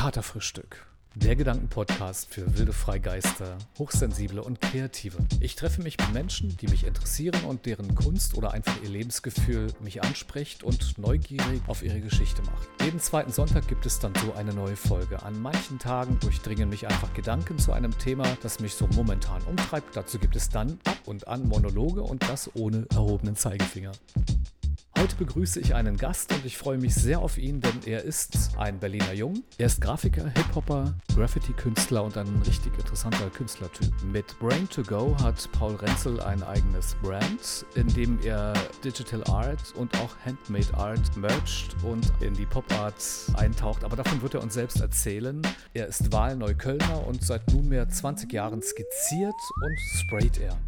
[0.00, 0.86] Katerfrühstück.
[1.14, 5.18] Der Gedankenpodcast für wilde Freigeister, Hochsensible und Kreative.
[5.40, 9.66] Ich treffe mich mit Menschen, die mich interessieren und deren Kunst oder einfach ihr Lebensgefühl
[9.80, 12.66] mich anspricht und neugierig auf ihre Geschichte macht.
[12.82, 15.22] Jeden zweiten Sonntag gibt es dann so eine neue Folge.
[15.22, 19.94] An manchen Tagen durchdringen mich einfach Gedanken zu einem Thema, das mich so momentan umtreibt.
[19.94, 23.92] Dazu gibt es dann ab und an Monologe und das ohne erhobenen Zeigefinger.
[25.00, 28.50] Heute begrüße ich einen Gast und ich freue mich sehr auf ihn, denn er ist
[28.58, 29.42] ein Berliner Jung.
[29.56, 33.90] Er ist Grafiker, Hip-Hopper, Graffiti-Künstler und ein richtig interessanter Künstlertyp.
[34.12, 38.52] Mit Brain to Go hat Paul Renzel ein eigenes Brand, in dem er
[38.84, 43.02] Digital Art und auch Handmade Art mercht und in die Pop-Art
[43.38, 43.84] eintaucht.
[43.84, 45.40] Aber davon wird er uns selbst erzählen.
[45.72, 49.32] Er ist Wahlneuköllner und seit nunmehr 20 Jahren skizziert
[49.62, 50.58] und sprayt er.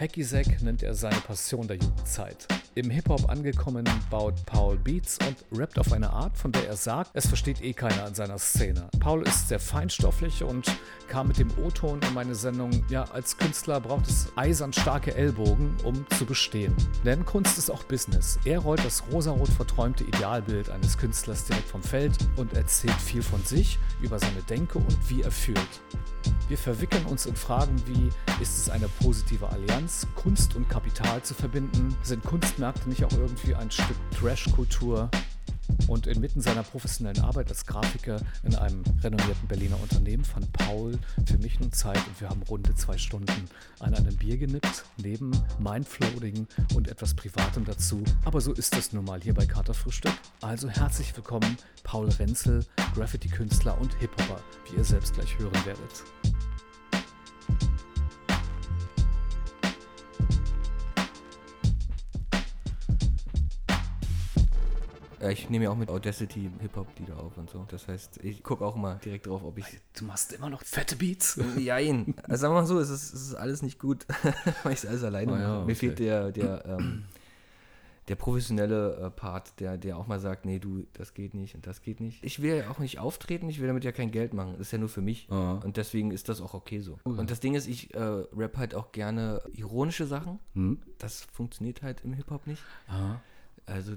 [0.00, 2.48] Hacky Sack nennt er seine Passion der Jugendzeit.
[2.74, 7.10] Im Hip-Hop angekommen baut Paul Beats und rappt auf eine Art, von der er sagt,
[7.12, 8.88] es versteht eh keiner in seiner Szene.
[8.98, 10.74] Paul ist sehr feinstofflich und
[11.08, 12.70] kam mit dem O-Ton in meine Sendung.
[12.88, 16.74] Ja, als Künstler braucht es eisern starke Ellbogen, um zu bestehen.
[17.04, 18.38] Denn Kunst ist auch Business.
[18.46, 23.44] Er rollt das rosarot verträumte Idealbild eines Künstlers direkt vom Feld und erzählt viel von
[23.44, 25.82] sich, über seine Denke und wie er fühlt.
[26.48, 28.08] Wir verwickeln uns in Fragen wie,
[28.42, 31.96] ist es eine positive Allianz, Kunst und Kapital zu verbinden?
[32.02, 35.10] Sind Kunstmärkte nicht auch irgendwie ein Stück Trash-Kultur?
[35.86, 41.38] Und inmitten seiner professionellen Arbeit als Grafiker in einem renommierten Berliner Unternehmen fand Paul für
[41.38, 43.46] mich nun Zeit und wir haben runde zwei Stunden
[43.78, 48.02] an einem Bier genippt, neben Mindfloating und etwas Privatem dazu.
[48.24, 50.14] Aber so ist es nun mal hier bei Katerfrühstück.
[50.40, 56.04] Also herzlich willkommen, Paul Renzel, Graffiti-Künstler und Hip-Hopper, wie ihr selbst gleich hören werdet.
[65.28, 67.66] Ich nehme ja auch mit Audacity Hip-Hop-Lieder auf und so.
[67.68, 69.66] Das heißt, ich gucke auch immer direkt drauf, ob ich.
[69.98, 71.38] Du machst immer noch fette Beats?
[71.58, 72.14] Jein.
[72.22, 74.06] Also sagen wir mal so, es ist, es ist alles nicht gut,
[74.62, 75.42] weil ich es alles alleine Ah mache.
[75.42, 75.74] ja, Mir okay.
[75.74, 77.04] fehlt der, der, ähm,
[78.08, 81.66] der professionelle äh, Part, der, der auch mal sagt, nee, du, das geht nicht und
[81.66, 82.24] das geht nicht.
[82.24, 84.52] Ich will ja auch nicht auftreten, ich will damit ja kein Geld machen.
[84.58, 85.28] Das ist ja nur für mich.
[85.30, 85.60] Ah.
[85.62, 86.98] Und deswegen ist das auch okay so.
[87.04, 87.18] Oh ja.
[87.20, 90.40] Und das Ding ist, ich äh, rap halt auch gerne ironische Sachen.
[90.54, 90.80] Hm?
[90.98, 92.62] Das funktioniert halt im Hip-Hop nicht.
[92.88, 93.20] Aha.
[93.70, 93.94] Also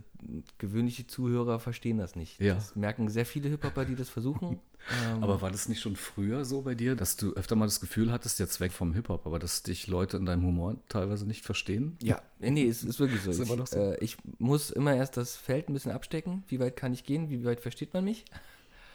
[0.59, 2.39] gewöhnliche Zuhörer verstehen das nicht.
[2.39, 2.55] Ja.
[2.55, 4.59] Das merken sehr viele Hip-Hopper, die das versuchen.
[5.05, 7.79] Ähm, Aber war das nicht schon früher so bei dir, dass du öfter mal das
[7.79, 11.45] Gefühl hattest, jetzt weg vom Hip-Hop, aber dass dich Leute in deinem Humor teilweise nicht
[11.45, 11.95] verstehen?
[12.01, 13.31] ja, nee, nee, es ist wirklich so.
[13.31, 13.77] Ist ich, so?
[13.77, 16.43] Äh, ich muss immer erst das Feld ein bisschen abstecken.
[16.49, 17.29] Wie weit kann ich gehen?
[17.29, 18.25] Wie weit versteht man mich?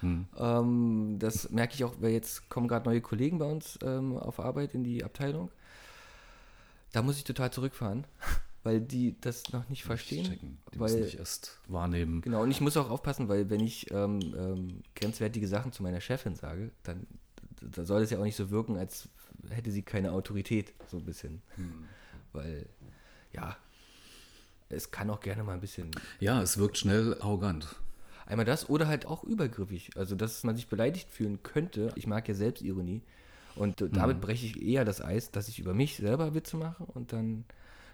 [0.00, 0.26] Hm.
[0.36, 4.40] Ähm, das merke ich auch, weil jetzt kommen gerade neue Kollegen bei uns ähm, auf
[4.40, 5.50] Arbeit in die Abteilung.
[6.92, 8.04] Da muss ich total zurückfahren,
[8.68, 10.24] weil die das noch nicht verstehen.
[10.24, 10.58] Checken.
[10.74, 12.20] Die weil, müssen dich erst wahrnehmen.
[12.20, 16.02] Genau, und ich muss auch aufpassen, weil wenn ich ähm, ähm, grenzwertige Sachen zu meiner
[16.02, 17.06] Chefin sage, dann
[17.62, 19.08] da soll es ja auch nicht so wirken, als
[19.48, 21.40] hätte sie keine Autorität, so ein bisschen.
[22.34, 22.66] Weil,
[23.32, 23.56] ja,
[24.68, 25.90] es kann auch gerne mal ein bisschen
[26.20, 27.74] Ja, es wirkt schnell arrogant.
[28.26, 29.92] einmal das oder halt auch übergriffig.
[29.96, 31.90] Also, dass man sich beleidigt fühlen könnte.
[31.94, 33.00] Ich mag ja Selbstironie.
[33.56, 36.84] Und äh, damit breche ich eher das Eis, dass ich über mich selber Witze mache
[36.84, 37.46] und dann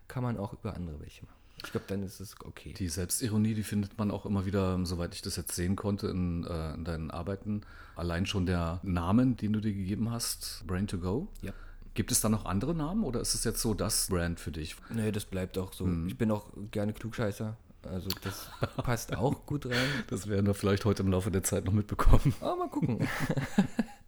[0.08, 1.34] kann man auch über andere welche machen.
[1.64, 2.74] Ich glaube, dann ist es okay.
[2.74, 6.44] Die Selbstironie, die findet man auch immer wieder, soweit ich das jetzt sehen konnte, in,
[6.44, 7.62] äh, in deinen Arbeiten.
[7.96, 11.28] Allein schon der Namen, den du dir gegeben hast, Brain to Go.
[11.42, 11.52] Ja.
[11.94, 14.76] Gibt es da noch andere Namen oder ist es jetzt so das Brand für dich?
[14.90, 15.88] Nee, das bleibt auch so.
[16.06, 17.56] Ich bin auch gerne Klugscheißer.
[17.86, 19.88] Also das passt auch gut rein.
[20.08, 22.34] Das werden wir vielleicht heute im Laufe der Zeit noch mitbekommen.
[22.40, 23.06] Aber mal gucken.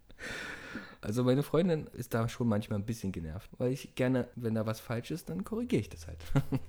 [1.06, 4.66] Also meine Freundin ist da schon manchmal ein bisschen genervt, weil ich gerne, wenn da
[4.66, 6.18] was falsch ist, dann korrigiere ich das halt.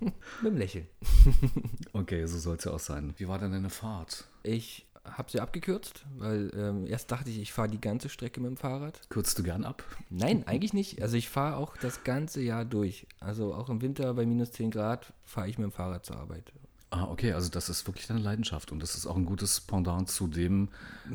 [0.00, 0.86] Mit dem Lächeln.
[1.92, 3.12] Okay, so soll es ja auch sein.
[3.16, 4.28] Wie war denn deine Fahrt?
[4.44, 8.50] Ich habe sie abgekürzt, weil ähm, erst dachte ich, ich fahre die ganze Strecke mit
[8.50, 9.00] dem Fahrrad.
[9.10, 9.82] Kürzt du gern ab?
[10.08, 11.02] Nein, eigentlich nicht.
[11.02, 13.08] Also ich fahre auch das ganze Jahr durch.
[13.18, 16.52] Also auch im Winter bei minus 10 Grad fahre ich mit dem Fahrrad zur Arbeit.
[16.90, 20.08] Ah, okay, also das ist wirklich deine Leidenschaft und das ist auch ein gutes Pendant
[20.08, 20.68] zu dem,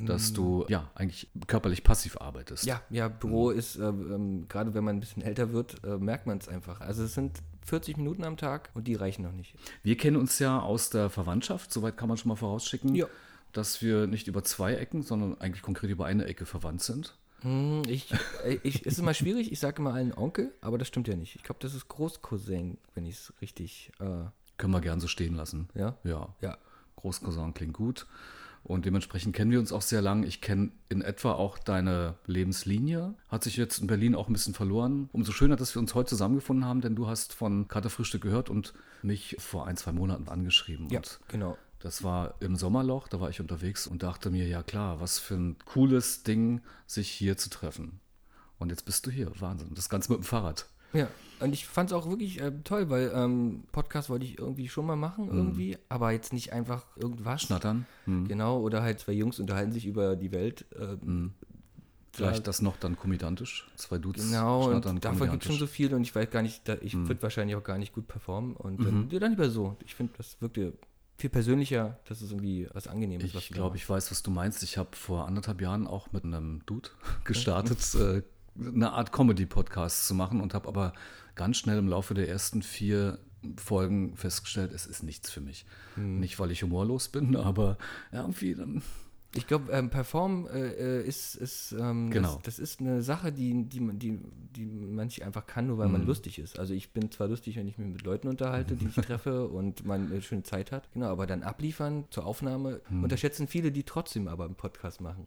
[0.06, 2.66] dass du ja eigentlich körperlich passiv arbeitest.
[2.66, 6.28] Ja, ja, Büro ist, äh, ähm, gerade wenn man ein bisschen älter wird, äh, merkt
[6.28, 6.80] man es einfach.
[6.82, 9.56] Also es sind 40 Minuten am Tag und die reichen noch nicht.
[9.82, 13.08] Wir kennen uns ja aus der Verwandtschaft, soweit kann man schon mal vorausschicken, Ja.
[13.52, 17.18] dass wir nicht über zwei Ecken, sondern eigentlich konkret über eine Ecke verwandt sind.
[17.42, 18.14] Hm, Ich,
[18.46, 21.16] äh, ich, es ist immer schwierig, ich sage immer allen Onkel, aber das stimmt ja
[21.16, 21.36] nicht.
[21.36, 24.06] Ich glaube, das ist Großcousin, wenn ich es richtig, äh,
[24.64, 25.68] Können wir gern so stehen lassen.
[25.76, 25.98] ja?
[26.06, 26.58] Ja, Ja.
[26.96, 28.08] Großcousin klingt gut.
[28.64, 30.24] Und dementsprechend kennen wir uns auch sehr lang.
[30.24, 33.14] Ich kenne in etwa auch deine Lebenslinie.
[33.28, 35.10] Hat sich jetzt in Berlin auch ein bisschen verloren.
[35.12, 38.50] Umso schöner, dass wir uns heute zusammengefunden haben, denn du hast von Kater Frühstück gehört
[38.50, 40.88] und mich vor ein, zwei Monaten angeschrieben.
[40.92, 41.58] Ja, Und genau.
[41.80, 45.36] Das war im Sommerloch, da war ich unterwegs und dachte mir, ja klar, was für
[45.36, 48.00] ein cooles Ding, sich hier zu treffen.
[48.60, 49.72] Und jetzt bist du hier, Wahnsinn.
[49.76, 50.68] Das Ganze mit dem Fahrrad.
[50.94, 51.10] Ja,
[51.44, 54.86] und ich fand es auch wirklich äh, toll, weil ähm, Podcast wollte ich irgendwie schon
[54.86, 57.44] mal machen, irgendwie, aber jetzt nicht einfach irgendwas.
[57.44, 57.86] Schnattern.
[58.06, 58.28] Mhm.
[58.28, 60.66] Genau, oder halt zwei Jungs unterhalten sich über die Welt.
[60.80, 60.98] Äh,
[62.16, 63.68] Vielleicht das noch dann komödiantisch.
[63.76, 66.68] Zwei Dudes Genau, und davon gibt es schon so viel und ich weiß gar nicht,
[66.70, 67.08] da, ich Mhm.
[67.08, 68.56] würde wahrscheinlich auch gar nicht gut performen.
[68.56, 69.76] Und dann, ja, dann lieber so.
[69.84, 70.74] Ich finde, das wirkte
[71.18, 73.34] viel persönlicher, das ist irgendwie was Angenehmes.
[73.34, 74.62] Ich glaube, ich weiß, was du meinst.
[74.62, 76.90] Ich habe vor anderthalb Jahren auch mit einem Dude
[77.24, 78.22] gestartet, äh,
[78.64, 80.94] eine Art Comedy-Podcast zu machen und habe aber
[81.36, 83.20] ganz schnell im Laufe der ersten vier
[83.58, 85.66] Folgen festgestellt, es ist nichts für mich.
[85.96, 86.20] Hm.
[86.20, 87.78] Nicht, weil ich humorlos bin, aber
[88.12, 88.82] irgendwie dann.
[89.36, 92.36] Ich glaube, ähm, Perform äh, äh, ist, ist ähm, Genau.
[92.36, 94.20] das, das ist eine Sache, die, die, man- die,
[94.56, 95.94] die man nicht einfach kann, nur weil Mhm.
[95.94, 96.60] man lustig ist.
[96.60, 99.86] Also ich bin zwar lustig, wenn ich mich mit Leuten unterhalte, die ich treffe und
[99.86, 100.88] man eine schöne Zeit hat.
[100.94, 103.04] Genau, aber dann abliefern zur Aufnahme Mhm.
[103.04, 105.26] unterschätzen viele, die trotzdem aber einen Podcast machen,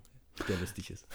[0.49, 1.08] der lustig ist.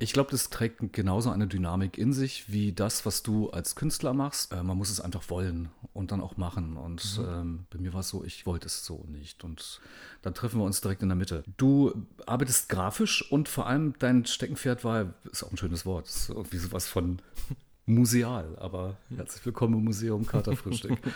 [0.00, 4.12] Ich glaube, das trägt genauso eine Dynamik in sich wie das, was du als Künstler
[4.12, 4.52] machst.
[4.52, 6.76] Äh, man muss es einfach wollen und dann auch machen.
[6.76, 9.44] Und ähm, bei mir war es so, ich wollte es so nicht.
[9.44, 9.80] Und
[10.22, 11.44] dann treffen wir uns direkt in der Mitte.
[11.56, 16.28] Du arbeitest grafisch und vor allem dein Steckenpferd war, ist auch ein schönes Wort, ist
[16.28, 17.20] irgendwie sowas von
[17.86, 18.56] museal.
[18.58, 20.98] Aber herzlich willkommen im Museum Katerfrühstück.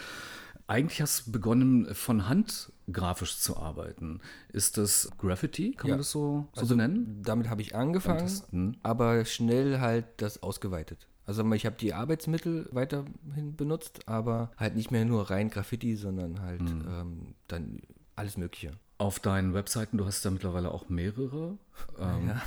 [0.71, 4.21] Eigentlich hast du begonnen, von Hand grafisch zu arbeiten.
[4.53, 5.73] Ist das Graffiti?
[5.73, 5.95] Kann Ja.
[5.95, 7.23] man das so, so Also benennen?
[7.25, 8.77] Damit habe ich angefangen, hm.
[8.85, 11.09] aber schnell halt das ausgeweitet.
[11.27, 16.41] Also ich habe die Arbeitsmittel weiterhin benutzt, aber halt nicht mehr nur rein Graffiti, sondern
[16.41, 16.85] halt Hm.
[16.89, 17.81] ähm, dann
[18.15, 18.71] alles Mögliche.
[18.99, 21.59] Auf deinen Webseiten, du hast ja mittlerweile auch mehrere.
[21.99, 22.43] Ähm, Ja.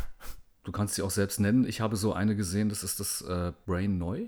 [0.64, 1.68] Du kannst sie auch selbst nennen.
[1.68, 4.28] Ich habe so eine gesehen, das ist das äh, Brain Neu.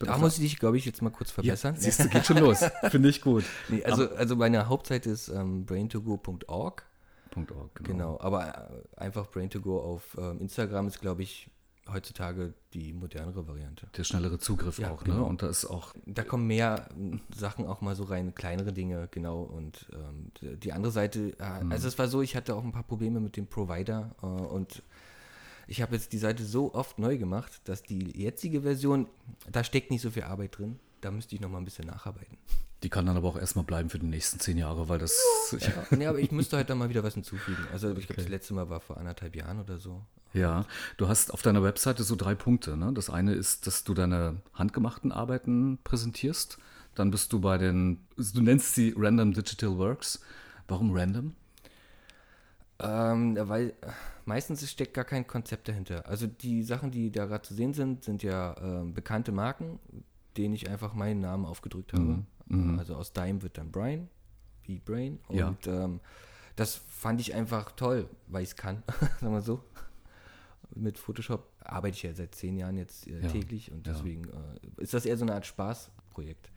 [0.00, 1.74] Da muss ich dich, glaube ich, jetzt mal kurz ja, verbessern.
[1.78, 2.60] siehst du, geht schon los.
[2.90, 3.44] Finde ich gut.
[3.68, 6.46] nee, also, also meine Hauptseite ist ähm, braintogo.org.
[6.48, 6.84] Org,
[7.36, 7.70] genau.
[7.74, 11.48] Genau, aber äh, einfach braintogo auf ähm, Instagram ist, glaube ich,
[11.90, 13.86] heutzutage die modernere Variante.
[13.96, 15.12] Der schnellere Zugriff Ja, auch, ne?
[15.14, 15.24] genau.
[15.26, 19.08] Und da ist auch, Da kommen mehr ähm, Sachen auch mal so rein, kleinere Dinge,
[19.10, 19.42] genau.
[19.42, 21.72] Und ähm, die- die andere Seite, äh, Mhm.
[21.72, 24.82] also es war so, ich hatte auch ein paar Probleme mit dem Provider äh, und
[25.70, 29.06] ich habe jetzt die Seite so oft neu gemacht, dass die jetzige Version,
[29.50, 30.80] da steckt nicht so viel Arbeit drin.
[31.00, 32.36] Da müsste ich noch mal ein bisschen nacharbeiten.
[32.82, 35.18] die kann dann aber auch erstmal bleiben für die nächsten zehn Jahre, weil das.
[35.58, 37.62] Ja, nee, aber ich müsste halt dann mal wieder was hinzufügen.
[37.72, 38.22] Also ich glaube, Okay.
[38.22, 40.02] das letzte Mal war vor anderthalb Jahren oder so.
[40.32, 40.64] Ja,
[40.96, 42.76] du hast auf deiner Webseite so drei Punkte.
[42.76, 42.92] Ne?
[42.92, 46.58] Das eine ist, dass du deine handgemachten Arbeiten präsentierst.
[46.94, 50.20] Dann bist du bei den, du nennst sie Random Digital Works.
[50.68, 51.34] Warum random?
[52.82, 53.72] Ähm, weil äh,
[54.24, 56.06] meistens steckt gar kein Konzept dahinter.
[56.06, 59.78] Also die Sachen, die da gerade zu sehen sind, sind ja ähm, bekannte Marken,
[60.36, 62.24] denen ich einfach meinen Namen aufgedrückt habe.
[62.46, 64.08] Mhm, Also aus Dime wird dann Brian,
[64.64, 65.18] wie Brain.
[65.28, 65.36] Und
[65.66, 65.84] Ja.
[65.84, 66.00] ähm,
[66.56, 68.82] das fand ich einfach toll, weil ich es kann,
[69.20, 69.62] sagen wir so.
[70.74, 73.92] Mit Photoshop arbeite ich ja seit zehn Jahren jetzt äh, Ja, täglich und ja.
[73.92, 76.50] deswegen äh, ist das eher so eine Art Spaßprojekt.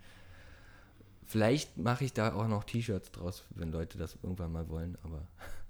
[1.25, 5.25] Vielleicht mache ich da auch noch T-Shirts draus, wenn Leute das irgendwann mal wollen, aber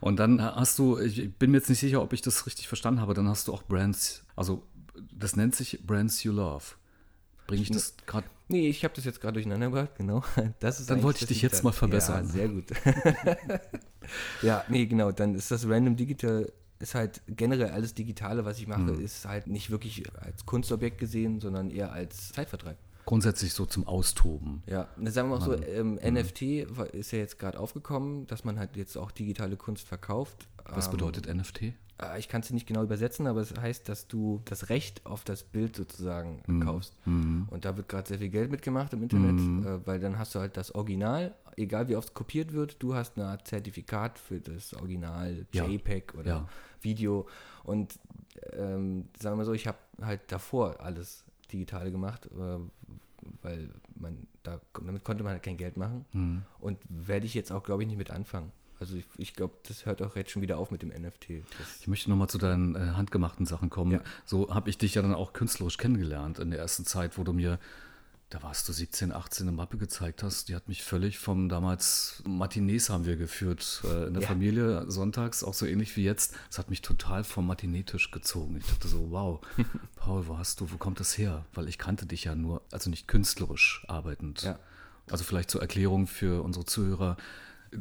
[0.00, 3.00] Und dann hast du, ich bin mir jetzt nicht sicher, ob ich das richtig verstanden
[3.00, 4.66] habe, dann hast du auch Brands, also
[5.12, 6.64] das nennt sich Brands You Love.
[7.46, 8.26] Bringe ich das gerade?
[8.48, 10.22] Nee, ich habe das jetzt gerade durcheinander gebracht, genau.
[10.60, 12.26] Das ist Dann wollte ich dich jetzt mal verbessern.
[12.26, 12.64] Ja, sehr gut.
[14.42, 15.12] ja, nee, genau.
[15.12, 19.00] Dann ist das Random Digital, ist halt generell alles Digitale, was ich mache, Hm.
[19.00, 22.76] ist halt nicht wirklich als Kunstobjekt gesehen, sondern eher als Zeitvertreib.
[23.08, 24.62] Grundsätzlich so zum Austoben.
[24.66, 26.14] Ja, und sagen wir auch so, ähm, Hm.
[26.14, 26.42] NFT
[26.92, 30.46] ist ja jetzt gerade aufgekommen, dass man halt jetzt auch digitale Kunst verkauft.
[30.66, 31.62] Was Ähm, bedeutet NFT?
[32.02, 35.24] äh, Ich kann es nicht genau übersetzen, aber es heißt, dass du das Recht auf
[35.24, 36.60] das Bild sozusagen Hm.
[36.62, 36.92] kaufst.
[37.06, 37.46] Mhm.
[37.50, 40.40] Und da wird gerade sehr viel Geld mitgemacht im Internet, äh, weil dann hast du
[40.40, 44.38] halt das Original, egal wie oft es kopiert wird, du hast eine Art Zertifikat für
[44.38, 45.64] das Original Ja.
[45.66, 46.48] JPEG oder Ja.
[46.82, 47.26] Video.
[47.64, 47.98] Und
[48.52, 52.58] ähm, sagen wir mal so, ich habe halt davor alles Digitale gemacht, äh,
[53.42, 56.04] weil man da damit konnte man halt kein Geld machen.
[56.12, 56.42] Mhm.
[56.58, 58.52] Und werde ich jetzt auch, glaube ich, nicht mit anfangen.
[58.80, 61.42] Also ich, ich glaube, das hört auch jetzt schon wieder auf mit dem NFT.
[61.58, 63.92] Das, Ich möchte nochmal zu deinen äh, handgemachten Sachen kommen.
[63.92, 64.00] Ja.
[64.24, 67.32] So habe ich dich ja dann auch künstlerisch kennengelernt in der ersten Zeit, wo du
[67.32, 67.58] mir,
[68.30, 70.48] da warst du 17, 18, eine Mappe gezeigt hast.
[70.48, 74.28] Die hat mich völlig vom damals, Matinees haben wir geführt äh, in der Ja.
[74.28, 76.34] Familie sonntags, auch so ähnlich wie jetzt.
[76.50, 78.56] Es hat mich total vom Matineetisch gezogen.
[78.58, 79.40] Ich dachte so, wow,
[79.96, 81.46] Paul, wo hast du, wo kommt das her?
[81.54, 84.42] Weil ich kannte dich ja nur, also nicht künstlerisch arbeitend.
[84.42, 84.58] Ja.
[85.10, 87.16] Also vielleicht zur Erklärung für unsere Zuhörer.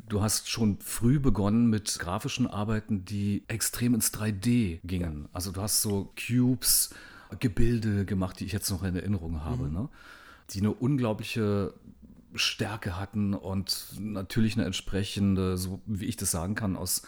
[0.07, 5.27] Du hast schon früh begonnen mit grafischen Arbeiten, die extrem ins 3D gingen.
[5.33, 6.91] Also du hast so Cubes,
[7.41, 9.89] Gebilde gemacht, die ich jetzt noch in Erinnerung habe, ne?
[10.51, 11.73] Die eine unglaubliche
[12.35, 17.01] Stärke hatten und natürlich eine entsprechende, so wie ich das sagen kann, aus,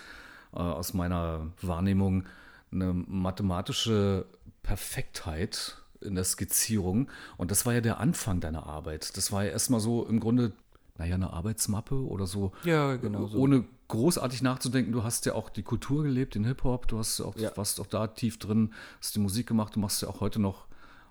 [0.53, 2.25] äh, aus meiner Wahrnehmung,
[2.72, 4.25] eine mathematische
[4.63, 7.10] Perfektheit in der Skizzierung.
[7.38, 9.17] Und das war ja der Anfang deiner Arbeit.
[9.17, 10.53] Das war ja erstmal so im Grunde,
[10.98, 12.51] naja, eine Arbeitsmappe oder so.
[12.63, 13.38] Ja, genau so.
[13.39, 14.91] Ohne großartig nachzudenken.
[14.91, 16.88] Du hast ja auch die Kultur gelebt, den Hip-Hop.
[16.88, 17.51] Du hast auch, Ja.
[17.55, 19.75] warst auch da tief drin, hast die Musik gemacht.
[19.75, 20.67] Du machst ja auch heute noch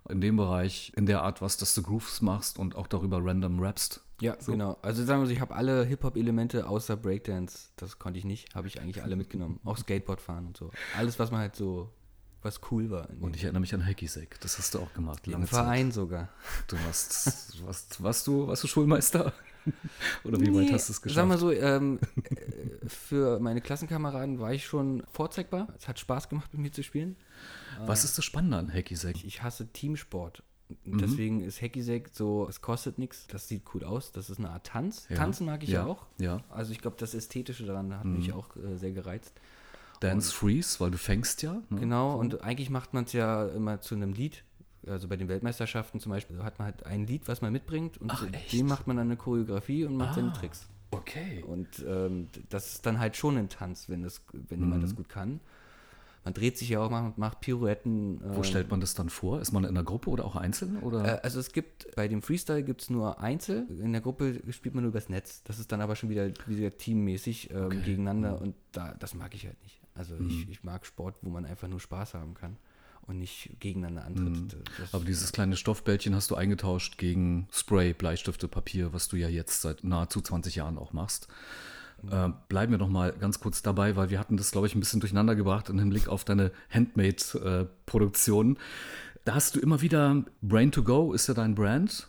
[0.08, 3.60] in dem Bereich, in der Art was, dass du Grooves machst und auch darüber random
[3.60, 4.02] rappst.
[4.20, 4.78] Ja, genau.
[4.82, 8.66] Also sagen wir so, ich habe alle Hip-Hop-Elemente außer Breakdance, das konnte ich nicht, habe
[8.66, 9.60] ich eigentlich alle mitgenommen.
[9.64, 10.70] Auch Skateboard fahren und so.
[10.96, 11.92] Alles, was man halt so,
[12.42, 13.08] was cool war.
[13.20, 14.40] Und ich erinnere mich an Hacky Sack.
[14.40, 15.26] Das hast du auch gemacht.
[15.26, 16.28] Im Lange Verein sogar.
[16.68, 16.72] Zeit.
[16.72, 19.32] Du warst, warst, warst du, warst du Schulmeister?
[20.24, 21.28] Oder wie weit Nee, hast du es Sag geschafft?
[21.28, 25.68] mal so, ähm, äh, für meine Klassenkameraden war ich schon vorzeigbar.
[25.78, 27.16] Es hat Spaß gemacht, mit mir zu spielen.
[27.86, 29.16] Was ist das Spannende an Hacky Sack?
[29.16, 30.42] Ich, ich hasse Teamsport.
[30.84, 30.98] Mhm.
[30.98, 34.66] Deswegen ist Hacky-Sack so, es kostet nichts, das sieht cool aus, das ist eine Art
[34.66, 35.06] Tanz.
[35.08, 35.16] Ja.
[35.16, 36.04] Tanzen mag ich ja, auch.
[36.18, 36.36] ja.
[36.36, 36.42] Mhm.
[36.50, 39.32] Also ich glaube, das Ästhetische daran hat mich auch äh, sehr gereizt.
[40.00, 41.54] Dance Freeze, weil du fängst ja.
[41.70, 41.80] Ne?
[41.80, 44.44] Genau, und eigentlich macht man es ja immer zu einem Lied.
[44.86, 48.12] Also bei den Weltmeisterschaften zum Beispiel hat man halt ein Lied, was man mitbringt und
[48.12, 50.34] Ach, dem macht man dann eine Choreografie und macht seine Ah.
[50.34, 50.68] Tricks.
[50.90, 51.42] Okay.
[51.46, 54.86] Und ähm, das ist dann halt schon ein Tanz, wenn, das, wenn jemand Mhm.
[54.86, 55.40] das gut kann.
[56.28, 58.20] Man dreht sich ja auch, macht, macht Pirouetten.
[58.22, 59.40] Wo ähm, stellt man das dann vor?
[59.40, 60.76] Ist man in einer Gruppe oder auch einzeln?
[60.82, 61.02] Oder?
[61.06, 64.74] Äh, also es gibt, bei dem Freestyle gibt es nur Einzel, in der Gruppe spielt
[64.74, 65.42] man nur übers Netz.
[65.44, 67.76] Das ist dann aber schon wieder, wieder teammäßig ähm, Okay.
[67.76, 67.82] Mhm.
[67.82, 69.80] gegeneinander und da, das mag ich halt nicht.
[69.94, 72.58] Also ich, ich mag Sport, wo man einfach nur Spaß haben kann
[73.06, 74.54] und nicht gegeneinander antritt.
[74.54, 74.62] Mhm.
[74.92, 79.62] Aber dieses kleine Stoffbällchen hast du eingetauscht gegen Spray, Bleistifte, Papier, was du ja jetzt
[79.62, 81.26] seit nahezu 20 Jahren auch machst.
[82.10, 84.80] Äh, bleiben wir noch mal ganz kurz dabei, weil wir hatten das, glaube ich, ein
[84.80, 88.58] bisschen durcheinander gebracht im Hinblick auf deine Handmade-Produktion.
[89.24, 92.08] da hast du immer wieder, Brain to Go ist ja dein Brand,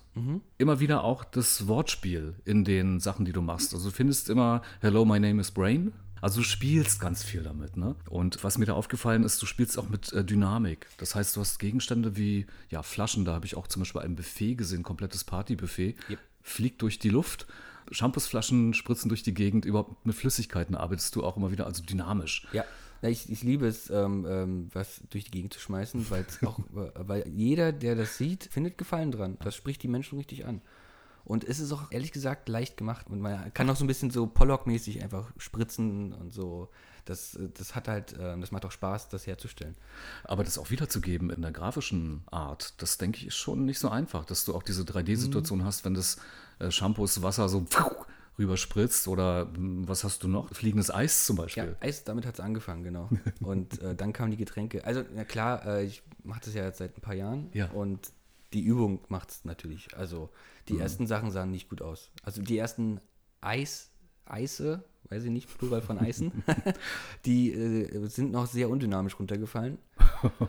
[0.57, 3.73] immer wieder auch das Wortspiel in den Sachen, die du machst.
[3.73, 5.93] Also du findest immer, hello, my name is Brain.
[6.21, 7.95] Also du spielst ganz viel damit, ne?
[8.09, 10.87] Und was mir da aufgefallen ist, du spielst auch mit äh, Dynamik.
[10.97, 14.17] Das heißt, du hast Gegenstände wie ja, Flaschen, da habe ich auch zum Beispiel ein
[14.17, 16.19] Buffet gesehen, komplettes Partybuffet, Yep.
[16.41, 17.47] fliegt durch die Luft.
[17.91, 22.47] Shampoosflaschen spritzen durch die Gegend, überhaupt mit Flüssigkeiten arbeitest du auch immer wieder, also dynamisch.
[22.53, 22.63] Ja,
[23.01, 27.27] ich, ich liebe es, ähm, ähm, was durch die Gegend zu schmeißen, weil auch, weil
[27.27, 29.37] jeder, der das sieht, findet Gefallen dran.
[29.41, 30.61] Das spricht die Menschen richtig an.
[31.23, 33.05] Und es ist auch ehrlich gesagt leicht gemacht.
[33.07, 36.69] Und man kann auch so ein bisschen so Pollock-mäßig einfach spritzen und so.
[37.05, 39.75] Das, äh, das hat halt, ähm, das macht auch Spaß, das herzustellen.
[40.23, 43.89] Aber das auch wiederzugeben in der grafischen Art, das denke ich ist schon nicht so
[43.89, 46.17] einfach, dass du auch diese 3D-Situation hast, wenn das
[46.59, 47.65] äh, Shampoos Wasser so
[48.37, 50.53] rüberspritzt oder hm, was hast du noch?
[50.53, 51.77] Fliegendes Eis zum Ja, Beispiel.
[51.81, 53.09] Eis, damit hat es angefangen, genau.
[53.41, 54.85] Und äh, dann kamen die Getränke.
[54.85, 57.49] Also, na klar, äh, ich mache das ja jetzt seit ein paar Jahren.
[57.53, 57.69] Ja.
[57.71, 58.11] Und
[58.53, 59.95] die Übung macht es natürlich.
[59.97, 60.29] Also,
[60.69, 60.81] die Mhm.
[60.81, 62.11] ersten Sachen sahen nicht gut aus.
[62.23, 62.99] Also, die ersten
[63.41, 63.89] Eis,
[64.25, 66.31] Eise, weiß ich nicht, Plural von Eisen,
[67.25, 69.77] die äh, sind noch sehr undynamisch runtergefallen.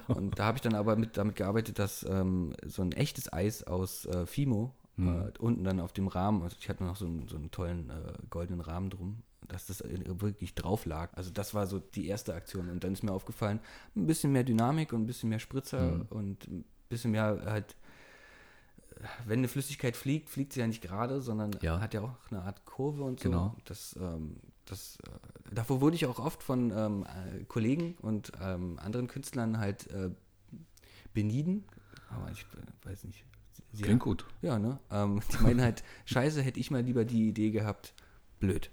[0.08, 3.62] Und da habe ich dann aber mit, damit gearbeitet, dass ähm, so ein echtes Eis
[3.64, 5.08] aus äh, Fimo Mhm.
[5.28, 7.90] äh, unten dann auf dem Rahmen, also ich hatte noch so einen, so einen tollen
[7.90, 11.12] äh, goldenen Rahmen drum, dass das wirklich drauf lag.
[11.14, 12.68] Also das war so die erste Aktion.
[12.70, 13.58] Und dann ist mir aufgefallen,
[13.96, 16.06] ein bisschen mehr Dynamik und ein bisschen mehr Spritzer Mhm.
[16.10, 17.74] und ein bisschen mehr halt,
[19.26, 21.80] wenn eine Flüssigkeit fliegt, fliegt sie ja nicht gerade, sondern Ja.
[21.80, 23.28] hat ja auch eine Art Kurve und so.
[23.30, 23.56] Genau.
[23.64, 28.78] Das, ähm, das, äh, davor wurde ich auch oft von ähm, äh, Kollegen und ähm,
[28.78, 30.10] anderen Künstlern halt äh,
[31.14, 31.64] benieden.
[32.10, 33.24] Aber ich äh, weiß nicht.
[33.80, 34.26] Klingt gut.
[34.42, 34.78] ja, ne?
[34.90, 37.94] Ähm, die meinen halt, scheiße, hätte ich mal lieber die Idee gehabt.
[38.38, 38.70] Blöd.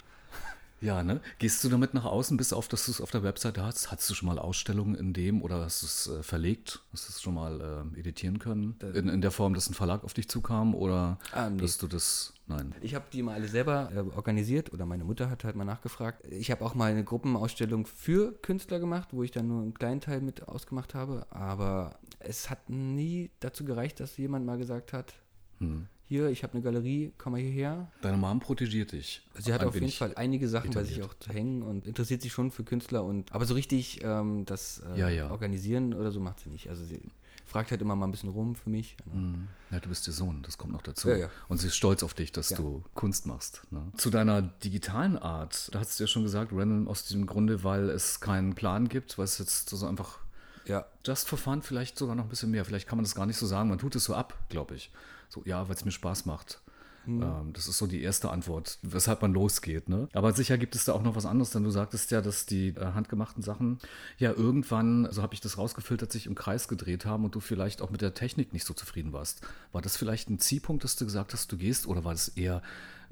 [0.80, 1.22] Ja, ne?
[1.40, 3.90] Gehst du damit nach außen, bis auf, dass du es auf der Webseite hast?
[3.92, 6.82] Hattest du schon mal Ausstellungen in dem oder hast du es äh, verlegt?
[6.94, 8.76] Hast du es schon mal äh, editieren können?
[8.94, 11.60] In, in der Form, dass ein Verlag auf dich zukam oder Ah, nee.
[11.62, 12.34] dass du das.
[12.46, 12.74] Nein.
[12.80, 16.24] Ich habe die mal alle selber äh, organisiert oder meine Mutter hat halt mal nachgefragt.
[16.30, 20.00] Ich habe auch mal eine Gruppenausstellung für Künstler gemacht, wo ich dann nur einen kleinen
[20.00, 21.26] Teil mit ausgemacht habe.
[21.32, 25.14] Aber es hat nie dazu gereicht, dass jemand mal gesagt hat,
[25.60, 25.88] Hm.
[26.08, 27.92] Hier, ich habe eine Galerie, komm mal hierher.
[28.02, 29.22] Deine Mom protegiert dich.
[29.38, 29.90] Sie hat auf jeden.
[29.92, 33.34] Fall einige Sachen bei sich auch zu hängen und interessiert sich schon für Künstler und
[33.34, 35.30] aber so richtig ähm, das äh, Ja, ja.
[35.30, 36.70] organisieren oder so macht sie nicht.
[36.70, 37.02] Also sie
[37.46, 38.96] fragt halt immer mal ein bisschen rum für mich.
[39.12, 39.48] Hm.
[39.72, 41.10] Ja, du bist ihr Sohn, das kommt noch dazu.
[41.10, 41.30] Ja.
[41.50, 43.64] Und sie ist stolz auf dich, dass du Kunst machst.
[43.72, 43.82] Ne?
[43.98, 47.90] Zu deiner digitalen Art, da hast du ja schon gesagt, random aus diesem Grunde, weil
[47.90, 50.20] es keinen Plan gibt, weil es jetzt so einfach
[50.66, 52.64] Ja, Just for fun vielleicht sogar noch ein bisschen mehr.
[52.66, 53.70] Vielleicht kann man das gar nicht so sagen.
[53.70, 54.92] Man tut es so ab, glaube ich.
[55.30, 56.62] So, ja, weil es mir Spaß macht.
[57.08, 57.24] Mhm.
[57.24, 59.88] Ähm, das ist so die erste Antwort, weshalb man losgeht.
[59.90, 60.10] Ne?
[60.14, 62.70] Aber sicher gibt es da auch noch was anderes, denn du sagtest ja, dass die
[62.70, 63.80] äh, handgemachten Sachen
[64.18, 67.82] ja irgendwann, so habe ich das rausgefiltert, sich im Kreis gedreht haben und du vielleicht
[67.82, 69.42] auch mit der Technik nicht so zufrieden warst.
[69.72, 72.62] War das vielleicht ein Zielpunkt, dass du gesagt hast, du gehst oder war das eher,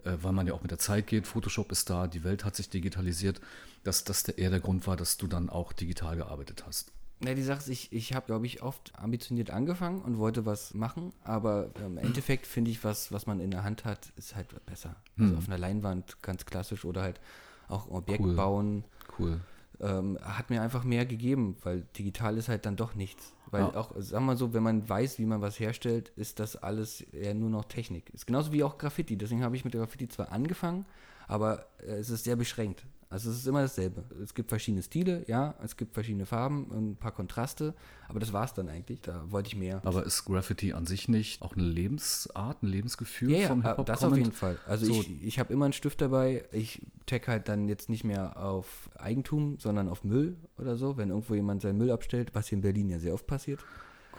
[0.04, 2.58] äh, weil man ja auch mit der Zeit geht, Photoshop ist da, die Welt hat
[2.58, 3.40] sich digitalisiert,
[3.84, 6.92] dass das eher der Grund war, dass du dann auch digital gearbeitet hast?
[7.20, 10.74] Na, die Sache ist, ich, ich habe, glaube ich, oft ambitioniert angefangen und wollte was
[10.74, 14.48] machen, aber im Endeffekt finde ich, was, was man in der Hand hat, ist halt
[14.66, 14.96] besser.
[15.18, 15.38] Also hm.
[15.38, 17.22] auf einer Leinwand ganz klassisch oder halt
[17.68, 18.36] auch Objekt cool.
[18.36, 18.84] bauen.
[19.18, 19.40] Cool.
[19.80, 23.34] Ähm, hat mir einfach mehr gegeben, weil digital ist halt dann doch nichts.
[23.52, 23.76] Weil ja.
[23.76, 27.34] auch, sagen wir so, wenn man weiß, wie man was herstellt, ist das alles eher
[27.34, 28.10] nur noch Technik.
[28.14, 29.18] Ist genauso wie auch Graffiti.
[29.18, 30.86] Deswegen habe ich mit der Graffiti zwar angefangen,
[31.28, 32.86] aber äh, es ist sehr beschränkt.
[33.16, 34.04] Also es ist immer dasselbe.
[34.22, 37.74] Es gibt verschiedene Stile, ja, es gibt verschiedene Farben, ein paar Kontraste,
[38.10, 39.00] aber das war es dann eigentlich.
[39.00, 39.80] Da wollte ich mehr.
[39.86, 43.86] Aber ist Graffiti an sich nicht auch eine Lebensart, ein Lebensgefühl ja, vom Hip-Hop?
[43.86, 44.60] das auf jeden Fall.
[44.68, 45.00] Also so.
[45.00, 46.44] ich, ich habe immer einen Stift dabei.
[46.52, 50.98] Ich tag halt dann jetzt nicht mehr auf Eigentum, sondern auf Müll oder so.
[50.98, 53.62] Wenn irgendwo jemand seinen Müll abstellt, was hier in Berlin ja sehr oft passiert.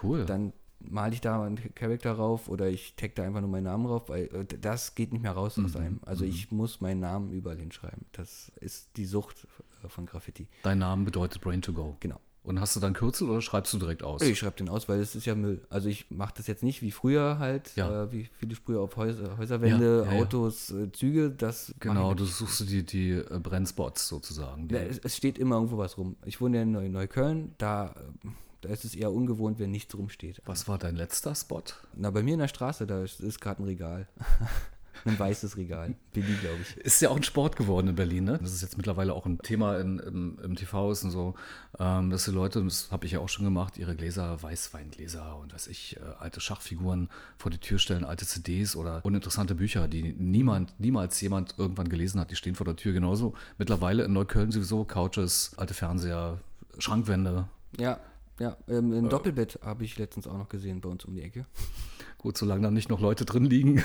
[0.02, 0.24] Cool.
[0.24, 3.86] Dann male ich da einen Charakter rauf oder ich tag da einfach nur meinen Namen
[3.86, 5.64] rauf, weil äh, das geht nicht mehr raus mhm.
[5.64, 6.00] aus einem.
[6.04, 6.30] Also mhm.
[6.30, 8.06] ich muss meinen Namen überall hinschreiben.
[8.12, 9.46] Das ist die Sucht
[9.84, 10.46] äh, von Graffiti.
[10.62, 11.96] Dein Name bedeutet Brain to Go.
[12.00, 12.20] Genau.
[12.46, 14.22] Und hast du dann Kürzel oder schreibst du direkt aus?
[14.22, 15.66] Ich schreibe den aus, weil es ist ja Müll.
[15.68, 18.04] Also ich mache das jetzt nicht wie früher halt, ja.
[18.04, 21.30] äh, wie viele Sprühe auf Häuser, Häuserwände, ja, ja, Autos, äh, Züge.
[21.30, 24.68] Das genau, du suchst die, die äh, Brennspots sozusagen.
[24.68, 26.14] Die es, es, steht immer irgendwo was rum.
[26.24, 28.28] Ich wohne ja in Neukölln, da äh,
[28.60, 30.42] da ist es eher ungewohnt, wenn nichts rumsteht.
[30.44, 31.62] Was war dein letzter Spot?
[31.94, 34.08] Na, bei mir in der Straße, da ist, ist gerade ein Regal.
[35.04, 35.94] ein weißes Regal.
[36.12, 36.76] Billy, glaube ich.
[36.78, 38.38] Ist ja auch ein Sport geworden in Berlin, ne?
[38.40, 41.34] Das ist jetzt mittlerweile auch ein Thema in, im, im TV ist und so,
[41.78, 45.54] ähm, dass die Leute, das habe ich ja auch schon gemacht, ihre Gläser, Weißweingläser und
[45.54, 50.14] weiß ich, äh, alte Schachfiguren vor die Tür stellen, alte CDs oder uninteressante Bücher, die
[50.14, 52.92] niemand, niemals jemand irgendwann gelesen hat, die stehen vor der Tür.
[52.92, 56.40] Genauso mittlerweile in Neukölln sowieso Couches, alte Fernseher,
[56.78, 57.48] Schrankwände.
[57.78, 58.00] Ja,
[58.38, 61.22] ja, ähm, ein äh, Doppelbett habe ich letztens auch noch gesehen bei uns um die
[61.22, 61.46] Ecke.
[62.18, 63.82] Gut, solange da nicht noch Leute drin liegen.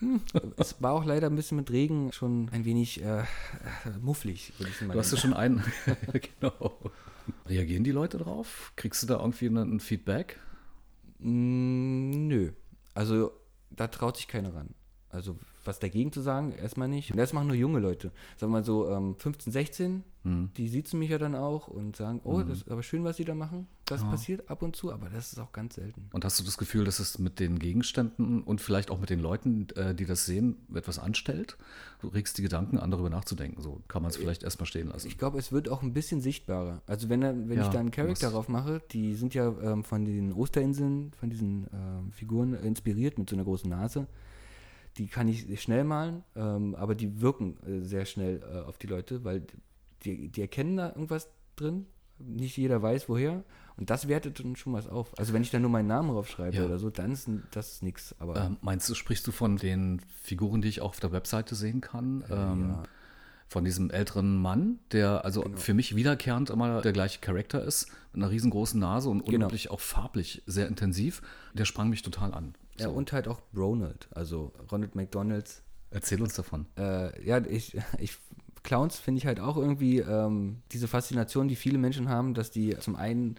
[0.00, 0.20] Hm,
[0.58, 3.24] es war auch leider ein bisschen mit Regen schon ein wenig äh,
[4.00, 5.64] mufflig, würde ich mal Du hast ja schon einen.
[6.40, 6.78] genau.
[7.46, 8.72] Reagieren die Leute drauf?
[8.76, 10.38] Kriegst du da irgendwie ein Feedback?
[11.18, 12.52] Mm, nö.
[12.94, 13.32] Also
[13.70, 14.74] da traut sich keiner ran.
[15.16, 17.10] Also was dagegen zu sagen, erstmal nicht.
[17.10, 18.12] Und das machen nur junge Leute.
[18.36, 20.50] Sagen wir mal so ähm, 15, 16, mhm.
[20.56, 22.48] die sitzen mich ja dann auch und sagen, oh, mhm.
[22.48, 23.66] das ist aber schön, was sie da machen.
[23.86, 24.10] Das ja.
[24.10, 26.08] passiert ab und zu, aber das ist auch ganz selten.
[26.12, 29.20] Und hast du das Gefühl, dass es mit den Gegenständen und vielleicht auch mit den
[29.20, 31.56] Leuten, äh, die das sehen, etwas anstellt?
[32.00, 33.62] Du regst die Gedanken an, darüber nachzudenken.
[33.62, 35.08] So kann man es vielleicht erstmal stehen lassen.
[35.08, 36.82] Ich glaube, es wird auch ein bisschen sichtbarer.
[36.86, 40.04] Also wenn, wenn ja, ich da einen Charakter drauf mache, die sind ja ähm, von
[40.04, 44.06] den Osterinseln, von diesen äh, Figuren inspiriert mit so einer großen Nase
[44.98, 48.86] die kann ich schnell malen, ähm, aber die wirken äh, sehr schnell äh, auf die
[48.86, 49.46] Leute, weil
[50.04, 51.86] die, die erkennen da irgendwas drin.
[52.18, 53.44] Nicht jeder weiß, woher.
[53.76, 55.12] Und das wertet dann schon was auf.
[55.18, 56.64] Also wenn ich da nur meinen Namen draufschreibe ja.
[56.64, 58.14] oder so, dann ist das nichts.
[58.34, 61.82] ähm, meinst du, sprichst du von den Figuren, die ich auch auf der Webseite sehen
[61.82, 62.22] kann?
[62.22, 62.82] Äh, ähm, ja.
[63.48, 65.56] Von diesem älteren Mann, der also genau.
[65.56, 69.34] für mich wiederkehrend immer der gleiche Charakter ist, mit einer riesengroßen Nase und genau.
[69.34, 71.22] unglaublich auch farblich sehr intensiv.
[71.52, 72.54] Der sprang mich total an.
[72.80, 75.62] Ja, und halt auch Ronald, also Ronald McDonalds.
[75.90, 76.66] Erzähl uns davon.
[76.76, 78.18] Äh, ja, ich, ich
[78.62, 82.76] Clowns finde ich halt auch irgendwie ähm, diese Faszination, die viele Menschen haben, dass die
[82.78, 83.36] zum einen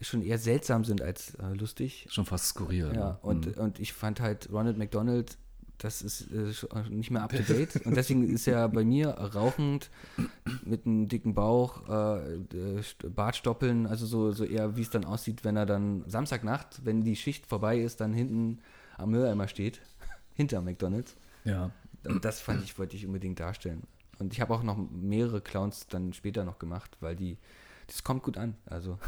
[0.00, 2.06] schon eher seltsam sind als äh, lustig.
[2.10, 2.90] Schon fast skurril.
[2.94, 3.18] Ja, ne?
[3.22, 3.62] und, mhm.
[3.62, 5.36] und ich fand halt Ronald McDonald
[5.78, 7.84] das ist äh, nicht mehr up to date.
[7.84, 9.90] Und deswegen ist er bei mir rauchend,
[10.64, 15.44] mit einem dicken Bauch, äh, äh, Bartstoppeln, also so, so eher, wie es dann aussieht,
[15.44, 18.60] wenn er dann Samstagnacht, wenn die Schicht vorbei ist, dann hinten
[18.96, 19.80] am Mülleimer steht,
[20.34, 21.16] hinter McDonalds.
[21.44, 21.70] Ja.
[22.20, 23.82] Das fand ich, wollte ich unbedingt darstellen.
[24.18, 27.38] Und ich habe auch noch mehrere Clowns dann später noch gemacht, weil die,
[27.86, 28.54] das kommt gut an.
[28.66, 28.98] Also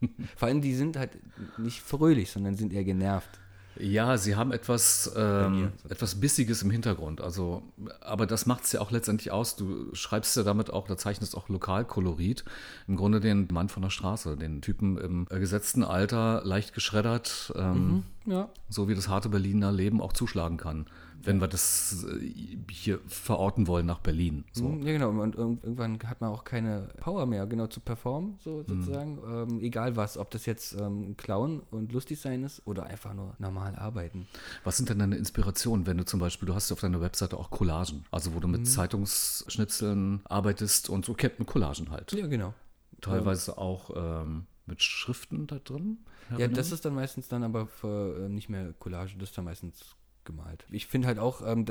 [0.36, 1.10] vor allem die sind halt
[1.58, 3.38] nicht fröhlich, sondern sind eher genervt.
[3.78, 7.20] Ja, sie haben etwas, ähm, etwas Bissiges im Hintergrund.
[7.20, 7.62] Also,
[8.00, 9.56] aber das macht es ja auch letztendlich aus.
[9.56, 12.44] Du schreibst ja damit auch, da zeichnest auch Lokalkolorit.
[12.88, 18.04] Im Grunde den Mann von der Straße, den Typen im gesetzten Alter, leicht geschreddert, ähm,
[18.24, 18.48] mhm, ja.
[18.68, 20.86] so wie das harte Berliner Leben auch zuschlagen kann
[21.26, 22.32] wenn wir das äh,
[22.70, 24.44] hier verorten wollen nach Berlin.
[24.52, 24.64] So.
[24.64, 25.10] Mhm, ja, genau.
[25.10, 28.64] Und irgendwann hat man auch keine Power mehr, genau zu performen, so mhm.
[28.66, 29.14] sozusagen.
[29.16, 29.50] Mhm.
[29.50, 33.34] Ähm, egal was, ob das jetzt ähm, Clown und lustig sein ist oder einfach nur
[33.38, 34.26] normal arbeiten.
[34.64, 37.50] Was sind denn deine Inspirationen, wenn du zum Beispiel, du hast auf deiner Webseite auch
[37.50, 38.66] Collagen, also wo du mit mhm.
[38.66, 42.12] Zeitungsschnitzeln arbeitest und so kennt mit Collagen halt.
[42.12, 42.54] Ja, genau.
[43.00, 43.58] Teilweise ähm.
[43.58, 45.98] auch ähm, mit Schriften da drin.
[46.38, 49.44] Ja, das ist dann meistens dann aber für, äh, nicht mehr Collage, das ist dann
[49.44, 49.94] meistens
[50.26, 50.66] gemalt.
[50.70, 51.64] Ich finde halt auch, ähm,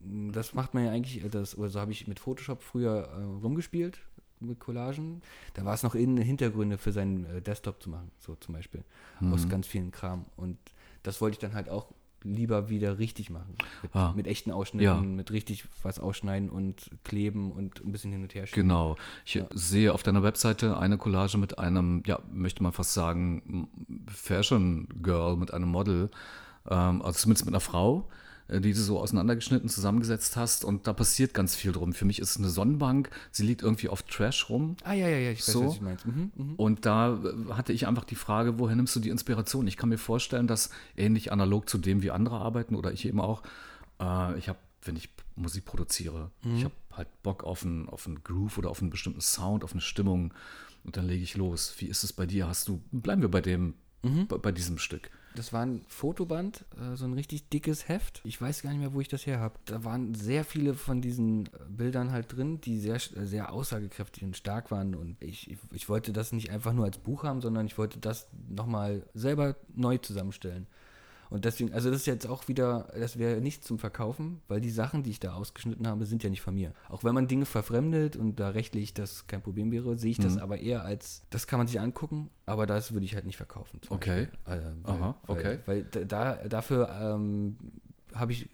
[0.00, 3.22] das macht man ja eigentlich, äh, das, oder so habe ich mit Photoshop früher äh,
[3.42, 3.98] rumgespielt,
[4.40, 5.22] mit Collagen.
[5.54, 8.84] Da war es noch in Hintergründe für seinen äh, Desktop zu machen, so zum Beispiel,
[9.20, 9.32] mhm.
[9.32, 10.26] aus ganz vielen Kram.
[10.36, 10.58] Und
[11.02, 11.92] das wollte ich dann halt auch
[12.24, 13.54] lieber wieder richtig machen.
[13.82, 14.12] Mit, ah.
[14.14, 15.00] mit echten Ausschnitten, ja.
[15.00, 18.68] mit richtig was ausschneiden und kleben und ein bisschen hin und her schieben.
[18.68, 18.96] Genau.
[19.24, 19.46] Ich ja.
[19.54, 23.68] sehe auf deiner Webseite eine Collage mit einem, ja, möchte man fast sagen,
[24.08, 26.10] Fashion Girl, mit einem Model,
[26.70, 28.08] ähm, also zumindest mit einer Frau
[28.48, 31.92] äh, die du so auseinandergeschnitten zusammengesetzt hast und da passiert ganz viel drum.
[31.92, 34.76] Für mich ist es eine Sonnenbank, sie liegt irgendwie auf Trash rum.
[34.84, 35.66] Ah ja, ja, ja, ich weiß, so.
[35.66, 36.06] was du meinst.
[36.06, 36.54] Mhm, mh.
[36.56, 39.66] Und da äh, hatte ich einfach die Frage, woher nimmst du die Inspiration?
[39.66, 43.20] Ich kann mir vorstellen, dass ähnlich analog zu dem, wie andere arbeiten oder ich eben
[43.20, 43.42] auch,
[44.00, 46.56] äh, ich habe, wenn ich Musik produziere, mhm.
[46.56, 49.72] ich habe halt Bock auf einen, auf einen Groove oder auf einen bestimmten Sound, auf
[49.72, 50.32] eine Stimmung
[50.84, 51.74] und dann lege ich los.
[51.78, 52.48] Wie ist es bei dir?
[52.48, 54.26] Hast du, bleiben wir bei dem, mhm.
[54.26, 55.10] bei, bei diesem Stück.
[55.38, 58.20] Das war ein Fotoband, äh, so ein richtig dickes Heft.
[58.24, 59.54] Ich weiß gar nicht mehr, wo ich das her habe.
[59.66, 64.36] Da waren sehr viele von diesen äh, Bildern halt drin, die sehr, sehr aussagekräftig und
[64.36, 64.96] stark waren.
[64.96, 68.26] Und ich, ich wollte das nicht einfach nur als Buch haben, sondern ich wollte das
[68.48, 70.66] nochmal selber neu zusammenstellen.
[71.30, 74.70] Und deswegen, also das ist jetzt auch wieder, das wäre nicht zum Verkaufen, weil die
[74.70, 76.72] Sachen, die ich da ausgeschnitten habe, sind ja nicht von mir.
[76.88, 80.22] Auch wenn man Dinge verfremdet und da rechtlich das kein Problem wäre, sehe ich mhm.
[80.24, 83.36] das aber eher als, das kann man sich angucken, aber das würde ich halt nicht
[83.36, 83.80] verkaufen.
[83.90, 84.22] Okay.
[84.22, 85.58] Äh, weil, Aha, okay.
[85.66, 87.58] Weil, weil da, dafür ähm,
[88.14, 88.48] habe ich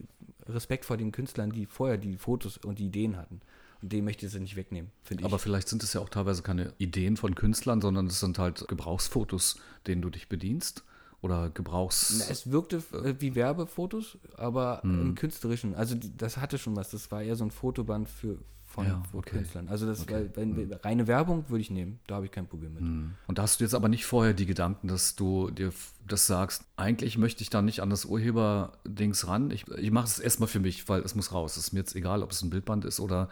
[0.46, 3.40] Respekt vor den Künstlern, die vorher die Fotos und die Ideen hatten.
[3.82, 5.26] Und den möchte ich jetzt nicht wegnehmen, finde ich.
[5.26, 8.66] Aber vielleicht sind es ja auch teilweise keine Ideen von Künstlern, sondern es sind halt
[8.66, 10.84] Gebrauchsfotos, denen du dich bedienst
[11.24, 12.16] oder Gebrauchs.
[12.18, 15.00] Na, es wirkte äh, wie Werbefotos, aber hm.
[15.00, 15.74] im künstlerischen.
[15.74, 16.90] Also das hatte schon was.
[16.90, 19.36] Das war eher so ein Fotoband für von ja, okay.
[19.36, 19.68] Künstlern.
[19.68, 20.28] Also das okay.
[20.34, 20.72] wenn, hm.
[20.82, 22.00] reine Werbung würde ich nehmen.
[22.06, 22.82] Da habe ich kein Problem mit.
[22.82, 23.14] Hm.
[23.26, 25.72] Und da hast du jetzt aber nicht vorher die Gedanken, dass du dir
[26.06, 29.50] das sagst, eigentlich möchte ich da nicht an das Urheber-Dings ran.
[29.50, 31.56] Ich, ich mache es erstmal für mich, weil es muss raus.
[31.56, 33.30] Es ist mir jetzt egal, ob es ein Bildband ist oder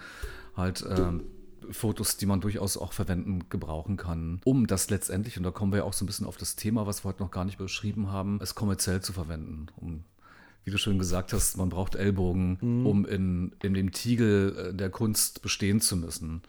[0.56, 0.82] halt.
[0.88, 1.24] Ähm,
[1.70, 5.78] Fotos, die man durchaus auch verwenden, gebrauchen kann, um das letztendlich, und da kommen wir
[5.78, 8.10] ja auch so ein bisschen auf das Thema, was wir heute noch gar nicht beschrieben
[8.10, 10.04] haben, es kommerziell zu verwenden, um
[10.64, 12.86] wie du schon gesagt hast, man braucht Ellbogen, mhm.
[12.86, 16.42] um in, in dem Tiegel äh, der Kunst bestehen zu müssen.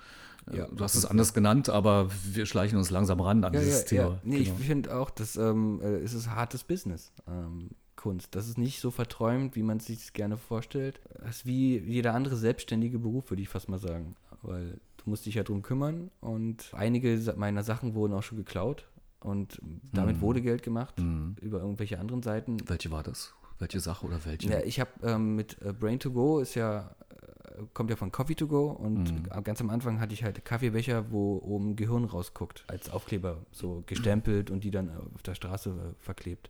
[0.51, 3.59] Äh, ja, du hast es anders genannt, aber wir schleichen uns langsam ran an ja,
[3.59, 4.09] dieses ja, Thema.
[4.09, 4.19] Ja.
[4.23, 4.55] Nee, genau.
[4.59, 7.11] ich finde auch, dass ähm, äh, es ist hartes Business.
[7.27, 8.35] Ähm, Kunst.
[8.35, 10.99] Das ist nicht so verträumt, wie man es sich gerne vorstellt.
[11.25, 14.17] Es ist wie jeder andere selbstständige Beruf, würde ich fast mal sagen.
[14.41, 18.87] Weil Du musst dich ja drum kümmern und einige meiner Sachen wurden auch schon geklaut
[19.19, 19.61] und
[19.91, 20.21] damit mhm.
[20.21, 21.35] wurde Geld gemacht mhm.
[21.41, 22.57] über irgendwelche anderen Seiten.
[22.67, 23.33] Welche war das?
[23.59, 24.49] Welche Sache oder welche?
[24.49, 28.11] Ja, ich habe ähm, mit äh, Brain to Go ist ja äh, kommt ja von
[28.11, 29.43] Coffee to Go und mhm.
[29.43, 34.51] ganz am Anfang hatte ich halt Kaffeebecher, wo oben Gehirn rausguckt, als Aufkleber so gestempelt
[34.51, 36.49] und die dann auf der Straße äh, verklebt.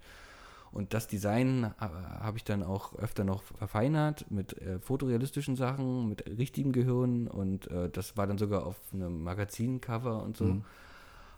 [0.73, 6.09] Und das Design äh, habe ich dann auch öfter noch verfeinert mit äh, fotorealistischen Sachen,
[6.09, 10.45] mit richtigem Gehirn und äh, das war dann sogar auf einem Magazincover und so.
[10.45, 10.65] Mhm.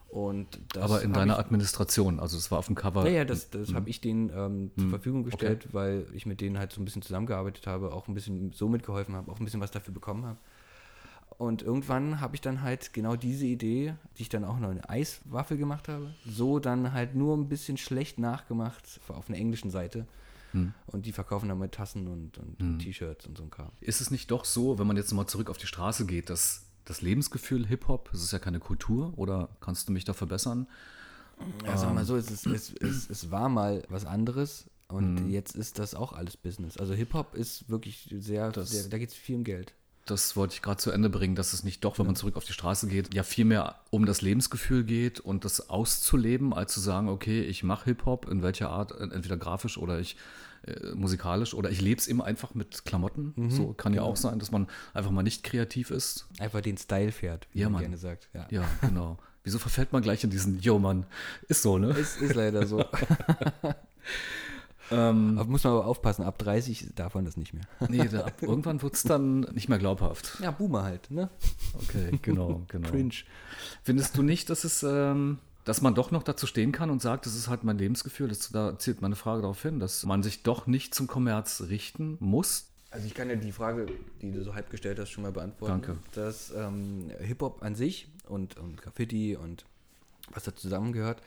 [0.07, 0.47] Und
[0.79, 3.03] Aber in deiner ich, Administration, also es war auf dem Cover.
[3.05, 3.75] Ja, ja, das, das mhm.
[3.75, 4.89] habe ich denen ähm, zur mhm.
[4.91, 5.73] Verfügung gestellt, okay.
[5.73, 9.15] weil ich mit denen halt so ein bisschen zusammengearbeitet habe, auch ein bisschen so mitgeholfen
[9.15, 10.37] habe, auch ein bisschen was dafür bekommen habe.
[11.37, 14.89] Und irgendwann habe ich dann halt genau diese Idee, die ich dann auch noch eine
[14.89, 20.07] Eiswaffel gemacht habe, so dann halt nur ein bisschen schlecht nachgemacht auf einer englischen Seite.
[20.51, 20.73] Hm.
[20.87, 22.79] Und die verkaufen dann mit Tassen und, und hm.
[22.79, 23.71] T-Shirts und so ein Kram.
[23.81, 26.67] Ist es nicht doch so, wenn man jetzt mal zurück auf die Straße geht, dass
[26.85, 30.67] das Lebensgefühl Hip-Hop, es ist ja keine Kultur, oder kannst du mich da verbessern?
[31.65, 35.29] Ja, sag mal so, es, ist, es, es, es war mal was anderes und hm.
[35.29, 36.77] jetzt ist das auch alles Business.
[36.77, 39.73] Also Hip-Hop ist wirklich sehr, sehr da geht es viel um Geld
[40.05, 42.45] das wollte ich gerade zu Ende bringen, dass es nicht doch, wenn man zurück auf
[42.45, 46.79] die Straße geht, ja viel mehr um das Lebensgefühl geht und das auszuleben, als zu
[46.79, 50.15] sagen, okay, ich mache Hip-Hop in welcher Art, entweder grafisch oder ich
[50.67, 53.33] äh, musikalisch oder ich lebe es eben einfach mit Klamotten.
[53.35, 54.05] Mhm, so kann genau.
[54.05, 56.27] ja auch sein, dass man einfach mal nicht kreativ ist.
[56.39, 58.29] Einfach den Style fährt, wie ja, man gerne sagt.
[58.33, 58.47] Ja.
[58.51, 59.17] ja, genau.
[59.43, 61.05] Wieso verfällt man gleich in diesen, yo Mann,
[61.47, 61.89] ist so, ne?
[61.91, 62.83] Ist, ist leider so.
[64.91, 67.63] Ähm, muss man aber aufpassen, ab 30 darf man das nicht mehr.
[67.89, 70.37] nee, da, ab, irgendwann wird es dann nicht mehr glaubhaft.
[70.41, 71.29] Ja, Boomer halt, ne?
[71.73, 72.89] Okay, genau, genau.
[72.89, 73.15] Cringe.
[73.83, 77.25] Findest du nicht, dass es, ähm, dass man doch noch dazu stehen kann und sagt,
[77.25, 80.43] das ist halt mein Lebensgefühl, das, da zielt meine Frage darauf hin, dass man sich
[80.43, 82.67] doch nicht zum Kommerz richten muss?
[82.91, 83.87] Also ich kann ja die Frage,
[84.21, 85.81] die du so halb gestellt hast, schon mal beantworten.
[85.81, 85.97] Danke.
[86.13, 89.65] Dass ähm, Hip-Hop an sich und, und Graffiti und
[90.31, 91.21] was da zusammengehört,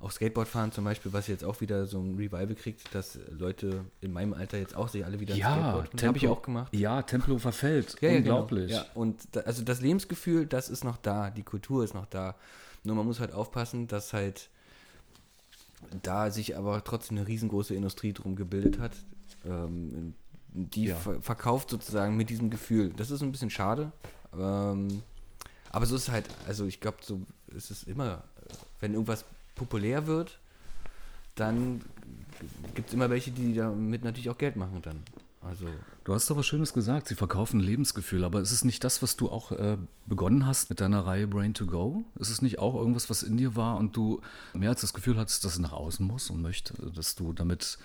[0.00, 4.12] auch Skateboardfahren zum Beispiel, was jetzt auch wieder so ein Revival kriegt, dass Leute in
[4.12, 6.02] meinem Alter jetzt auch sich alle wieder ja, Skateboard.
[6.02, 6.74] Habe ich auch gemacht.
[6.74, 7.96] Ja, Templo verfällt.
[8.00, 8.70] Ja, Unglaublich.
[8.70, 8.88] Ja, genau.
[8.88, 12.34] ja, und da, also das Lebensgefühl, das ist noch da, die Kultur ist noch da.
[12.84, 14.50] Nur man muss halt aufpassen, dass halt
[16.02, 18.92] da sich aber trotzdem eine riesengroße Industrie drum gebildet hat,
[19.44, 20.14] Ähm,
[20.48, 20.96] die Ja.
[20.96, 22.92] ver verkauft sozusagen mit diesem Gefühl.
[22.96, 23.92] Das ist ein bisschen schade.
[24.36, 25.02] Ähm,
[25.70, 28.24] aber so ist es halt, also ich glaube, so ist es immer,
[28.80, 29.24] wenn irgendwas
[29.56, 30.38] populär wird,
[31.34, 31.82] dann
[32.74, 35.02] gibt es immer welche, die damit natürlich auch Geld machen dann.
[35.42, 35.66] Also
[36.06, 37.08] Du hast doch was Schönes gesagt.
[37.08, 40.80] Sie verkaufen Lebensgefühl, aber ist es nicht das, was du auch äh, begonnen hast mit
[40.80, 42.04] deiner Reihe Brain to Go?
[42.16, 44.20] Ist es nicht auch irgendwas, was in dir war und du
[44.54, 47.78] mehr als das Gefühl hattest, dass es nach außen muss und möchte, dass du damit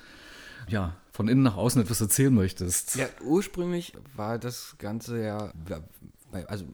[0.68, 2.96] ja von innen nach außen etwas erzählen möchtest?
[2.96, 5.52] Ja, ursprünglich war das Ganze ja,
[6.46, 6.66] also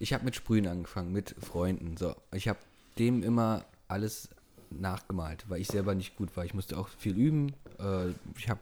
[0.00, 1.96] ich habe mit Sprühen angefangen, mit Freunden.
[1.96, 2.58] So, ich habe
[2.98, 4.28] dem immer alles
[4.70, 6.44] nachgemalt, weil ich selber nicht gut war.
[6.44, 7.52] Ich musste auch viel üben.
[7.78, 8.60] Äh, ich habe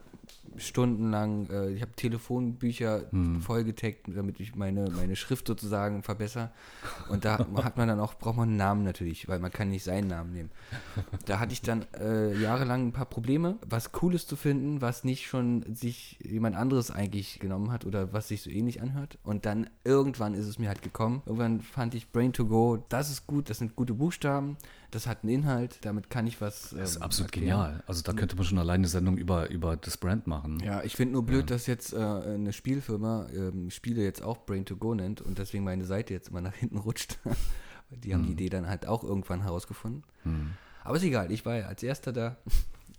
[0.57, 3.03] stundenlang, äh, ich habe Telefonbücher
[3.39, 6.51] vollgetaggt, damit ich meine, meine Schrift sozusagen verbessere.
[7.09, 9.83] Und da hat man dann auch, braucht man einen Namen natürlich, weil man kann nicht
[9.83, 10.51] seinen Namen nehmen.
[11.25, 15.27] Da hatte ich dann äh, jahrelang ein paar Probleme, was Cooles zu finden, was nicht
[15.27, 19.17] schon sich jemand anderes eigentlich genommen hat oder was sich so ähnlich anhört.
[19.23, 21.21] Und dann irgendwann ist es mir halt gekommen.
[21.25, 24.57] Irgendwann fand ich Brain to Go, das ist gut, das sind gute Buchstaben,
[24.91, 26.71] das hat einen Inhalt, damit kann ich was.
[26.71, 27.59] Das ist ähm, absolut erklären.
[27.59, 27.83] genial.
[27.87, 30.59] Also da könnte man schon alleine eine Sendung über, über das Brand machen.
[30.63, 34.65] Ja, ich finde nur blöd, dass jetzt äh, eine Spielfirma ähm, Spiele jetzt auch Brain
[34.65, 37.19] to Go nennt und deswegen meine Seite jetzt immer nach hinten rutscht.
[37.89, 40.03] die haben die Idee dann halt auch irgendwann herausgefunden.
[40.83, 42.37] Aber ist egal, ich war ja als erster da.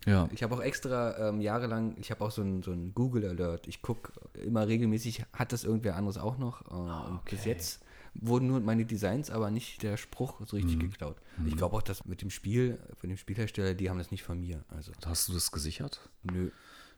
[0.04, 0.28] Ja.
[0.32, 3.68] Ich habe auch extra ähm, jahrelang, ich habe auch so einen so Google Alert.
[3.68, 6.62] Ich gucke immer regelmäßig, hat das irgendwer anderes auch noch?
[6.62, 7.50] Äh, und bis okay.
[7.50, 11.16] jetzt wurden nur meine Designs, aber nicht der Spruch so richtig geklaut.
[11.46, 14.38] Ich glaube auch, dass mit dem Spiel, von dem Spielhersteller, die haben das nicht von
[14.40, 14.64] mir.
[14.68, 16.08] Also Hast du das gesichert?
[16.22, 16.50] Nö.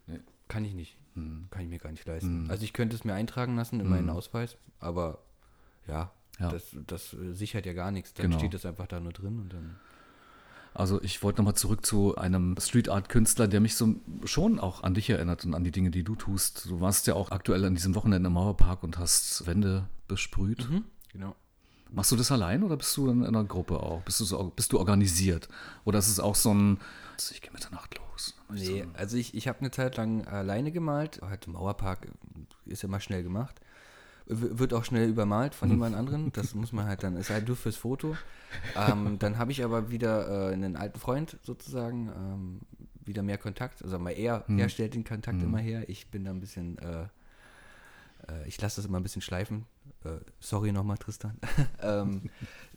[0.06, 0.20] Nee.
[0.48, 0.98] Kann ich nicht.
[1.14, 1.46] Hm.
[1.50, 2.50] Kann ich mir gar nicht leisten.
[2.50, 5.18] Also ich könnte es mir eintragen lassen in meinen Ausweis, aber
[5.86, 6.48] ja, Ja.
[6.50, 8.12] Das, das äh, sichert ja gar nichts.
[8.14, 8.38] Dann Genau.
[8.38, 9.76] steht das einfach da nur drin und dann.
[10.76, 14.82] Also ich wollte nochmal zurück zu einem Street Art Künstler, der mich so schon auch
[14.82, 16.64] an dich erinnert und an die Dinge, die du tust.
[16.68, 20.68] Du warst ja auch aktuell an diesem Wochenende im Mauerpark und hast Wände besprüht.
[21.14, 21.34] Genau.
[21.90, 24.02] Machst du das allein oder bist du in einer Gruppe auch?
[24.02, 25.48] Bist du, so, bist du organisiert?
[25.84, 26.78] Oder ist es auch so ein,
[27.30, 28.34] ich gehe Mitternacht los?
[28.52, 31.20] Nee, so, also ich, ich habe eine Zeit lang alleine gemalt.
[31.22, 32.08] Halt Mauerpark
[32.66, 33.60] ist ja mal schnell gemacht.
[34.26, 36.32] Wird auch schnell übermalt von jemand anderen.
[36.32, 38.16] Das muss man halt dann, ist halt nur fürs Foto.
[38.74, 42.60] Ähm, dann habe ich aber wieder äh, einen alten Freund sozusagen, ähm,
[43.04, 43.84] wieder mehr Kontakt.
[43.84, 45.88] Also mal er herstellt den Kontakt immer her.
[45.88, 47.06] Ich bin da ein bisschen, äh,
[48.46, 49.66] ich lasse das immer ein bisschen schleifen.
[50.04, 51.38] Äh, sorry nochmal, Tristan.
[51.82, 52.30] ähm,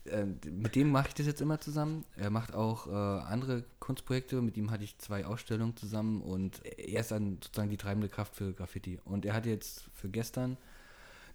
[0.05, 2.05] äh, mit dem mache ich das jetzt immer zusammen.
[2.15, 4.41] Er macht auch äh, andere Kunstprojekte.
[4.41, 8.35] Mit ihm hatte ich zwei Ausstellungen zusammen und er ist dann sozusagen die treibende Kraft
[8.35, 8.99] für Graffiti.
[9.05, 10.57] Und er hat jetzt für gestern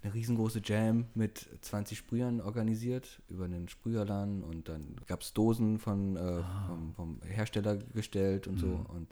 [0.03, 5.79] eine riesengroße Jam mit 20 Sprühern organisiert über einen Sprüherladen und dann gab es Dosen
[5.79, 8.85] von, äh, vom, vom Hersteller gestellt und so.
[8.88, 9.09] Und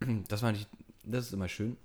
[0.28, 0.66] das fand ich,
[1.02, 1.76] das ist immer schön.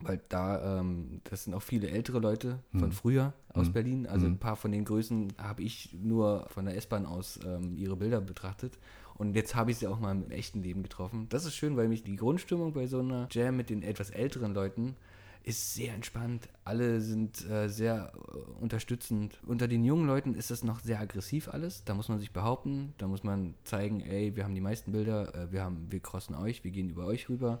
[0.00, 4.06] Weil da, ähm, das sind auch viele ältere Leute von früher aus Berlin.
[4.06, 7.96] Also ein paar von den Größen habe ich nur von der S-Bahn aus ähm, ihre
[7.96, 8.78] Bilder betrachtet.
[9.14, 11.26] Und jetzt habe ich sie auch mal im echten Leben getroffen.
[11.28, 14.54] Das ist schön, weil mich die Grundstimmung bei so einer Jam mit den etwas älteren
[14.54, 14.96] Leuten
[15.42, 16.48] ist sehr entspannt.
[16.64, 19.38] Alle sind äh, sehr äh, unterstützend.
[19.46, 21.84] Unter den jungen Leuten ist das noch sehr aggressiv alles.
[21.84, 22.94] Da muss man sich behaupten.
[22.98, 26.34] Da muss man zeigen, ey, wir haben die meisten Bilder, äh, wir, haben, wir crossen
[26.34, 27.60] euch, wir gehen über euch rüber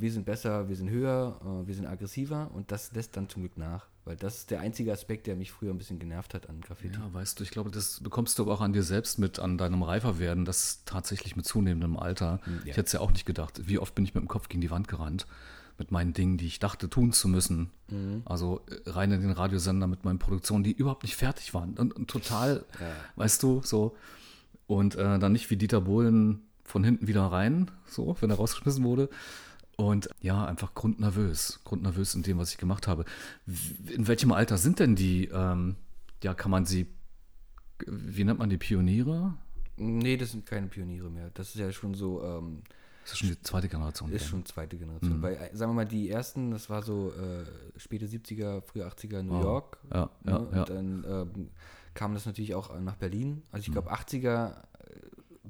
[0.00, 3.42] wir sind besser, wir sind höher, äh, wir sind aggressiver und das lässt dann zum
[3.42, 3.86] Glück nach.
[4.04, 6.98] Weil das ist der einzige Aspekt, der mich früher ein bisschen genervt hat an Graffiti.
[6.98, 9.58] Ja, weißt du, ich glaube, das bekommst du aber auch an dir selbst mit, an
[9.58, 12.40] deinem Reiferwerden, das tatsächlich mit zunehmendem Alter.
[12.46, 12.52] ja.
[12.64, 13.68] Ich hätte es ja auch nicht gedacht.
[13.68, 15.26] Wie oft bin ich mit dem Kopf gegen die Wand gerannt,
[15.76, 17.70] mit meinen Dingen, die ich dachte tun zu müssen.
[18.24, 21.74] Also äh, rein in den Radiosender mit meinen Produktionen, die überhaupt nicht fertig waren.
[21.76, 22.64] Und, und total,
[23.16, 23.94] weißt du, so.
[24.66, 28.84] Und äh, dann nicht wie Dieter Bohlen von hinten wieder rein, so, wenn er rausgeschmissen
[28.84, 29.08] wurde.
[29.80, 33.04] Und ja, einfach grundnervös, grundnervös in dem, was ich gemacht habe.
[33.46, 35.76] In welchem Alter sind denn die, ähm,
[36.24, 36.88] ja, kann man sie,
[37.86, 39.34] wie nennt man die Pioniere?
[39.76, 41.30] Nee, das sind keine Pioniere mehr.
[41.34, 42.62] Das ist ja schon so, ähm,
[43.04, 44.10] Das ist schon die zweite Generation.
[44.10, 44.30] ist dann.
[44.30, 45.22] schon zweite Generation.
[45.22, 47.44] Weil, äh, sagen wir mal, die ersten, das war so äh,
[47.78, 49.42] späte 70er, frühe 80er New Wow.
[49.44, 49.78] York.
[49.94, 50.30] Ja, ne?
[50.32, 50.64] ja, Und ja.
[50.64, 51.48] dann ähm,
[51.94, 53.42] kam das natürlich auch nach Berlin.
[53.52, 54.94] Also ich glaube 80er äh,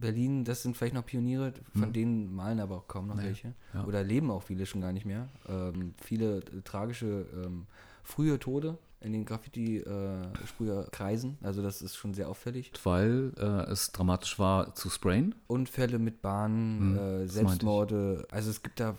[0.00, 3.54] Berlin, das sind vielleicht noch Pioniere, von denen malen aber auch kaum noch welche.
[3.74, 3.84] ja.
[3.84, 5.28] Oder leben auch viele schon gar nicht mehr.
[5.48, 7.66] Ähm, viele äh, tragische ähm,
[8.02, 11.38] frühe Tode in den Graffiti-Sprüherkreisen.
[11.42, 12.72] also das ist schon sehr auffällig.
[12.84, 15.34] Weil äh, es dramatisch war zu sprayen.
[15.46, 17.26] Unfälle mit Bahnen, Hm, äh.
[17.28, 18.26] Selbstmorde.
[18.30, 18.96] Also es gibt da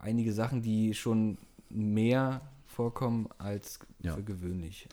[0.00, 1.38] einige Sachen, die schon
[1.70, 4.14] mehr vorkommen als Ja.
[4.14, 4.88] für gewöhnlich.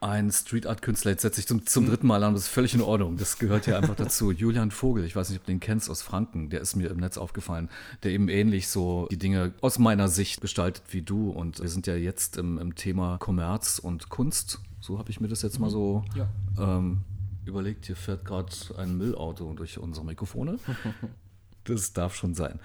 [0.00, 2.74] Ein Street Art Künstler, jetzt setze ich zum, zum dritten Mal an, das ist völlig
[2.74, 3.16] in Ordnung.
[3.16, 4.30] Das gehört ja einfach dazu.
[4.32, 6.98] Julian Vogel, ich weiß nicht, ob du den kennst aus Franken, der ist mir im
[6.98, 7.70] Netz aufgefallen,
[8.02, 11.30] der eben ähnlich so die Dinge aus meiner Sicht gestaltet wie du.
[11.30, 14.60] Und wir sind ja jetzt im, im Thema Kommerz und Kunst.
[14.80, 16.28] So habe ich mir das jetzt mal so ja.
[16.58, 17.02] ähm,
[17.44, 17.86] überlegt.
[17.86, 20.58] Hier fährt gerade ein Müllauto durch unsere Mikrofone.
[21.74, 22.60] das darf schon sein.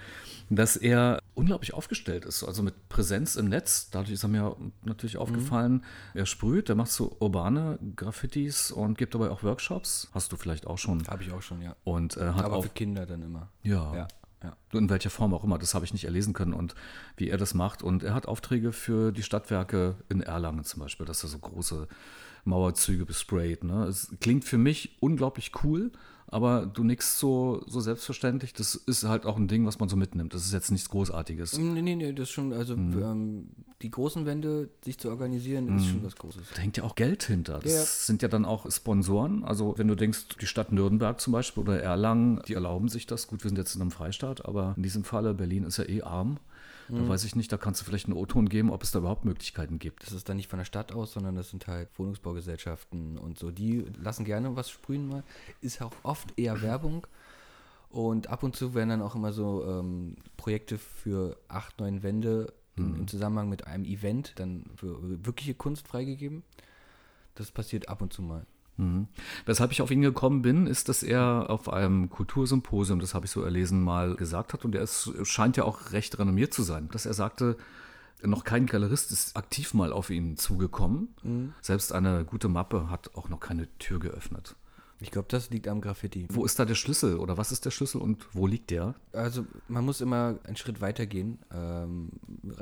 [0.50, 3.88] Dass er unglaublich aufgestellt ist, also mit Präsenz im Netz.
[3.90, 5.72] Dadurch ist er mir natürlich aufgefallen.
[5.72, 5.82] Mhm.
[6.14, 10.08] Er sprüht, er macht so urbane Graffitis und gibt dabei auch Workshops.
[10.12, 11.06] Hast du vielleicht auch schon?
[11.08, 11.74] Habe ich auch schon, ja.
[11.84, 13.48] Und äh, hat Aber auch, für Kinder dann immer.
[13.62, 13.94] Ja.
[13.94, 14.08] ja.
[14.42, 14.56] Ja.
[14.72, 16.74] In welcher Form auch immer, das habe ich nicht erlesen können und
[17.16, 17.82] wie er das macht.
[17.82, 21.86] Und er hat Aufträge für die Stadtwerke in Erlangen zum Beispiel, dass er so große
[22.44, 23.64] Mauerzüge besprayt.
[23.64, 23.84] Ne?
[23.84, 25.92] Es klingt für mich unglaublich cool
[26.32, 28.54] aber du nix so, so selbstverständlich.
[28.54, 30.32] Das ist halt auch ein Ding, was man so mitnimmt.
[30.32, 31.58] Das ist jetzt nichts Großartiges.
[31.58, 33.02] Nee, nee, nee, das ist schon, also mhm.
[33.02, 33.48] ähm,
[33.82, 35.76] die großen Wände, sich zu organisieren, mhm.
[35.76, 36.42] ist schon was Großes.
[36.54, 37.58] Da hängt ja auch Geld hinter.
[37.58, 37.82] Das ja.
[37.82, 39.44] sind ja dann auch Sponsoren.
[39.44, 43.26] Also wenn du denkst, die Stadt Nürnberg zum Beispiel oder Erlangen, die erlauben sich das.
[43.26, 46.00] Gut, wir sind jetzt in einem Freistaat, aber in diesem Falle, Berlin ist ja eh
[46.00, 46.38] arm.
[46.88, 47.08] Da mhm.
[47.08, 49.78] weiß ich nicht, da kannst du vielleicht einen O-Ton geben, ob es da überhaupt Möglichkeiten
[49.78, 50.04] gibt.
[50.04, 53.50] Das ist dann nicht von der Stadt aus, sondern das sind halt Wohnungsbaugesellschaften und so.
[53.50, 55.24] Die lassen gerne was sprühen mal.
[55.60, 57.06] Ist auch oft eher Werbung.
[57.90, 62.52] Und ab und zu werden dann auch immer so ähm, Projekte für acht, neun Wände
[62.76, 62.96] mhm.
[62.96, 66.42] im Zusammenhang mit einem Event dann für wirkliche Kunst freigegeben.
[67.34, 68.46] Das passiert ab und zu mal.
[68.82, 69.08] Mhm.
[69.46, 73.30] Weshalb ich auf ihn gekommen bin, ist, dass er auf einem Kultursymposium, das habe ich
[73.30, 76.88] so erlesen, mal gesagt hat, und er ist, scheint ja auch recht renommiert zu sein,
[76.92, 77.56] dass er sagte,
[78.24, 81.14] noch kein Galerist ist aktiv mal auf ihn zugekommen.
[81.22, 81.54] Mhm.
[81.60, 84.54] Selbst eine gute Mappe hat auch noch keine Tür geöffnet.
[85.02, 86.28] Ich glaube, das liegt am Graffiti.
[86.30, 88.94] Wo ist da der Schlüssel oder was ist der Schlüssel und wo liegt der?
[89.12, 91.40] Also man muss immer einen Schritt weiter gehen.
[91.52, 92.10] Ähm,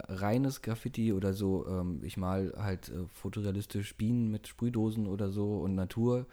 [0.09, 5.59] reines Graffiti oder so, ähm, ich mal halt äh, fotorealistisch Bienen mit Sprühdosen oder so
[5.59, 6.27] und Natur.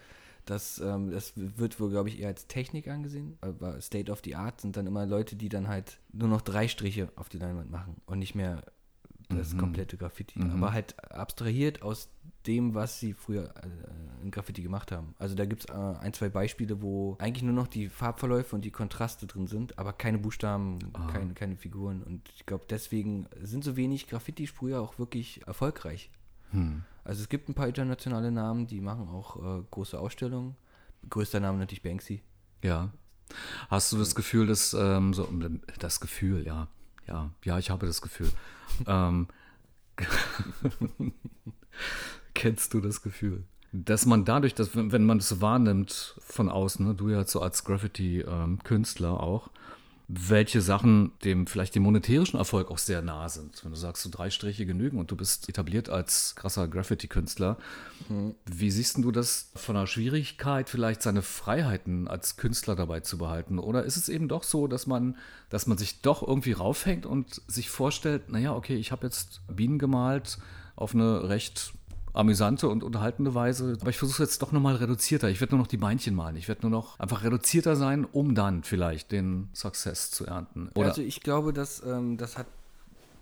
[0.46, 3.38] Das, ähm, das wird wohl, glaube ich, eher als Technik angesehen.
[3.42, 6.70] Aber State of the Art sind dann immer Leute, die dann halt nur noch drei
[6.70, 8.64] Striche auf die Leinwand machen und nicht mehr
[9.30, 9.60] das mhm.
[9.60, 10.40] komplette Graffiti.
[10.40, 10.52] Mhm.
[10.52, 12.10] Aber halt abstrahiert aus
[12.46, 15.14] dem, was sie früher äh, in Graffiti gemacht haben.
[15.20, 18.64] Also da gibt es äh, ein, zwei Beispiele, wo eigentlich nur noch die Farbverläufe und
[18.64, 21.08] die Kontraste drin sind, aber keine Buchstaben, ah.
[21.12, 22.02] keine, keine Figuren.
[22.04, 26.10] Und ich glaube, deswegen sind so wenig Graffiti-Sprüher auch wirklich erfolgreich.
[26.52, 26.84] Hm.
[27.04, 30.56] Also es gibt ein paar internationale Namen, die machen auch äh, große Ausstellungen.
[31.10, 32.22] Größter Name natürlich Banksy.
[32.64, 32.92] Ja.
[33.70, 35.28] Hast du das Gefühl, dass ähm, so
[35.80, 36.70] das Gefühl, ja,
[37.08, 38.32] ja, ja, ich habe das Gefühl.
[38.88, 39.28] ähm,
[42.34, 43.44] kennst du das Gefühl?
[43.72, 47.64] Dass man dadurch, dass, wenn man es wahrnimmt von außen, ne, du ja so als
[47.64, 49.50] Graffiti-Künstler ähm, auch,
[50.10, 53.64] welche Sachen dem vielleicht dem monetärischen Erfolg auch sehr nah sind.
[53.64, 57.58] Wenn du sagst, so drei Striche genügen und du bist etabliert als krasser Graffiti-Künstler,
[58.08, 58.34] mhm.
[58.46, 63.60] wie siehst du das von der Schwierigkeit, vielleicht seine Freiheiten als Künstler dabei zu behalten?
[63.60, 65.18] Oder ist es eben doch so, dass man,
[65.50, 69.78] dass man sich doch irgendwie raufhängt und sich vorstellt, naja, okay, ich habe jetzt Bienen
[69.78, 70.38] gemalt
[70.78, 71.74] auf eine recht
[72.18, 73.78] amüsante und unterhaltende Weise.
[73.80, 75.30] Aber ich versuche es jetzt doch nochmal reduzierter.
[75.30, 76.36] Ich werde nur noch die Beinchen malen.
[76.36, 80.70] Ich werde nur noch einfach reduzierter sein, um dann vielleicht den Success zu ernten.
[80.76, 82.48] Oder also ich glaube, dass ähm, das hat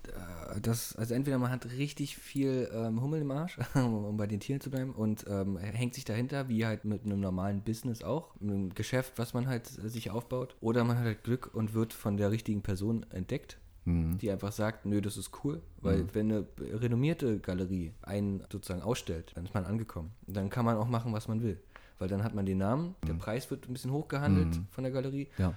[0.07, 4.39] äh, das, also entweder man hat richtig viel ähm, Hummel im Arsch, um bei den
[4.39, 8.29] Tieren zu bleiben, und ähm, hängt sich dahinter, wie halt mit einem normalen Business auch,
[8.39, 10.55] einem Geschäft, was man halt äh, sich aufbaut.
[10.61, 14.17] Oder man hat halt Glück und wird von der richtigen Person entdeckt mhm.
[14.17, 15.61] die einfach sagt, nö, das ist cool.
[15.81, 16.09] Weil mhm.
[16.13, 16.45] wenn eine
[16.81, 20.11] renommierte Galerie einen sozusagen ausstellt, dann ist man angekommen.
[20.27, 21.59] dann kann man auch machen, was man will.
[21.97, 23.07] Weil dann hat man den Namen, mhm.
[23.07, 24.67] der Preis wird ein bisschen hochgehandelt mhm.
[24.71, 25.27] von der Galerie.
[25.37, 25.53] Ja.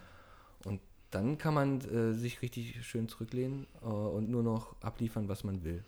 [0.65, 5.43] Und dann kann man äh, sich richtig schön zurücklehnen äh, und nur noch abliefern, was
[5.43, 5.83] man will.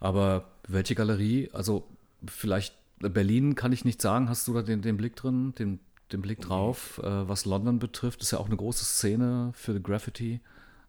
[0.00, 1.88] Aber welche Galerie, also
[2.26, 5.80] vielleicht Berlin kann ich nicht sagen, hast du da den, den Blick drin, den,
[6.12, 10.40] den Blick drauf, äh, was London betrifft, ist ja auch eine große Szene für Graffiti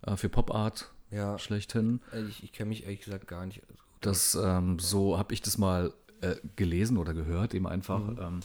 [0.05, 1.37] äh, für Pop Art ja.
[1.37, 2.01] schlechthin.
[2.29, 3.61] Ich, ich kenne mich ehrlich gesagt gar nicht.
[4.01, 8.19] Das, ähm, so habe ich das mal äh, gelesen oder gehört, eben einfach, mhm.
[8.19, 8.39] ähm,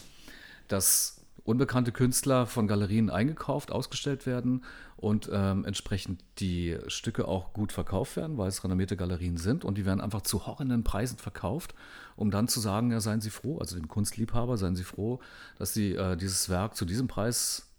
[0.69, 4.65] dass unbekannte Künstler von Galerien eingekauft, ausgestellt werden
[4.97, 9.79] und ähm, entsprechend die Stücke auch gut verkauft werden, weil es renommierte Galerien sind und
[9.79, 11.75] die werden einfach zu horrenden Preisen verkauft,
[12.17, 15.21] um dann zu sagen, ja, seien Sie froh, also den Kunstliebhaber, seien Sie froh,
[15.59, 17.71] dass Sie äh, dieses Werk zu diesem Preis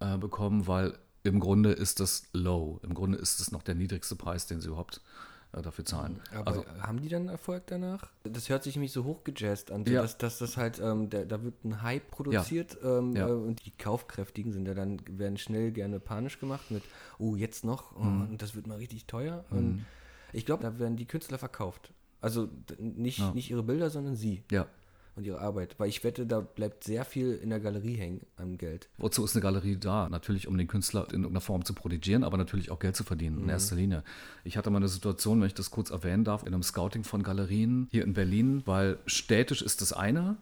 [0.00, 2.80] äh, bekommen, weil im Grunde ist das low.
[2.82, 5.00] Im Grunde ist es noch der niedrigste Preis, den sie überhaupt
[5.52, 6.20] äh, dafür zahlen.
[6.34, 8.10] Aber also, haben die dann Erfolg danach?
[8.24, 10.02] Das hört sich nämlich so hochgejazzt an, so ja.
[10.02, 12.98] dass, dass, das halt, ähm, der, da wird ein Hype produziert ja.
[12.98, 13.28] Ähm, ja.
[13.28, 16.82] Äh, und die Kaufkräftigen sind ja dann, werden schnell gerne panisch gemacht mit,
[17.18, 18.30] oh, jetzt noch, oh, mhm.
[18.30, 19.44] und das wird mal richtig teuer.
[19.50, 19.58] Mhm.
[19.58, 19.86] Und
[20.32, 21.92] ich glaube, da werden die Künstler verkauft.
[22.20, 24.44] Also nicht, nicht ihre Bilder, sondern sie.
[24.50, 24.66] Ja.
[25.16, 25.74] Und ihre Arbeit.
[25.78, 28.88] Weil ich wette, da bleibt sehr viel in der Galerie hängen an Geld.
[28.98, 30.08] Wozu ist eine Galerie da?
[30.08, 33.42] Natürlich, um den Künstler in irgendeiner Form zu protegieren, aber natürlich auch Geld zu verdienen
[33.42, 34.04] in erster Linie.
[34.44, 37.22] Ich hatte mal eine Situation, wenn ich das kurz erwähnen darf, in einem Scouting von
[37.22, 40.36] Galerien hier in Berlin, weil städtisch ist das eine,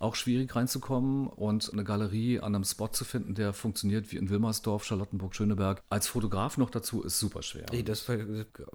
[0.00, 4.28] auch schwierig reinzukommen und eine Galerie an einem Spot zu finden, der funktioniert wie in
[4.28, 5.80] Wilmersdorf, Charlottenburg, Schöneberg.
[5.88, 7.66] Als Fotograf noch dazu ist super schwer.
[7.70, 8.04] Ey, das,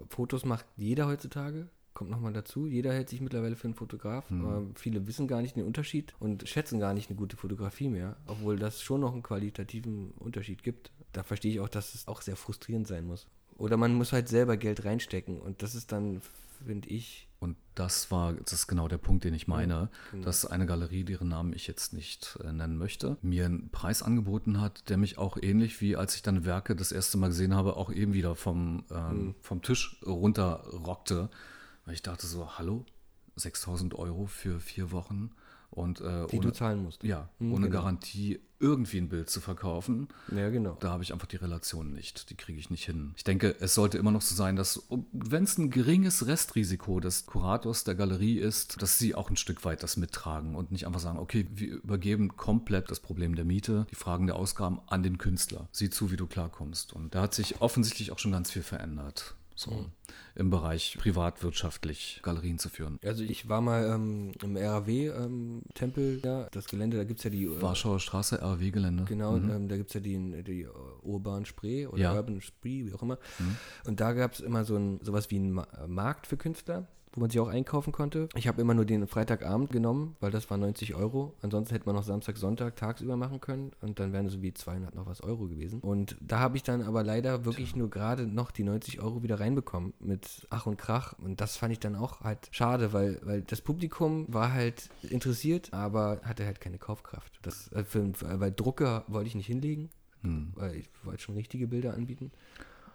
[0.08, 1.68] Fotos macht jeder heutzutage.
[1.98, 2.68] Kommt nochmal dazu.
[2.68, 4.30] Jeder hält sich mittlerweile für einen Fotograf.
[4.30, 8.16] Aber viele wissen gar nicht den Unterschied und schätzen gar nicht eine gute Fotografie mehr,
[8.28, 10.92] obwohl das schon noch einen qualitativen Unterschied gibt.
[11.12, 13.26] Da verstehe ich auch, dass es auch sehr frustrierend sein muss.
[13.56, 16.22] Oder man muss halt selber Geld reinstecken und das ist dann,
[16.64, 20.24] finde ich, Und das war, das ist genau der Punkt, den ich meine, genau.
[20.24, 24.60] dass eine Galerie, deren Namen ich jetzt nicht äh, nennen möchte, mir einen Preis angeboten
[24.60, 27.76] hat, der mich auch ähnlich wie als ich dann Werke das erste Mal gesehen habe,
[27.76, 31.28] auch eben wieder vom, ähm, vom Tisch runterrockte.
[31.88, 32.84] Weil ich dachte so, hallo,
[33.36, 35.30] 6000 Euro für vier Wochen
[35.70, 37.02] und äh, die du zahlen musst.
[37.02, 37.78] ja, Mhm, ohne genau.
[37.80, 40.08] Garantie irgendwie ein Bild zu verkaufen.
[40.36, 40.76] Ja, genau.
[40.80, 42.28] Da habe ich einfach die Relation nicht.
[42.28, 43.14] Die kriege ich nicht hin.
[43.16, 47.24] Ich denke, es sollte immer noch so sein, dass, wenn es ein geringes Restrisiko des
[47.24, 51.00] Kurators der Galerie ist, dass sie auch ein Stück weit das mittragen und nicht einfach
[51.00, 55.16] sagen, okay, wir übergeben komplett das Problem der Miete, die Fragen der Ausgaben an den
[55.16, 55.70] Künstler.
[55.72, 56.92] Sieh zu, wie du klarkommst.
[56.92, 59.36] Und da hat sich offensichtlich auch schon ganz viel verändert.
[59.58, 59.86] So
[60.36, 63.00] im Bereich privatwirtschaftlich Galerien zu führen.
[63.04, 67.42] Also ich war mal ähm, im RAW-Tempel, ja, das Gelände, da gibt es ja die...
[67.44, 69.04] äh, Warschauer Straße, RW-Gelände.
[69.04, 70.68] Genau, ähm, da gibt es ja die, die
[71.02, 72.14] Urban Spree oder Ja.
[72.14, 73.18] Urban Spree, wie auch immer.
[73.84, 77.20] Und da gab es immer so ein, sowas wie einen Ma Markt für Künstler, wo
[77.20, 78.28] man sich auch einkaufen konnte.
[78.34, 81.34] Ich habe immer nur den Freitagabend genommen, weil das war 90 Euro.
[81.42, 84.52] Ansonsten hätte man noch Samstag, Sonntag tagsüber machen können und dann wären es so wie
[84.52, 85.80] 200 noch was Euro gewesen.
[85.80, 89.40] Und da habe ich dann aber leider wirklich nur gerade noch die 90 Euro wieder
[89.40, 91.14] reinbekommen mit Ach und Krach.
[91.18, 95.72] Und das fand ich dann auch halt schade, weil, weil das Publikum war halt interessiert,
[95.72, 97.38] aber hatte halt keine Kaufkraft.
[97.42, 99.90] Das, äh, für, weil Drucker wollte ich nicht hinlegen
[100.54, 102.32] weil ich wollte schon richtige Bilder anbieten.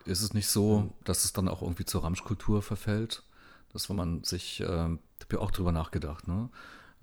[0.05, 3.23] Ist es nicht so, dass es dann auch irgendwie zur Ramschkultur verfällt?
[3.73, 4.99] Dass wenn man sich, ich habe
[5.31, 6.49] ja auch drüber nachgedacht, ne?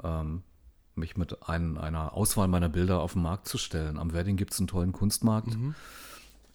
[0.03, 0.43] ähm,
[0.95, 3.99] mich mit ein, einer Auswahl meiner Bilder auf den Markt zu stellen.
[3.99, 5.57] Am Wedding gibt es einen tollen Kunstmarkt.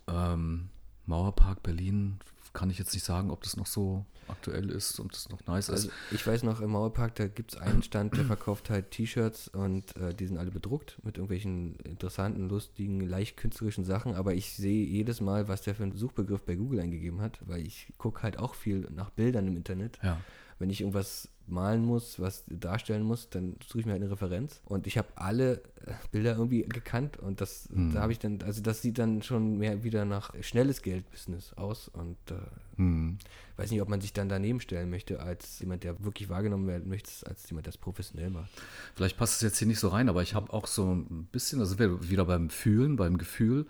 [0.08, 0.70] Ähm,
[1.06, 2.20] Mauerpark Berlin
[2.56, 5.70] kann ich jetzt nicht sagen, ob das noch so aktuell ist und das noch nice
[5.70, 5.94] Also ist.
[6.12, 9.96] ich weiß noch, im Mauerpark, da gibt es einen Stand, der verkauft halt T-Shirts und
[9.98, 14.84] äh, die sind alle bedruckt mit irgendwelchen interessanten, lustigen, leicht künstlerischen Sachen, aber ich sehe
[14.84, 18.40] jedes Mal, was der für einen Suchbegriff bei Google eingegeben hat, weil ich gucke halt
[18.40, 20.00] auch viel nach Bildern im Internet.
[20.02, 20.20] Ja.
[20.60, 24.62] Wenn ich irgendwas malen muss, was darstellen muss, dann suche ich mir halt eine Referenz.
[24.66, 28.62] Und ich habe alle äh, Bilder irgendwie gekannt und das, da habe ich dann, also
[28.62, 32.36] das sieht dann schon mehr wieder nach schnelles Geld-Business aus und äh,
[32.78, 33.18] Hm.
[33.56, 36.90] weiß nicht, ob man sich dann daneben stellen möchte, als jemand, der wirklich wahrgenommen werden
[36.90, 38.50] möchte, als jemand, der es professionell macht.
[38.96, 41.60] Vielleicht passt es jetzt hier nicht so rein, aber ich habe auch so ein bisschen,
[41.60, 43.66] also wieder beim Fühlen, beim Gefühl,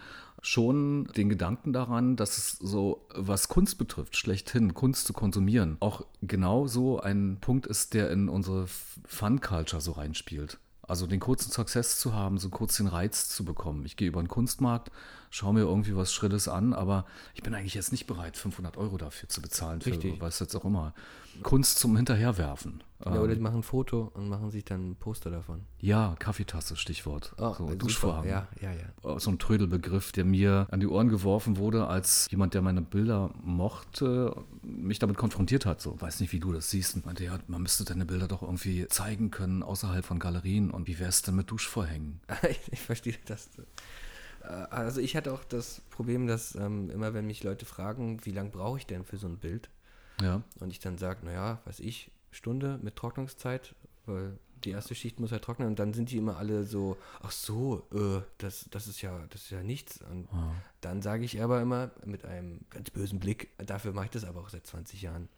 [0.45, 6.05] schon den Gedanken daran, dass es so, was Kunst betrifft, schlechthin Kunst zu konsumieren, auch
[6.21, 8.67] genau so ein Punkt ist, der in unsere
[9.05, 10.59] Fun-Culture so reinspielt.
[10.87, 13.85] Also den kurzen Success zu haben, so kurz den Reiz zu bekommen.
[13.85, 14.91] Ich gehe über den Kunstmarkt,
[15.31, 18.97] schaue mir irgendwie was Schrilles an, aber ich bin eigentlich jetzt nicht bereit, 500 Euro
[18.97, 20.21] dafür zu bezahlen, für Richtig.
[20.21, 20.93] was jetzt auch immer.
[21.41, 22.83] Kunst zum Hinterherwerfen.
[23.05, 25.61] Ja, oder die machen ein Foto und machen sich dann ein Poster davon.
[25.79, 27.35] Ja, Kaffeetasse, Stichwort.
[27.37, 27.75] Oh, so.
[27.75, 28.27] Duschvorhang.
[28.27, 29.19] Ja, ja, ja.
[29.19, 33.29] So ein Trödelbegriff, der mir an die Ohren geworfen wurde, als jemand, der meine Bilder
[33.43, 35.81] mochte, mich damit konfrontiert hat.
[35.81, 36.95] So, weiß nicht, wie du das siehst.
[36.95, 40.71] Und meinte, ja, man müsste deine Bilder doch irgendwie zeigen können außerhalb von Galerien.
[40.71, 42.21] Und wie wär's denn mit Duschvorhängen?
[42.49, 43.49] ich, ich verstehe das.
[44.41, 48.31] Äh, Also ich hatte auch das Problem, dass ähm, immer wenn mich Leute fragen, wie
[48.31, 49.69] lange brauche ich denn für so ein Bild?
[50.21, 53.75] Ja, Und ich dann sage, naja, weiß ich, Stunde mit Trocknungszeit,
[54.05, 57.31] weil die erste Schicht muss halt trocknen und dann sind die immer alle so, ach
[57.31, 60.01] so, äh, das, das ist ja, das ist ja nichts.
[60.09, 60.27] Und
[60.81, 64.41] dann sage ich aber immer mit einem ganz bösen Blick, dafür mache ich das aber
[64.41, 65.29] auch seit 20 Jahren.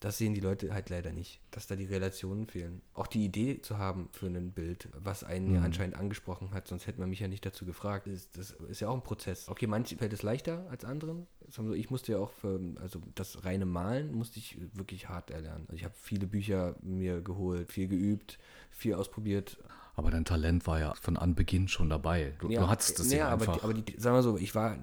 [0.00, 2.82] Das sehen die Leute halt leider nicht, dass da die Relationen fehlen.
[2.92, 6.86] Auch die Idee zu haben für ein Bild, was einen ja anscheinend angesprochen hat, sonst
[6.86, 8.06] hätte man mich ja nicht dazu gefragt.
[8.06, 9.48] Das, das ist ja auch ein Prozess.
[9.48, 11.26] Okay, manchen fällt es leichter als anderen.
[11.50, 15.64] So, Ich musste ja auch für, also das reine Malen musste ich wirklich hart erlernen.
[15.68, 18.38] Also ich habe viele Bücher mir geholt, viel geübt,
[18.70, 19.56] viel ausprobiert.
[19.98, 22.34] Aber dein Talent war ja von Anbeginn schon dabei.
[22.38, 23.56] Du, ja, du hattest es ja, ja aber, einfach.
[23.56, 24.76] Die, aber die, sagen wir so, ich war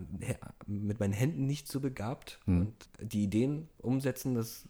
[0.65, 2.61] mit meinen Händen nicht so begabt Hm.
[2.61, 4.63] und die Ideen umsetzen, das,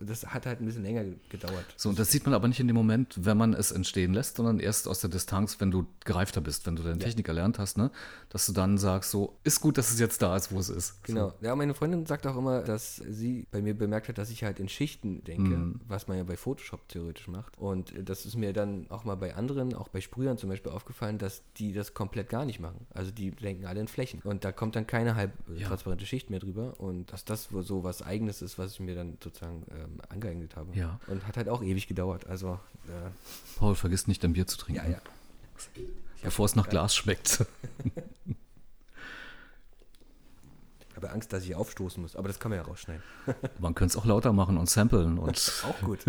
[0.00, 1.64] das hat halt ein bisschen länger gedauert.
[1.76, 4.38] so, und das sieht man aber nicht in dem Moment, wenn man es entstehen lässt,
[4.38, 7.78] sondern erst aus der Distanz, wenn du gereifter bist, wenn du deine Technik erlernt hast,
[7.78, 7.92] ne?
[8.30, 11.04] dass du dann sagst, so, ist gut, dass es jetzt da ist, wo es ist.
[11.04, 11.25] Genau.
[11.40, 14.60] Ja, meine Freundin sagt auch immer, dass sie bei mir bemerkt hat, dass ich halt
[14.60, 15.80] in Schichten denke, Mhm.
[15.88, 17.56] was man ja bei Photoshop theoretisch macht.
[17.58, 21.18] Und das ist mir dann auch mal bei anderen, auch bei Sprühern zum Beispiel aufgefallen,
[21.18, 22.86] dass die das komplett gar nicht machen.
[22.94, 24.20] Also die denken alle in Flächen.
[24.24, 25.68] Und da kommt dann keine halb äh, Ja.
[25.68, 26.74] transparente Schicht mehr drüber.
[26.78, 30.56] Und dass das wohl so was Eigenes ist, was ich mir dann sozusagen ähm, angeeignet
[30.56, 30.76] habe.
[30.76, 30.98] Ja.
[31.06, 32.26] Und hat halt auch ewig gedauert.
[32.26, 32.58] Also,
[32.88, 33.10] äh,
[33.58, 34.82] Paul, vergiss nicht, dein Bier zu trinken.
[34.84, 34.98] ja, ja.
[36.22, 37.44] Bevor es nach Glas schmeckt.
[40.96, 43.02] Ich habe Angst, dass ich aufstoßen muss, aber das kann man ja rausschneiden.
[43.58, 46.06] Man könnte es auch lauter machen und samplen und Auch gut.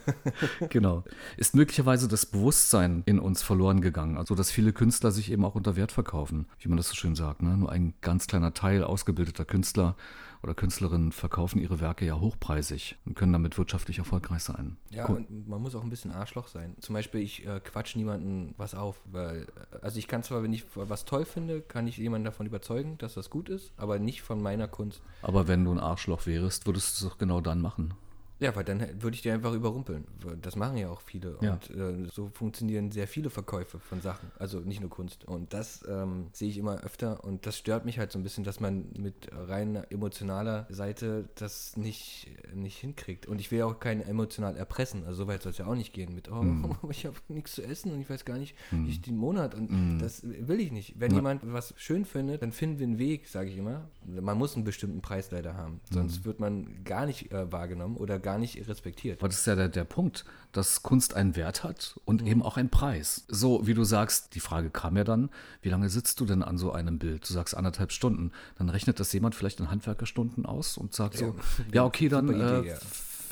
[0.70, 1.04] genau.
[1.36, 5.54] Ist möglicherweise das Bewusstsein in uns verloren gegangen, also dass viele Künstler sich eben auch
[5.54, 7.42] unter Wert verkaufen, wie man das so schön sagt.
[7.42, 7.58] Ne?
[7.58, 9.96] Nur ein ganz kleiner Teil ausgebildeter Künstler
[10.42, 14.76] oder Künstlerinnen verkaufen ihre Werke ja hochpreisig und können damit wirtschaftlich erfolgreich sein.
[14.90, 15.18] Ja, Cool.
[15.18, 16.74] und man muss auch ein bisschen Arschloch sein.
[16.80, 20.52] Zum Beispiel, ich äh, quatsch niemanden was auf, weil, äh, also ich kann zwar, wenn
[20.52, 24.22] ich was toll finde, kann ich jemanden davon überzeugen, dass das gut ist, aber nicht
[24.22, 25.00] von meiner Kunst.
[25.22, 27.94] Aber wenn du ein Arschloch wärst, würdest du es doch genau dann machen.
[28.42, 30.04] Ja, weil dann würde ich dir einfach überrumpeln.
[30.40, 31.38] Das machen ja auch viele.
[31.40, 31.52] Ja.
[31.54, 34.30] Und äh, so funktionieren sehr viele Verkäufe von Sachen.
[34.38, 35.24] Also nicht nur Kunst.
[35.24, 37.24] Und das ähm, sehe ich immer öfter.
[37.24, 41.76] Und das stört mich halt so ein bisschen, dass man mit rein emotionaler Seite das
[41.76, 43.26] nicht, nicht hinkriegt.
[43.26, 45.04] Und ich will ja auch keinen emotional erpressen.
[45.04, 46.14] Also so weit soll es ja auch nicht gehen.
[46.14, 46.76] Mit, oh, Mhm.
[46.90, 49.54] ich habe nichts zu essen und ich weiß gar nicht, wie ich den Monat.
[49.54, 50.98] Und das will ich nicht.
[50.98, 53.88] Wenn jemand was schön findet, dann finden wir einen Weg, sage ich immer.
[54.04, 55.80] Man muss einen bestimmten Preis leider haben.
[55.90, 59.20] Sonst wird man gar nicht äh, wahrgenommen oder gar nicht respektiert.
[59.20, 62.02] Aber das ist ja der, der Punkt, dass Kunst einen Wert hat Mhm.
[62.04, 63.24] und eben auch einen Preis.
[63.28, 65.30] So wie du sagst, die Frage kam ja dann,
[65.62, 67.28] wie lange sitzt du denn an so einem Bild?
[67.28, 68.32] Du sagst anderthalb Stunden.
[68.58, 71.36] Dann rechnet das jemand vielleicht in Handwerkerstunden aus und sagt so,
[71.72, 72.78] ja, okay, dann Idee, äh, ja.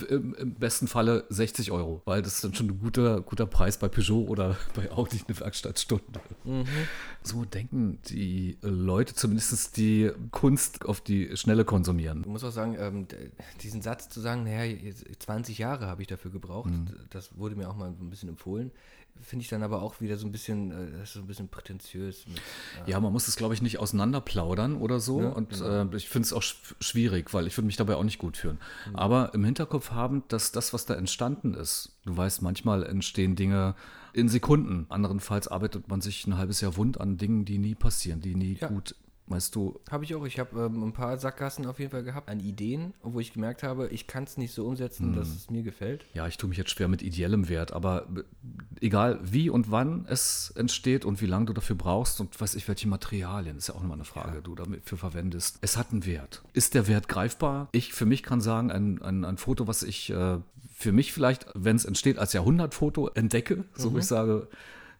[0.02, 3.88] Im, besten Falle 60 Euro, weil das ist dann schon ein guter, guter Preis bei
[3.88, 6.20] Peugeot oder bei Audi eine Werkstattstunde.
[6.44, 6.64] Mhm.
[7.22, 12.20] So denken die Leute, zumindest die Kunst auf die Schnelle konsumieren.
[12.20, 13.06] Ich muss auch sagen, ähm,
[13.62, 16.88] diesen Satz zu sagen, naja, jetzt 20 Jahre habe ich dafür gebraucht, Mhm.
[17.10, 18.70] das wurde mir auch mal ein bisschen empfohlen.
[19.22, 21.48] Finde ich dann aber auch wieder so ein bisschen, äh, das ist so ein bisschen
[21.48, 22.26] prätentiös.
[22.26, 22.38] Mit,
[22.86, 25.20] äh, Ja, man muss es, glaube ich, nicht auseinanderplaudern oder so.
[25.20, 25.92] Ja, und genau.
[25.92, 28.36] äh, ich finde es auch sch schwierig, weil ich würde mich dabei auch nicht gut
[28.36, 28.58] fühlen.
[28.94, 33.74] Aber im Hinterkopf haben, dass das, was da entstanden ist, du weißt, manchmal entstehen Dinge
[34.12, 34.86] in Sekunden.
[34.88, 38.56] Anderenfalls arbeitet man sich ein halbes Jahr wund an Dingen, die nie passieren, die nie
[38.60, 38.68] Ja.
[38.68, 38.94] gut,
[39.30, 40.24] weißt du, Habe ich auch.
[40.26, 43.62] Ich habe ähm, ein paar Sackgassen auf jeden Fall gehabt an Ideen, wo ich gemerkt
[43.62, 46.04] habe, ich kann es nicht so umsetzen, dass es mir gefällt.
[46.14, 48.22] Ja, ich tue mich jetzt schwer mit ideellem Wert, aber äh,
[48.80, 52.66] egal wie und wann es entsteht und wie lange du dafür brauchst und weiß ich,
[52.68, 55.58] welche Materialien, ist ja auch immer eine Frage, du dafür verwendest.
[55.60, 56.42] Es hat einen Wert.
[56.52, 57.68] Ist der Wert greifbar?
[57.72, 60.38] Ich für mich kann sagen, ein, ein, ein Foto, was ich äh,
[60.74, 64.48] für mich vielleicht, wenn es entsteht, als Jahrhundertfoto entdecke, so wo ich sage,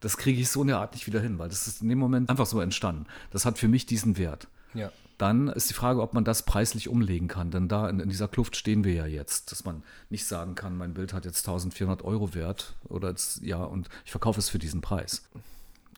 [0.01, 1.99] das kriege ich so in der Art nicht wieder hin, weil das ist in dem
[1.99, 3.07] Moment einfach so entstanden.
[3.31, 4.49] Das hat für mich diesen Wert.
[4.75, 4.91] Ja.
[5.19, 7.51] Dann ist die Frage, ob man das preislich umlegen kann.
[7.51, 10.77] Denn da in, in dieser Kluft stehen wir ja jetzt, dass man nicht sagen kann,
[10.79, 14.59] mein Bild hat jetzt 1400 Euro wert oder jetzt, ja, und ich verkaufe es für
[14.59, 15.29] diesen Preis.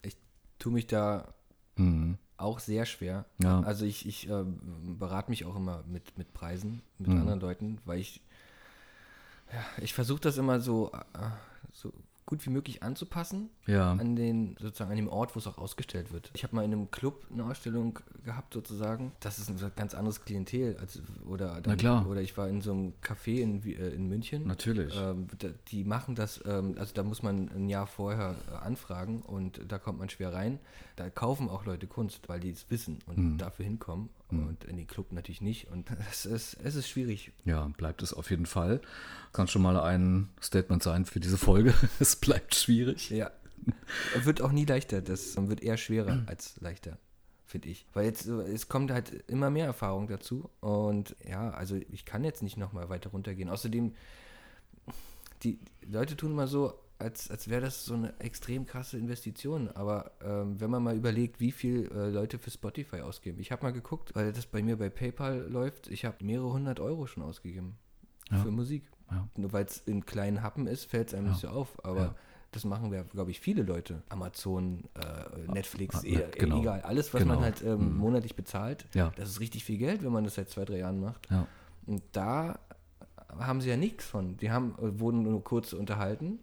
[0.03, 0.17] Ich
[0.59, 1.33] tue mich da
[1.77, 2.19] Mhm.
[2.37, 3.25] auch sehr schwer.
[3.39, 3.61] Ja.
[3.61, 4.45] Also ich, ich äh,
[4.99, 7.19] berate mich auch immer mit, mit Preisen, mit Mhm.
[7.21, 8.21] anderen Leuten, weil ich,
[9.53, 11.19] ja, ich versuche das immer so, äh,
[11.73, 11.93] so
[12.27, 13.93] gut wie möglich anzupassen Ja.
[13.93, 16.31] an den, sozusagen an dem Ort, wo es auch ausgestellt wird.
[16.35, 19.12] Ich habe mal in einem Club eine Ausstellung gehabt sozusagen.
[19.20, 22.07] Das ist ein ganz anderes Klientel als oder dann, klar.
[22.09, 24.47] oder ich war in so einem Café in, äh, in München.
[24.47, 24.95] Natürlich.
[24.97, 25.27] Ähm,
[25.68, 29.79] die machen das, ähm, also da muss man ein Jahr vorher äh, anfragen und da
[29.79, 30.59] kommt man schwer rein.
[31.03, 33.39] Da kaufen auch Leute Kunst, weil die es wissen und Mhm.
[33.39, 34.09] dafür hinkommen.
[34.31, 35.69] Und in den Club natürlich nicht.
[35.69, 37.33] Und es ist, es ist schwierig.
[37.45, 38.81] Ja, bleibt es auf jeden Fall.
[39.33, 41.75] Kann schon mal ein Statement sein für diese Folge.
[41.99, 43.11] es bleibt schwierig.
[43.11, 43.33] Ja.
[44.23, 45.03] wird auch nie leichter.
[45.03, 46.99] Das wird eher schwerer als leichter,
[47.47, 47.85] finde ich.
[47.95, 50.49] Weil jetzt, es kommt halt immer mehr Erfahrung dazu.
[50.61, 53.49] Und ja, also ich kann jetzt nicht nochmal weiter runtergehen.
[53.51, 53.93] Außerdem,
[55.43, 59.69] die Leute tun immer so, als, als wäre das so eine extrem krasse Investition.
[59.71, 63.39] Aber ähm, wenn man mal überlegt, wie viel äh, Leute für Spotify ausgeben.
[63.41, 65.89] Ich habe mal geguckt, weil das bei mir bei PayPal läuft.
[65.89, 67.77] Ich habe mehrere hundert Euro schon ausgegeben
[68.31, 68.39] Ja.
[68.39, 68.85] für Musik.
[69.11, 69.29] Ja.
[69.37, 71.85] Nur weil es in kleinen Happen ist, fällt es einem nicht so auf.
[71.85, 72.15] Aber
[72.53, 74.03] das machen wir, glaube ich, viele Leute.
[74.09, 76.61] Amazon, äh, Netflix, eher, genau.
[76.61, 76.81] egal.
[76.83, 77.35] Alles, was Genau.
[77.35, 77.97] man halt ähm, Mhm.
[77.99, 79.13] monatlich bezahlt, Ja.
[79.17, 81.31] das ist richtig viel Geld, wenn man das seit zwei, drei Jahren macht.
[81.31, 81.47] Ja.
[81.87, 82.59] Und da
[83.39, 84.37] haben sie ja nichts von.
[84.37, 86.39] Die haben, äh, wurden nur kurz unterhalten,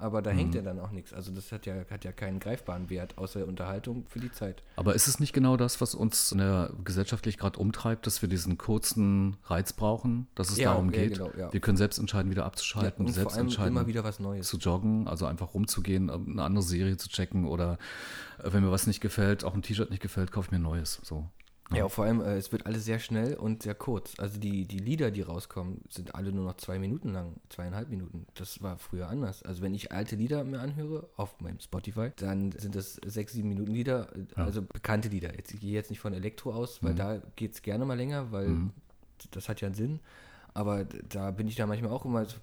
[0.00, 1.12] aber da hängt ja dann auch nichts.
[1.12, 4.62] Also das hat ja, hat ja keinen greifbaren Wert, außer Unterhaltung für die Zeit.
[4.76, 8.28] Aber ist es nicht genau das, was uns in der gesellschaftlich gerade umtreibt, dass wir
[8.28, 11.14] diesen kurzen Reiz brauchen, dass es Ja, darum ja, geht?
[11.14, 11.52] genau, ja.
[11.52, 14.48] Wir können selbst entscheiden, wieder abzuschalten, und selbst entscheiden, immer wieder was Neues.
[14.48, 17.78] zu joggen, also einfach rumzugehen, eine andere Serie zu checken oder
[18.42, 20.62] äh, wenn mir was nicht gefällt, auch ein T-Shirt nicht gefällt, kaufe ich mir ein
[20.62, 21.00] neues.
[21.02, 21.28] So.
[21.72, 24.18] Ja, vor allem, äh, es wird alles sehr schnell und sehr kurz.
[24.18, 28.26] Also die, die Lieder, die rauskommen, sind alle nur noch zwei Minuten lang, zweieinhalb Minuten.
[28.34, 29.42] Das war früher anders.
[29.44, 33.48] Also wenn ich alte Lieder mir anhöre, auf meinem Spotify, dann sind das sechs, sieben
[33.48, 35.34] Minuten Lieder, äh, also bekannte Lieder.
[35.36, 38.32] Jetzt, ich gehe jetzt nicht von Elektro aus, weil da geht es gerne mal länger,
[38.32, 38.48] weil
[39.30, 40.00] das hat ja einen Sinn.
[40.54, 42.36] Aber da bin ich da manchmal auch immer so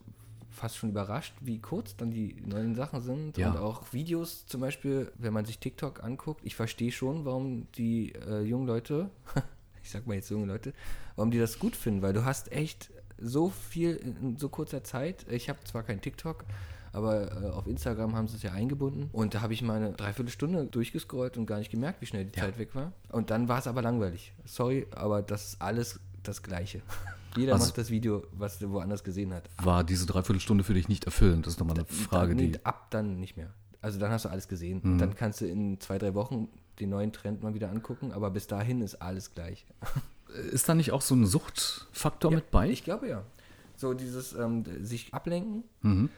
[0.57, 3.37] fast schon überrascht, wie kurz dann die neuen Sachen sind.
[3.37, 3.51] Ja.
[3.51, 8.13] Und auch Videos zum Beispiel, wenn man sich TikTok anguckt, ich verstehe schon, warum die
[8.13, 9.09] äh, jungen Leute,
[9.83, 10.73] ich sag mal jetzt junge Leute,
[11.15, 15.25] warum die das gut finden, weil du hast echt so viel in so kurzer Zeit.
[15.29, 16.45] Ich habe zwar kein TikTok,
[16.91, 19.93] aber äh, auf Instagram haben sie es ja eingebunden und da habe ich mal eine
[19.93, 22.91] Dreiviertelstunde durchgescrollt und gar nicht gemerkt, wie schnell die Zeit weg war.
[23.09, 24.33] Und dann war es aber langweilig.
[24.45, 26.81] Sorry, aber das ist alles das Gleiche.
[27.35, 29.49] Jeder Also- macht das Video, was er woanders gesehen hat.
[29.61, 31.45] War diese Dreiviertelstunde für dich nicht erfüllend?
[31.45, 32.65] Das ist nochmal eine Frage, dann, nee, die.
[32.65, 33.53] ab dann nicht mehr.
[33.81, 34.81] Also dann hast du alles gesehen.
[34.83, 34.97] Mhm.
[34.97, 36.47] Dann kannst du in zwei, drei Wochen
[36.79, 39.65] den neuen Trend mal wieder angucken, aber bis dahin ist alles gleich.
[40.51, 42.69] Ist da nicht auch so ein Suchtfaktor mit bei?
[42.69, 43.23] Ich glaube ja.
[43.75, 46.09] So dieses ähm, sich ablenken Mhm.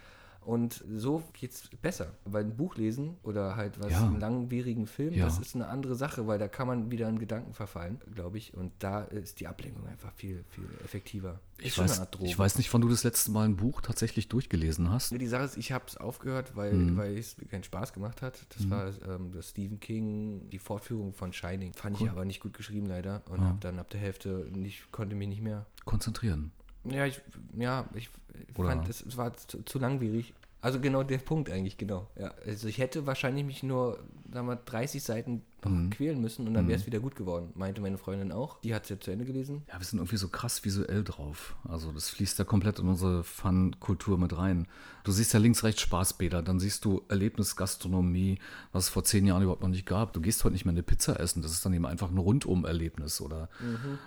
[0.41, 2.13] Und so geht's besser.
[2.25, 4.05] Weil ein Buch lesen oder halt was, Ja.
[4.05, 5.25] einen langwierigen Film, Ja.
[5.25, 8.53] das ist eine andere Sache, weil da kann man wieder in Gedanken verfallen, glaube ich.
[8.53, 11.39] Und da ist die Ablenkung einfach viel, viel effektiver.
[11.61, 12.25] Ich weiß, eine Art Droge.
[12.27, 15.11] ich weiß nicht, wann du das letzte Mal ein Buch tatsächlich durchgelesen hast.
[15.11, 16.95] Die Sache ist, ich habe es aufgehört, weil, Mhm.
[16.97, 18.39] weil es mir keinen Spaß gemacht hat.
[18.57, 21.73] Das war ähm, das Stephen King, die Fortführung von Shining.
[21.73, 25.15] Fand ich aber nicht gut geschrieben leider und hab dann ab der Hälfte nicht, konnte
[25.15, 25.65] mich nicht mehr.
[25.85, 26.51] Konzentrieren.
[26.85, 27.21] Ja, ich,
[27.57, 28.09] ja, ich
[28.57, 30.33] Oder- fand, es, es war zu, zu langwierig.
[30.61, 32.07] Also genau der Punkt eigentlich, genau.
[32.17, 33.99] Ja, also ich hätte wahrscheinlich mich nur,
[34.33, 35.89] sagen wir, 30 Seiten noch Mhm.
[35.89, 37.49] quälen müssen und dann wäre es wieder gut geworden.
[37.55, 38.61] Meinte meine Freundin auch.
[38.61, 39.63] Die hat es ja zu Ende gelesen.
[39.67, 41.57] Ja, wir sind irgendwie so krass visuell drauf.
[41.67, 44.67] Also das fließt ja komplett in unsere Fun-Kultur mit rein.
[45.03, 48.39] Du siehst ja links, rechts Spaßbäder, dann siehst du Erlebnisgastronomie,
[48.71, 50.13] was es vor zehn Jahren überhaupt noch nicht gab.
[50.13, 53.19] Du gehst heute nicht mehr eine Pizza essen, das ist dann eben einfach ein Rundum-Erlebnis
[53.21, 53.49] oder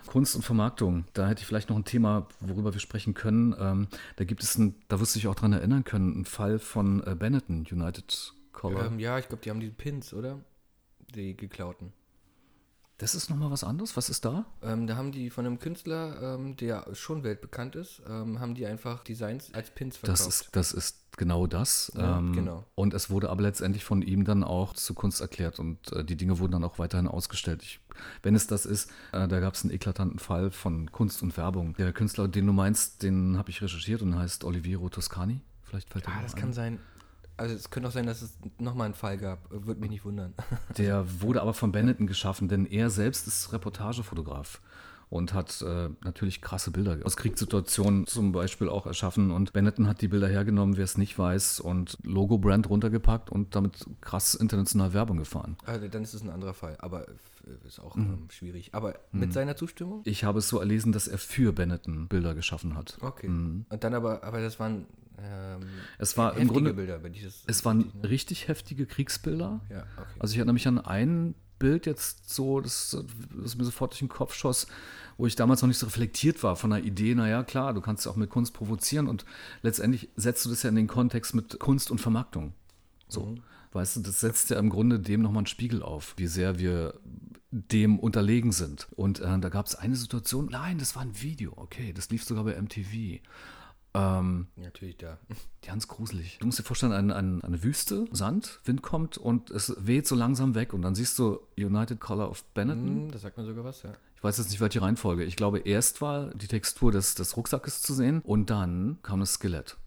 [0.07, 1.05] Kunst und Vermarktung.
[1.13, 3.55] Da hätte ich vielleicht noch ein Thema, worüber wir sprechen können.
[3.59, 6.57] Ähm, da gibt es ein, da wirst du dich auch dran erinnern können, einen Fall
[6.59, 8.85] von äh, Benetton, United Color.
[8.85, 10.39] Ähm, ja, ich glaube, die haben die Pins, oder?
[11.13, 11.93] Die geklauten.
[12.97, 13.97] das ist nochmal was anderes.
[13.97, 14.45] Was ist da?
[14.61, 18.65] Ähm, da haben die von einem Künstler, ähm, der schon weltbekannt ist, ähm, haben die
[18.65, 20.21] einfach Designs als Pins verkauft.
[20.21, 21.91] Das ist, das ist genau das.
[21.95, 22.63] Ja, ähm, genau.
[22.75, 26.15] Und es wurde aber letztendlich von ihm dann auch zu Kunst erklärt und äh, die
[26.15, 27.61] Dinge wurden dann auch weiterhin ausgestellt.
[27.63, 27.79] Ich,
[28.21, 31.73] wenn es das ist, äh, da gab es einen eklatanten Fall von Kunst und Werbung.
[31.73, 35.41] Der Künstler, den du meinst, den habe ich recherchiert und heißt Oliviero Toscani.
[35.63, 36.39] Vielleicht fällt ah, noch das ein.
[36.39, 36.79] kann sein.
[37.43, 39.49] Also es könnte auch sein, dass es nochmal einen Fall gab.
[39.51, 40.33] Würde mich nicht wundern.
[40.77, 44.61] Der wurde aber von Benetton geschaffen, denn er selbst ist Reportagefotograf
[45.09, 49.29] und hat äh, natürlich krasse Bilder aus Kriegssituationen zum Beispiel auch erschaffen.
[49.31, 53.85] Und Benetton hat die Bilder hergenommen, wer es nicht weiß, und Logo-Brand runtergepackt und damit
[54.01, 55.57] krass international Werbung gefahren.
[55.65, 57.05] Also dann ist es ein anderer Fall, aber
[57.67, 58.03] ist auch Mhm.
[58.05, 58.69] ähm, schwierig.
[58.73, 60.01] Aber mit seiner Zustimmung?
[60.05, 62.97] Ich habe es so erlesen, dass er für Benetton Bilder geschaffen hat.
[63.01, 63.27] Okay.
[63.27, 63.65] Mhm.
[63.69, 64.85] Und dann aber, aber das waren
[65.23, 65.61] ähm,
[65.97, 67.43] Es war im Grunde, Bilder, das.
[67.45, 68.09] es waren richtig, ne?
[68.09, 69.61] richtig heftige Kriegsbilder.
[69.69, 70.19] Ja, okay.
[70.19, 72.97] Also ich erinnere mich an ein Bild jetzt so, das,
[73.41, 74.67] das mir sofort durch den Kopf schoss,
[75.17, 78.05] wo ich damals noch nicht so reflektiert war von der Idee, naja klar, du kannst
[78.05, 79.25] ja auch mit Kunst provozieren und
[79.61, 82.53] letztendlich setzt du das ja in den Kontext mit Kunst und Vermarktung.
[83.07, 83.35] So,
[83.71, 86.99] weißt du, das setzt ja im Grunde dem nochmal einen Spiegel auf, wie sehr wir
[87.51, 88.87] dem unterlegen sind.
[88.95, 92.23] Und äh, da gab es eine Situation, nein, das war ein Video, okay, das lief
[92.23, 93.21] sogar bei MTV.
[93.95, 95.17] Ähm, Natürlich da.
[95.65, 96.37] Ganz gruselig.
[96.39, 100.15] Du musst dir vorstellen, ein, ein, eine Wüste, Sand, Wind kommt und es weht so
[100.15, 102.87] langsam weg und dann siehst du United Color of Benetton.
[103.05, 103.93] Hm, das sagt mir sogar was, ja.
[104.15, 105.23] Ich weiß jetzt nicht, welche Reihenfolge.
[105.25, 109.33] Ich glaube, erst war die Textur des, des Rucksackes zu sehen und dann kam das
[109.33, 109.77] Skelett.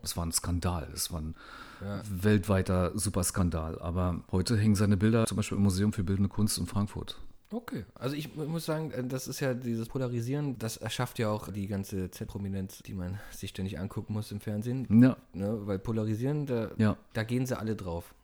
[0.00, 0.88] Das war ein Skandal.
[0.92, 1.34] Das war ein
[1.82, 2.00] Ja.
[2.08, 3.80] weltweiter Superskandal.
[3.80, 7.20] Aber heute hängen seine Bilder zum Beispiel im Museum für Bildende Kunst in Frankfurt.
[7.50, 7.84] Okay.
[7.94, 11.48] Also ich mu- muss sagen, äh, das ist ja dieses Polarisieren, das erschafft ja auch
[11.52, 14.86] die ganze Z-Prominenz, die man sich ständig angucken muss im Fernsehen.
[15.02, 15.58] Ja, Ne?
[15.66, 16.96] Weil Polarisieren, da, ja.
[17.12, 18.14] da gehen sie alle drauf.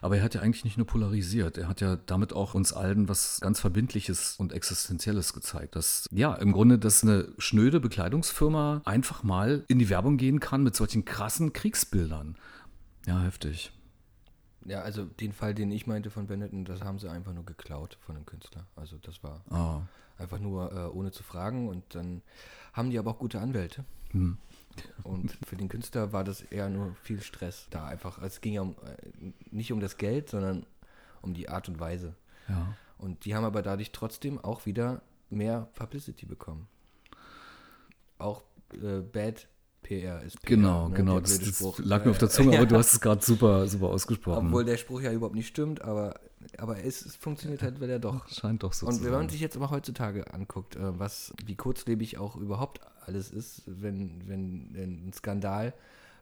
[0.00, 3.08] Aber er hat ja eigentlich nicht nur polarisiert, er hat ja damit auch uns allen
[3.08, 5.74] was ganz Verbindliches und Existenzielles gezeigt.
[5.74, 10.62] Dass, ja, im Grunde, dass eine schnöde Bekleidungsfirma einfach mal in die Werbung gehen kann
[10.62, 12.36] mit solchen krassen Kriegsbildern.
[13.06, 13.72] Ja, heftig.
[14.66, 17.98] Ja, also den Fall, den ich meinte von Benetton, das haben sie einfach nur geklaut
[18.00, 18.66] von einem Künstler.
[18.74, 19.82] Also das war Ah.
[20.18, 22.22] einfach nur äh, ohne zu fragen und dann
[22.72, 23.84] haben die aber auch gute Anwälte.
[24.10, 24.38] Hm.
[25.04, 28.20] Und für den Künstler war das eher nur viel Stress da einfach.
[28.22, 30.66] Es ging ja um, äh, nicht um das Geld, sondern
[31.22, 32.14] um die Art und Weise.
[32.48, 32.74] Ja.
[32.98, 36.68] Und die haben aber dadurch trotzdem auch wieder mehr Publicity bekommen.
[38.18, 38.42] Auch
[38.72, 39.48] äh, Bad
[39.86, 40.56] PR ist PR.
[40.56, 41.20] Genau, ne, genau.
[41.20, 44.48] Das, das lag mir auf der Zunge, aber du hast es gerade super, super ausgesprochen.
[44.48, 46.18] Obwohl der Spruch ja überhaupt nicht stimmt, aber,
[46.58, 48.28] aber es, es funktioniert halt wieder doch.
[48.28, 51.54] Scheint doch so Und zu wenn man sich jetzt aber heutzutage anguckt, äh, was, wie
[51.54, 55.72] kurzlebig auch überhaupt alles ist, wenn, wenn ein Skandal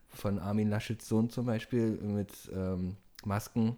[0.09, 3.75] von Armin Laschets Sohn zum Beispiel mit ähm, Masken,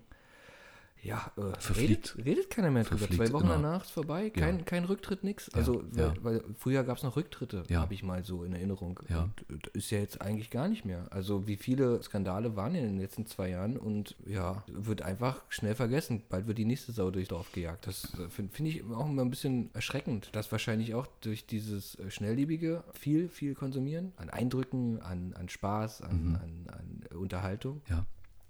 [1.07, 3.07] ja, äh, redet, redet keiner mehr drüber.
[3.09, 3.53] Zwei Wochen immer.
[3.55, 5.49] danach ist vorbei, kein, kein Rücktritt, nix.
[5.53, 6.13] Also, ja.
[6.21, 7.81] Weil, weil früher gab es noch Rücktritte, Ja.
[7.81, 8.99] habe ich mal so in Erinnerung.
[9.09, 9.23] Ja.
[9.49, 11.07] Und äh, ist ja jetzt eigentlich gar nicht mehr.
[11.11, 15.75] Also wie viele Skandale waren in den letzten zwei Jahren und ja, wird einfach schnell
[15.75, 16.23] vergessen.
[16.29, 17.87] Bald wird die nächste Sau durchs Dorf gejagt.
[17.87, 21.95] Das äh, finde find ich auch immer ein bisschen erschreckend, dass wahrscheinlich auch durch dieses
[21.95, 24.11] äh, Schnelllebige viel, viel konsumieren.
[24.17, 26.35] An Eindrücken, an, an Spaß, an, Mhm.
[26.35, 26.67] an,
[27.11, 27.81] an Unterhaltung.
[27.89, 28.05] Ja,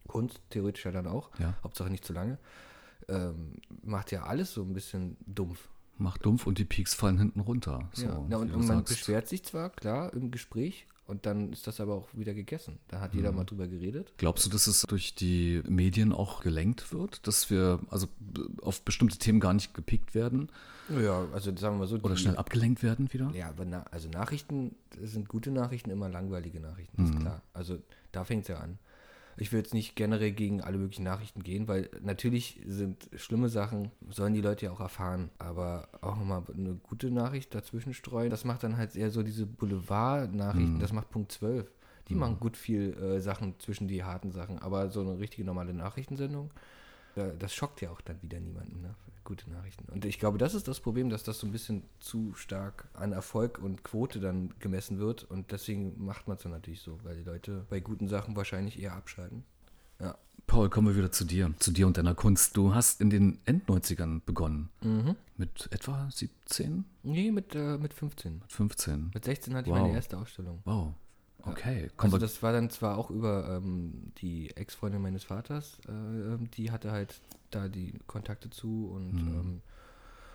[0.07, 1.29] Kunst, theoretisch ja dann auch.
[1.39, 1.53] ja.
[1.63, 2.37] Hauptsache nicht zu lange.
[3.09, 3.53] Ähm,
[3.83, 5.67] macht ja alles so ein bisschen dumpf.
[5.97, 7.89] Macht dumpf und die Peaks fallen hinten runter.
[7.93, 8.25] So, ja.
[8.29, 11.93] Na, und, und man beschwert sich zwar, klar, im Gespräch, und dann ist das aber
[11.95, 12.79] auch wieder gegessen.
[12.89, 13.37] Da hat jeder Mhm.
[13.37, 14.11] mal drüber geredet.
[14.17, 18.07] Glaubst du, dass es durch die Medien auch gelenkt wird, dass wir also
[18.61, 20.49] auf bestimmte Themen gar nicht gepickt werden
[20.89, 21.95] Ja, also sagen wir mal so.
[21.95, 23.31] oder die- schnell abgelenkt werden wieder?
[23.33, 27.19] Ja, aber na, also Nachrichten sind gute Nachrichten immer langweilige Nachrichten, ist Mhm.
[27.19, 27.41] klar.
[27.53, 27.79] Also
[28.11, 28.77] da fängt es ja an.
[29.39, 33.91] Ich will jetzt nicht generell gegen alle möglichen Nachrichten gehen, weil natürlich sind schlimme Sachen,
[34.09, 35.29] sollen die Leute ja auch erfahren.
[35.37, 39.45] Aber auch mal eine gute Nachricht dazwischen streuen, das macht dann halt eher so diese
[39.45, 40.79] Boulevard-Nachrichten, Mhm.
[40.79, 41.71] das macht Punkt 12.
[42.09, 45.73] Die machen gut viel äh, Sachen zwischen die harten Sachen, aber so eine richtige normale
[45.73, 46.51] Nachrichtensendung,
[47.25, 48.81] das schockt ja auch dann wieder niemanden.
[48.81, 48.95] Ne?
[49.23, 49.85] Gute Nachrichten.
[49.91, 53.11] Und ich glaube, das ist das Problem, dass das so ein bisschen zu stark an
[53.11, 55.23] Erfolg und Quote dann gemessen wird.
[55.23, 58.79] Und deswegen macht man es dann natürlich so, weil die Leute bei guten Sachen wahrscheinlich
[58.81, 59.43] eher abschalten.
[60.45, 62.55] Paul, kommen wir wieder zu dir, zu dir und deiner Kunst.
[62.55, 64.69] Du hast in den End-90ern begonnen.
[64.81, 65.17] Mhm.
[65.35, 68.39] Mit etwa 17, Nee, mit, äh, mit 15.
[68.39, 69.11] mit 15.
[69.13, 69.75] Mit 16 hatte Wow.
[69.75, 70.61] ich meine erste Ausstellung.
[70.63, 70.93] Wow.
[71.49, 71.89] Okay.
[71.97, 76.49] Kommen Also das war dann zwar auch über ähm, die Ex-Freundin meines Vaters, äh, ähm,
[76.51, 77.19] die hatte halt
[77.51, 79.39] da die Kontakte zu und Mhm.
[79.39, 79.61] ähm,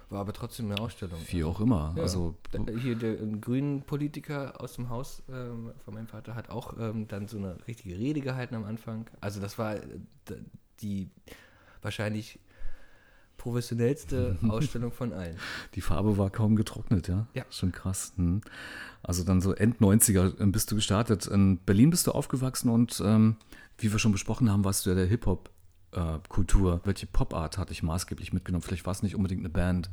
[0.09, 1.19] war aber trotzdem eine Ausstellung.
[1.29, 1.95] wie auch immer.
[1.97, 2.03] Ja.
[2.03, 2.35] Also,
[2.81, 7.09] Hier der ähm, grünen Politiker aus dem Haus ähm, von meinem Vater hat auch ähm,
[7.09, 9.07] dann so eine richtige Rede gehalten am Anfang.
[9.23, 9.81] Also das war äh,
[10.83, 11.09] die
[11.81, 12.39] wahrscheinlich
[13.43, 15.37] professionellste Ausstellung von allen.
[15.75, 17.27] die Farbe war kaum getrocknet, ja?
[17.35, 17.45] Ja.
[17.51, 18.13] Schon krass.
[18.17, 18.41] Hm.
[19.03, 21.27] Also dann so End-90er ähm, bist du gestartet.
[21.27, 23.37] In Berlin bist du aufgewachsen und ähm,
[23.79, 26.81] wie wir schon besprochen haben, warst du ja der Hip-Hop-Kultur.
[26.85, 28.63] Welche Pop-Art hatte ich maßgeblich mitgenommen?
[28.63, 29.91] Vielleicht war es nicht unbedingt eine Band,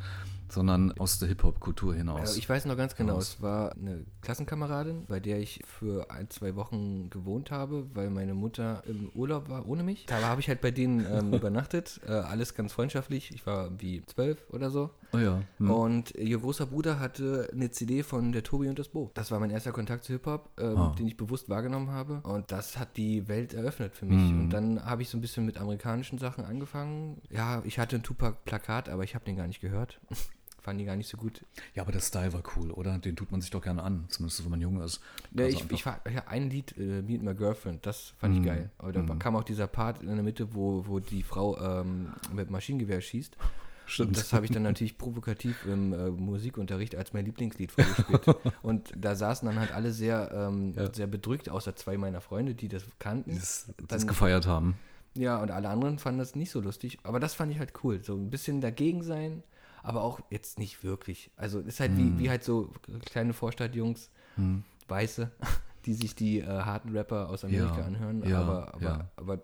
[0.52, 2.36] sondern aus der Hip-Hop-Kultur hinaus.
[2.36, 6.30] Äh, ich weiß noch ganz genau, es war eine Klassenkameradin, bei der ich für ein,
[6.30, 10.06] zwei Wochen gewohnt habe, weil meine Mutter im Urlaub war ohne mich.
[10.08, 13.32] Da habe ich halt bei denen ähm, übernachtet, äh, alles ganz freundschaftlich.
[13.34, 14.90] Ich war wie zwölf oder so.
[15.14, 15.42] oh ja.
[15.58, 15.72] Hm.
[15.72, 19.12] Und ihr großer Bruder hatte eine CD von der Tobi und das Bo.
[19.14, 20.96] Das war mein erster Kontakt zu Hip-Hop, ähm, Ah.
[20.98, 22.22] den ich bewusst wahrgenommen habe.
[22.24, 24.18] Und das hat die Welt eröffnet für mich.
[24.32, 24.40] Mhm.
[24.42, 27.22] Und dann habe ich so ein bisschen mit amerikanischen Sachen angefangen.
[27.30, 30.00] Ja, ich hatte ein Tupac-Plakat, aber ich habe den gar nicht gehört.
[30.62, 31.42] Fand die gar nicht so gut.
[31.74, 32.98] Ja, aber der Style war cool, oder?
[33.00, 35.00] Den tut man sich doch gerne an, zumindest wenn man jung ist.
[35.34, 38.42] Ja, Also ich, ich war, ja, ein Lied, äh, Meet My Girlfriend, das fand ich
[38.42, 38.46] Mhm.
[38.46, 38.70] geil.
[38.78, 39.20] Aber da Mhm.
[39.20, 43.38] kam auch dieser Part in der Mitte, wo, wo die Frau ähm, mit Maschinengewehr schießt.
[43.86, 44.10] Stimmt.
[44.10, 48.22] Und das habe ich dann natürlich provokativ im äh, Musikunterricht als mein Lieblingslied vorgespielt.
[48.62, 50.94] und da saßen dann halt alle sehr, ähm, Ja.
[50.94, 53.34] sehr bedrückt, außer zwei meiner Freunde, die das kannten.
[53.36, 54.76] das, das Dann- gefeiert haben.
[55.16, 57.00] Ja, und alle anderen fanden das nicht so lustig.
[57.02, 58.04] Aber das fand ich halt cool.
[58.04, 59.42] So ein bisschen dagegen sein,
[59.90, 61.32] aber auch jetzt nicht wirklich.
[61.36, 61.98] Also ist halt Mhm.
[62.18, 62.72] wie, wie halt so
[63.06, 64.64] kleine Vorstadtjungs, Hm.
[64.88, 65.32] Weiße,
[65.86, 68.24] die sich die äh, harten Rapper aus Amerika Ja, anhören.
[68.24, 69.12] ja, aber, aber, ja.
[69.18, 69.42] aber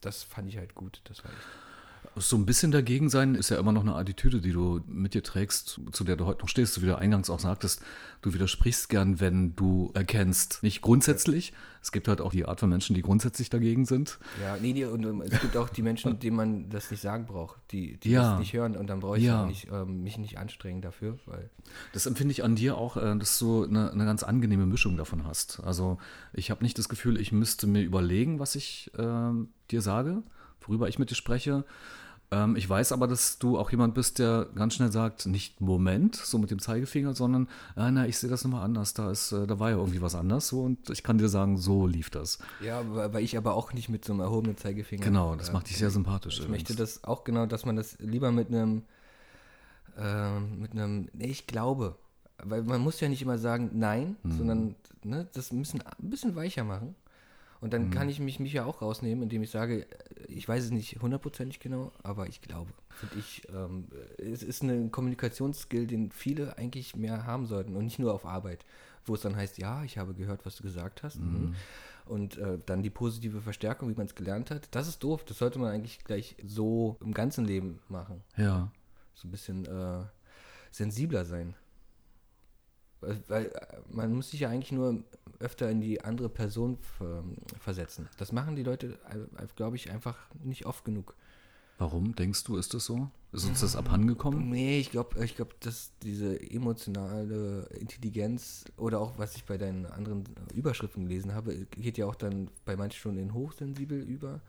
[0.00, 1.00] das fand ich halt gut.
[1.04, 1.40] Das war echt.
[2.16, 5.22] So ein bisschen dagegen sein ist ja immer noch eine Attitüde, die du mit dir
[5.22, 7.82] trägst, zu der du heute noch stehst, so wie du eingangs auch sagtest.
[8.20, 10.62] Du widersprichst gern, wenn du erkennst.
[10.64, 11.52] Nicht grundsätzlich.
[11.80, 14.18] Es gibt halt auch die Art von Menschen, die grundsätzlich dagegen sind.
[14.40, 17.58] Ja, nee, nee, und es gibt auch die Menschen, denen man das nicht sagen braucht,
[17.70, 18.32] die, die Ja.
[18.32, 19.46] das nicht hören und dann brauche ich Ja.
[19.46, 21.48] nicht, ähm, mich nicht anstrengen dafür, weil
[21.92, 25.24] Das empfinde ich an dir auch, äh, dass du eine, eine ganz angenehme Mischung davon
[25.24, 25.60] hast.
[25.60, 25.98] Also
[26.32, 30.22] ich habe nicht das Gefühl, ich müsste mir überlegen, was ich ähm, dir sage,
[30.60, 31.64] worüber ich mit dir spreche.
[32.32, 36.14] Ähm, ich weiß aber, dass du auch jemand bist, der ganz schnell sagt, nicht Moment,
[36.14, 38.94] so mit dem Zeigefinger, sondern, ah, na, ich sehe das nochmal anders.
[38.94, 41.56] Da, ist, äh, da war ja irgendwie was anders so und ich kann dir sagen,
[41.56, 42.38] so lief das.
[42.64, 45.04] ja, weil ich aber auch nicht mit so einem erhobenen Zeigefinger.
[45.04, 46.34] Genau, das äh, macht dich sehr sympathisch.
[46.34, 46.68] Ich übrigens.
[46.68, 48.82] möchte das auch genau, dass man das lieber mit einem,
[49.98, 51.96] ähm, mit einem, nee, ich glaube,
[52.44, 54.38] weil man muss ja nicht immer sagen nein, mhm.
[54.38, 56.94] sondern ne, das müssen ein bisschen weicher machen.
[57.60, 57.90] Und dann mhm.
[57.90, 59.86] kann ich mich, mich ja auch rausnehmen, indem ich sage,
[60.28, 62.72] ich weiß es nicht hundertprozentig genau, aber ich glaube.
[62.88, 63.88] Finde ich, ähm,
[64.18, 68.64] es ist ein Kommunikationsskill, den viele eigentlich mehr haben sollten und nicht nur auf Arbeit,
[69.04, 71.20] wo es dann heißt, ja, ich habe gehört, was du gesagt hast.
[71.20, 71.32] Mhm.
[71.32, 71.54] mhm.
[72.06, 74.66] Und äh, dann die positive Verstärkung, wie man es gelernt hat.
[74.72, 75.24] Das ist doof.
[75.24, 78.22] Das sollte man eigentlich gleich so im ganzen Leben machen.
[78.36, 78.72] Ja.
[79.14, 80.04] So ein bisschen äh,
[80.72, 81.54] sensibler sein.
[83.00, 83.50] Weil, äh,
[83.88, 85.02] man muss sich ja eigentlich nur
[85.38, 86.78] öfter in die andere Person
[87.58, 88.08] versetzen.
[88.18, 91.14] Das machen die Leute, äh, glaube ich, einfach nicht oft genug.
[91.78, 93.08] Warum denkst du, ist das so?
[93.32, 94.50] Ist uns das abhandengekommen?
[94.50, 99.86] Nee, ich glaube, ich glaub, dass diese emotionale Intelligenz oder auch, was ich bei deinen
[99.86, 104.42] anderen Überschriften gelesen habe, geht ja auch dann bei manchen schon in hochsensibel über.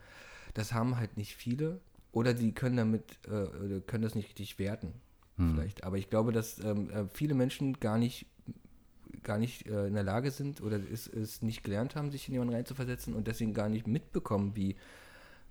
[0.56, 1.80] Das haben halt nicht viele.
[2.12, 4.94] Oder die können damit, äh, können das nicht richtig werten.
[5.38, 5.56] Hm.
[5.56, 5.84] Vielleicht.
[5.86, 8.26] Aber ich glaube, dass ähm, äh, viele Menschen gar nicht
[9.24, 12.34] gar nicht äh, in der Lage sind oder es, es nicht gelernt haben, sich in
[12.34, 14.76] jemanden reinzuversetzen und deswegen gar nicht mitbekommen, wie,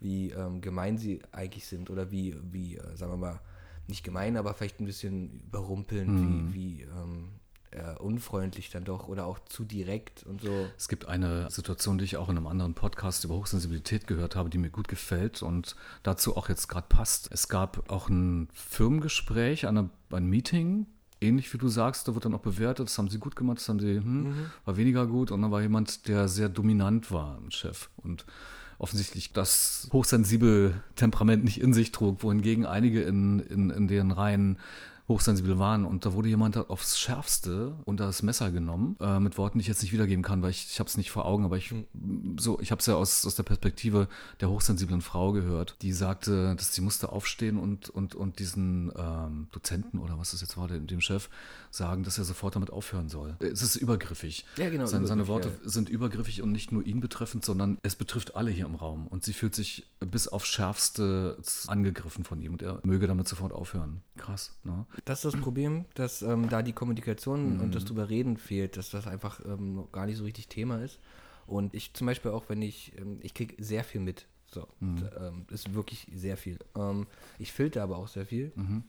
[0.01, 3.41] wie ähm, gemein sie eigentlich sind oder wie, wie äh, sagen wir mal,
[3.89, 6.55] nicht gemein, aber vielleicht ein bisschen überrumpeln, mhm.
[6.55, 7.29] wie, wie ähm,
[7.73, 10.67] äh, unfreundlich dann doch oder auch zu direkt und so.
[10.77, 14.51] Es gibt eine Situation, die ich auch in einem anderen Podcast über Hochsensibilität gehört habe,
[14.51, 17.31] die mir gut gefällt und dazu auch jetzt gerade passt.
[17.33, 20.87] Es gab auch ein Firmengespräch, eine, ein Meeting
[21.21, 23.69] ähnlich wie du sagst, da wird dann auch bewertet, das haben sie gut gemacht, das
[23.69, 24.47] haben sie, hm, mhm.
[24.65, 25.31] war weniger gut.
[25.31, 27.91] Und dann war jemand, der sehr dominant war, ein Chef.
[27.97, 28.25] Und
[28.79, 34.59] offensichtlich das hochsensible Temperament nicht in sich trug, wohingegen einige in, in, in deren Reihen
[35.11, 35.85] hochsensibel waren.
[35.85, 39.69] Und da wurde jemand aufs Schärfste unter das Messer genommen, äh, mit Worten, die ich
[39.69, 42.39] jetzt nicht wiedergeben kann, weil ich, ich habe es nicht vor Augen, aber ich, mhm.
[42.39, 44.09] so, ich habe es ja aus, aus der Perspektive
[44.41, 49.49] der hochsensiblen Frau gehört, die sagte, dass sie musste aufstehen und, und, und diesen ähm,
[49.53, 51.29] Dozenten oder was es jetzt war, dem, dem Chef,
[51.71, 53.37] sagen, dass er sofort damit aufhören soll.
[53.41, 54.45] Es ist übergriffig.
[54.57, 54.87] Ja, genau.
[54.87, 55.69] Seine, seine Worte ja.
[55.69, 59.07] sind übergriffig und nicht nur ihn betreffend, sondern es betrifft alle hier im Raum.
[59.07, 63.53] Und sie fühlt sich bis aufs Schärfste angegriffen von ihm und er möge damit sofort
[63.53, 64.03] aufhören.
[64.17, 64.87] Krass, ne?
[65.05, 67.61] Das ist das Problem, dass ähm, da die Kommunikation mhm.
[67.61, 70.99] und das drüber reden fehlt, dass das einfach ähm, gar nicht so richtig Thema ist.
[71.47, 74.27] Und ich zum Beispiel auch, wenn ich, ähm, ich kriege sehr viel mit.
[74.53, 75.09] So, mhm.
[75.21, 76.59] ähm, ist wirklich sehr viel.
[76.77, 77.07] Ähm,
[77.39, 78.53] ich filter aber auch sehr viel.
[78.57, 78.85] Mhm.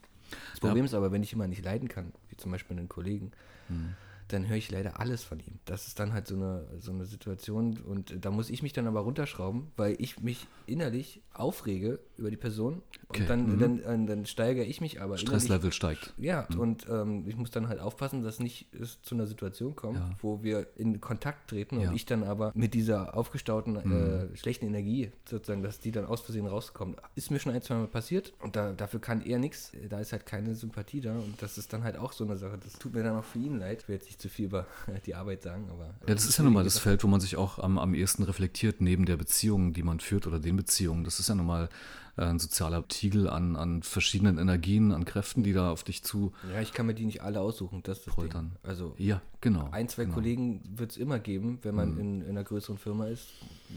[0.51, 0.85] Das Problem ja.
[0.85, 3.31] ist aber, wenn ich immer nicht leiden kann, wie zum Beispiel einen Kollegen,
[3.69, 3.95] mhm
[4.31, 5.59] dann höre ich leider alles von ihm.
[5.65, 8.87] Das ist dann halt so eine, so eine Situation und da muss ich mich dann
[8.87, 13.21] aber runterschrauben, weil ich mich innerlich aufrege über die Person okay.
[13.21, 13.59] und dann, mhm.
[13.59, 15.17] dann, dann, dann, steigere ich mich aber.
[15.17, 16.13] Stresslevel steigt.
[16.17, 16.59] Ja, mhm.
[16.59, 20.11] und ähm, ich muss dann halt aufpassen, dass nicht es zu einer Situation kommt, ja.
[20.21, 21.89] wo wir in Kontakt treten ja.
[21.89, 23.91] und ich dann aber mit dieser aufgestauten mhm.
[24.33, 26.97] äh, schlechten Energie sozusagen, dass die dann aus Versehen rauskommt.
[27.15, 29.71] Ist mir schon ein, zwei Mal passiert und da, dafür kann er nichts.
[29.89, 32.57] Da ist halt keine Sympathie da und das ist dann halt auch so eine Sache.
[32.63, 33.81] Das tut mir dann auch für ihn leid.
[33.81, 34.67] Ich will jetzt nicht zu viel über
[35.05, 35.95] die Arbeit sagen, aber.
[36.07, 38.23] Ja, das ist ja nun mal das Feld, wo man sich auch am, am ehesten
[38.23, 41.03] reflektiert, neben der Beziehung, die man führt oder den Beziehungen.
[41.03, 45.43] Das ist ja nun mal äh, ein sozialer Tiegel an, an verschiedenen Energien, an Kräften,
[45.43, 46.33] die da auf dich zu.
[46.53, 48.51] Ja, ich kann mir die nicht alle aussuchen, das ist Ding.
[48.63, 49.69] Also ja, genau.
[49.71, 50.15] Ein, zwei genau.
[50.15, 51.99] Kollegen wird es immer geben, wenn man mhm.
[51.99, 53.27] in, in, einer größeren Firma ist,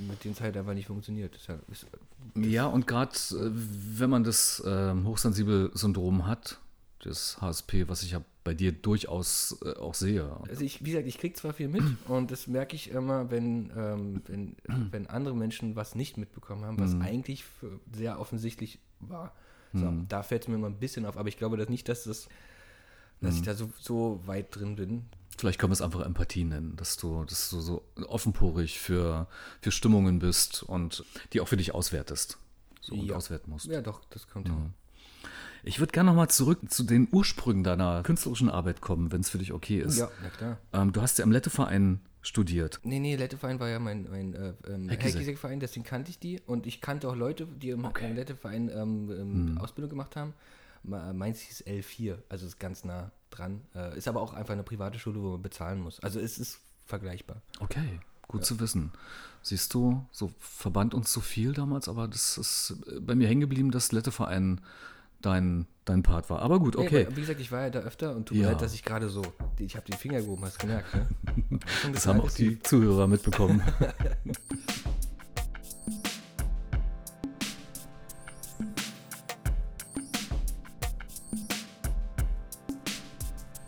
[0.09, 1.35] mit denen es halt einfach nicht funktioniert.
[1.35, 1.87] Das ist,
[2.35, 6.59] das ja, und gerade äh, wenn man das äh, hochsensibel Syndrom hat,
[7.01, 10.37] das HSP, was ich ja bei dir durchaus äh, auch sehe.
[10.49, 13.73] Also ich, wie gesagt, ich kriege zwar viel mit und das merke ich immer, wenn,
[13.77, 14.57] ähm, wenn,
[14.93, 17.03] wenn andere Menschen was nicht mitbekommen haben, was mhm.
[17.03, 17.45] eigentlich
[17.93, 19.33] sehr offensichtlich war.
[19.73, 20.07] So, mhm.
[20.09, 22.29] Da fällt es mir immer ein bisschen auf, aber ich glaube das nicht, dass, das,
[23.21, 23.41] dass mhm.
[23.41, 25.07] ich da so, so weit drin bin.
[25.37, 29.27] Vielleicht können wir es einfach Empathie nennen, dass du, dass du so offenporig für,
[29.61, 32.39] für Stimmungen bist und die auch für dich auswertest.
[32.81, 33.17] So ja.
[33.17, 33.67] auswerten musst.
[33.67, 34.55] Ja, doch, das kommt ja.
[35.65, 39.39] Ich würde gerne nochmal zurück zu den Ursprüngen deiner künstlerischen Arbeit kommen, wenn es für
[39.39, 39.99] dich okay ist.
[39.99, 40.59] Ja, na klar.
[40.73, 42.81] Ähm, du hast ja im Letteverein studiert.
[42.83, 46.41] Nee, nee, Letteverein war ja mein, mein äh, ähm, Heckisek-Verein, deswegen kannte ich die.
[46.47, 48.13] Und ich kannte auch Leute, die im okay.
[48.13, 49.59] Letteverein ähm, ähm, hm.
[49.59, 50.35] Ausbildung gemacht haben.
[50.83, 53.63] Meins hieß L4, also ist ganz nah dran.
[53.75, 55.99] Äh, ist aber auch einfach eine private Schule, wo man bezahlen muss.
[56.01, 57.41] Also es ist vergleichbar.
[57.61, 58.01] Okay.
[58.29, 58.47] Gut ja.
[58.47, 58.93] zu wissen.
[59.41, 63.71] Siehst du, so verband uns so viel damals, aber das ist bei mir hängen geblieben,
[63.71, 64.61] dass Letteverein
[65.25, 66.41] dein, dein Part war.
[66.41, 67.07] Aber gut, okay.
[67.09, 69.09] Nee, wie gesagt, ich war ja da öfter und tut mir leid, dass ich gerade
[69.09, 69.23] so,
[69.59, 71.07] ich habe den Finger gehoben, hast du gemerkt, ne?
[71.51, 73.63] Das, das haben auch die Zuhörer mitbekommen.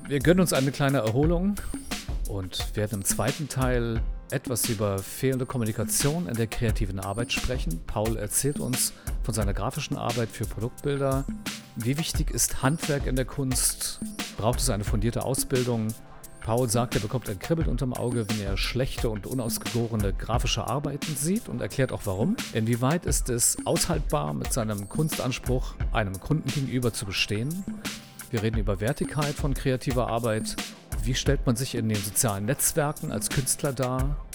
[0.09, 1.57] Wir gönnen uns eine kleine Erholung
[2.29, 4.01] und werden im zweiten Teil
[4.31, 7.81] etwas über fehlende Kommunikation in der kreativen Arbeit sprechen.
[7.87, 11.25] Paul erzählt uns von seiner grafischen Arbeit für Produktbilder.
[11.77, 14.01] Wie wichtig ist Handwerk in der Kunst
[14.37, 15.89] braucht es eine fundierte Ausbildung.
[16.41, 21.17] Paul sagt, er bekommt ein Kribbeln unterm Auge, wenn er schlechte und unausgegorene grafische Arbeiten
[21.17, 22.37] sieht und erklärt auch warum.
[22.53, 27.65] Inwieweit ist es aushaltbar, mit seinem Kunstanspruch einem Kunden gegenüber zu bestehen?
[28.31, 30.57] Wir reden über Wertigkeit von kreativer Arbeit.
[31.07, 34.27] Wie stellt man sich in den sozialen Netzwerken als Künstler dar?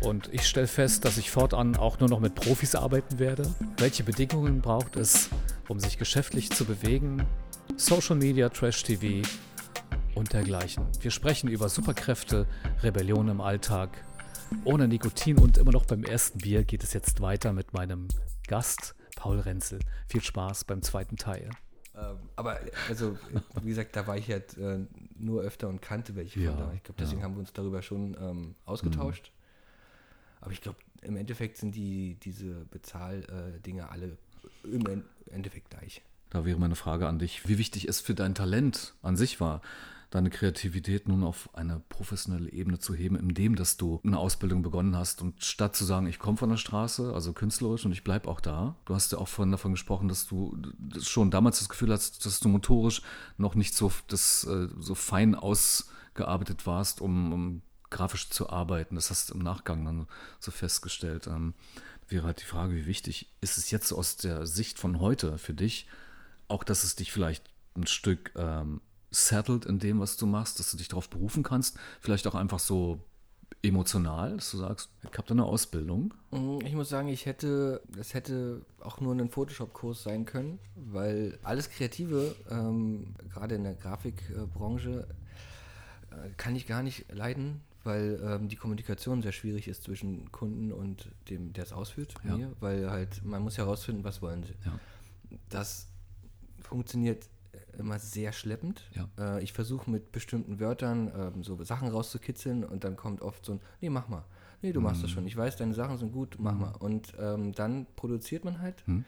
[0.00, 3.54] Und ich stelle fest, dass ich fortan auch nur noch mit Profis arbeiten werde.
[3.76, 5.28] Welche Bedingungen braucht es,
[5.68, 7.26] um sich geschäftlich zu bewegen?
[7.76, 9.28] Social Media, Trash TV
[10.14, 10.86] und dergleichen.
[11.02, 12.46] Wir sprechen über Superkräfte,
[12.82, 13.90] Rebellion im Alltag.
[14.64, 18.08] Ohne Nikotin und immer noch beim ersten Bier geht es jetzt weiter mit meinem
[18.46, 19.80] Gast Paul Renzel.
[20.06, 21.50] Viel Spaß beim zweiten Teil.
[21.94, 23.18] Ähm, aber also,
[23.62, 24.86] wie gesagt, da war ich halt äh,
[25.18, 26.72] nur öfter und kannte welche Ja, von da.
[26.74, 27.24] Ich glaube, deswegen ja.
[27.24, 29.32] haben wir uns darüber schon ähm, ausgetauscht.
[30.40, 34.16] Aber ich glaube, im Endeffekt sind die diese Bezahldinge alle
[34.64, 36.02] im En- Endeffekt gleich.
[36.30, 39.62] Da wäre meine Frage an dich, wie wichtig es für dein Talent an sich war,
[40.10, 44.96] deine Kreativität nun auf eine professionelle Ebene zu heben, indem dass du eine Ausbildung begonnen
[44.96, 48.28] hast und statt zu sagen, ich komme von der Straße, also künstlerisch und ich bleibe
[48.28, 48.76] auch da.
[48.86, 50.56] Du hast ja auch vorhin davon gesprochen, dass du
[51.00, 53.02] schon damals das Gefühl hast, dass du motorisch
[53.36, 58.94] noch nicht so, das, äh, so fein ausgearbeitet warst, um, um grafisch zu arbeiten.
[58.94, 60.06] Das hast du im Nachgang dann
[60.40, 61.26] so festgestellt.
[61.26, 61.54] Ähm,
[62.08, 65.52] wäre halt die Frage, wie wichtig ist es jetzt aus der Sicht von heute für
[65.52, 65.86] dich,
[66.48, 68.80] auch dass es dich vielleicht ein Stück ähm,
[69.10, 72.58] settled in dem, was du machst, dass du dich darauf berufen kannst, vielleicht auch einfach
[72.58, 73.00] so
[73.62, 76.14] emotional, dass du sagst, ich habe da eine Ausbildung.
[76.30, 81.38] Mm, Ich muss sagen, ich hätte, das hätte auch nur ein Photoshop-Kurs sein können, weil
[81.42, 85.08] alles Kreative, ähm, gerade in der Grafikbranche,
[86.10, 90.70] äh, kann ich gar nicht leiden, weil ähm, die Kommunikation sehr schwierig ist zwischen Kunden
[90.72, 92.36] und dem, der es ausführt, Ja.
[92.36, 94.54] mir, weil halt, man muss herausfinden, was wollen sie.
[94.64, 94.78] Ja.
[95.48, 95.88] Das
[96.60, 97.26] funktioniert
[97.78, 98.82] immer sehr schleppend.
[98.94, 99.08] Ja.
[99.36, 103.52] Äh, ich versuche mit bestimmten Wörtern ähm, so Sachen rauszukitzeln und dann kommt oft so
[103.52, 104.24] ein, nee, mach mal.
[104.62, 105.26] Nee, du machst das schon.
[105.26, 106.72] Ich weiß, deine Sachen sind gut, mach mal.
[106.80, 109.04] Und ähm, dann produziert man halt Mhm.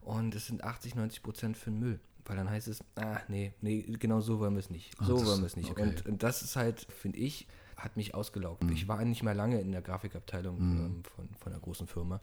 [0.00, 2.00] und es sind 80, 90 Prozent für den Müll.
[2.24, 4.92] Weil dann heißt es, ah, nee, nee, genau so wollen wir es nicht.
[4.98, 5.70] Ah, So wollen wir es nicht.
[5.70, 5.82] okay.
[5.82, 7.46] Und, und das ist halt, finde ich,
[7.76, 8.62] hat mich ausgelaugt.
[8.70, 12.20] Ich war nicht mehr lange in der Grafikabteilung ähm, von, von einer großen Firma.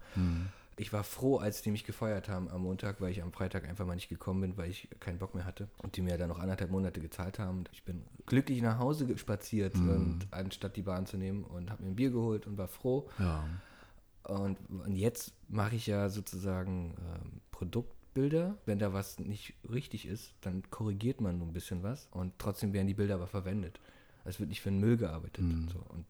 [0.79, 3.85] Ich war froh, als die mich gefeuert haben am Montag, weil ich am Freitag einfach
[3.85, 5.67] mal nicht gekommen bin, weil ich keinen Bock mehr hatte.
[5.83, 7.65] Und die mir dann noch anderthalb Monate gezahlt haben.
[7.73, 11.89] Ich bin glücklich nach Hause spaziert, und, anstatt die Bahn zu nehmen und habe mir
[11.89, 13.09] ein Bier geholt und war froh.
[13.19, 13.43] Ja.
[14.23, 18.57] Und, und jetzt mache ich ja sozusagen ähm, Produktbilder.
[18.65, 22.71] Wenn da was nicht richtig ist, dann korrigiert man nur ein bisschen was und trotzdem
[22.71, 23.81] werden die Bilder aber verwendet.
[24.23, 25.43] Es wird nicht für den Müll gearbeitet.
[25.43, 25.79] Und so.
[25.89, 26.05] und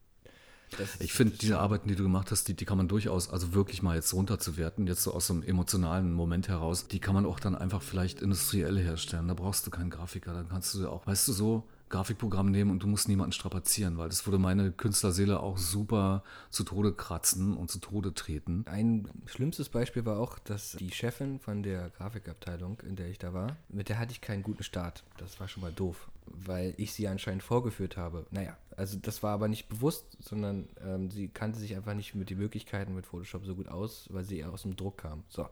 [1.00, 3.82] Ich finde, diese Arbeiten, die du gemacht hast, die, die kann man durchaus, also wirklich
[3.82, 7.40] mal jetzt runterzuwerten, jetzt so aus so einem emotionalen Moment heraus, die kann man auch
[7.40, 9.28] dann einfach vielleicht industriell herstellen.
[9.28, 12.84] Da brauchst du keinen Grafiker, dann kannst du auch, weißt du, so Grafikprogramm nehmen und
[12.84, 17.70] du musst niemanden strapazieren, weil das würde meine Künstlerseele auch super zu Tode kratzen und
[17.72, 18.64] zu Tode treten.
[18.68, 23.34] Ein schlimmstes Beispiel war auch, dass die Chefin von der Grafikabteilung, in der ich da
[23.34, 25.04] war, mit der hatte ich keinen guten Start.
[25.18, 28.26] Das war schon mal doof, weil ich sie anscheinend vorgeführt habe.
[28.32, 32.30] Naja, also das war aber nicht bewusst, sondern ähm, sie kannte sich einfach nicht mit
[32.30, 35.24] den Möglichkeiten mit Photoshop so gut aus, weil sie eher aus dem Druck kam.
[35.28, 35.48] So.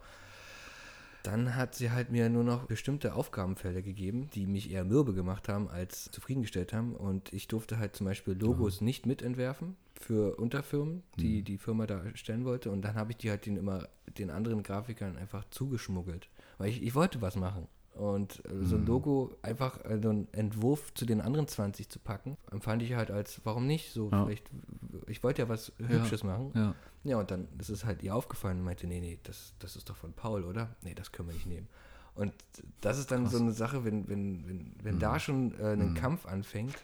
[1.23, 5.49] Dann hat sie halt mir nur noch bestimmte Aufgabenfelder gegeben, die mich eher mürbe gemacht
[5.49, 6.95] haben, als zufriedengestellt haben.
[6.95, 12.01] Und ich durfte halt zum Beispiel Logos nicht mitentwerfen für Unterfirmen, die die Firma da
[12.15, 12.71] stellen wollte.
[12.71, 13.87] Und dann habe ich die halt den immer
[14.17, 16.29] den anderen Grafikern einfach zugeschmuggelt.
[16.57, 17.67] Weil ich, ich wollte was machen.
[17.97, 21.99] Und äh, so ein Logo einfach äh, so einen Entwurf zu den anderen 20 zu
[21.99, 23.91] packen, empfand ich halt als, warum nicht?
[23.91, 24.25] So, Ja.
[24.25, 24.45] vielleicht,
[25.07, 26.51] ich wollte ja was Hübsches machen.
[26.55, 26.75] Ja.
[27.03, 29.89] Ja, und dann ist es halt ihr aufgefallen und meinte, nee, nee, das, das ist
[29.89, 30.75] doch von Paul, oder?
[30.83, 31.67] Nee, das können wir nicht nehmen.
[32.15, 32.33] Und
[32.81, 36.25] das ist dann so eine Sache, wenn, wenn, wenn, wenn da schon äh, ein Kampf
[36.25, 36.79] anfängt, Ja.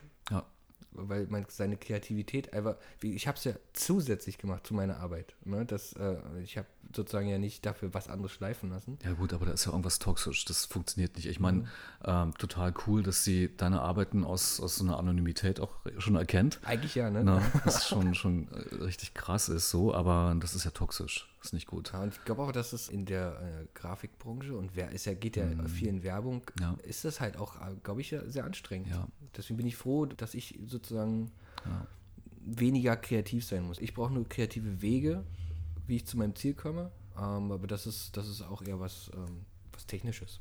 [0.95, 5.35] Weil man seine Kreativität einfach, ich habe es ja zusätzlich gemacht zu meiner Arbeit.
[5.45, 5.65] Ne?
[5.65, 8.97] Das, äh, ich habe sozusagen ja nicht dafür was anderes schleifen lassen.
[9.03, 10.45] Ja gut, aber da ist ja irgendwas toxisch.
[10.45, 11.25] Das funktioniert nicht.
[11.27, 11.67] Ich meine, Mhm.
[12.05, 16.59] ähm, total cool, dass sie deine Arbeiten aus, aus so einer Anonymität auch schon erkennt.
[16.63, 17.23] Eigentlich ja, ne?
[17.23, 21.29] Na, das schon, schon äh, richtig krass ist so, aber das ist ja toxisch.
[21.43, 21.91] Ist nicht gut.
[21.91, 25.13] Ja, und ich glaube auch, dass es in der äh, Grafikbranche und wer ist ja,
[25.13, 26.61] geht ja viel in Werbung, Mhm.
[26.61, 26.77] Ja.
[26.83, 28.89] ist das halt auch, glaube ich, sehr anstrengend.
[28.89, 29.07] Ja.
[29.35, 31.31] Deswegen bin ich froh, dass ich sozusagen
[32.45, 33.79] weniger kreativ sein muss.
[33.79, 35.23] Ich brauche nur kreative Wege,
[35.87, 36.91] wie ich zu meinem Ziel komme.
[37.17, 40.39] Ähm, aber das ist, das ist auch eher was, ähm, was Technisches.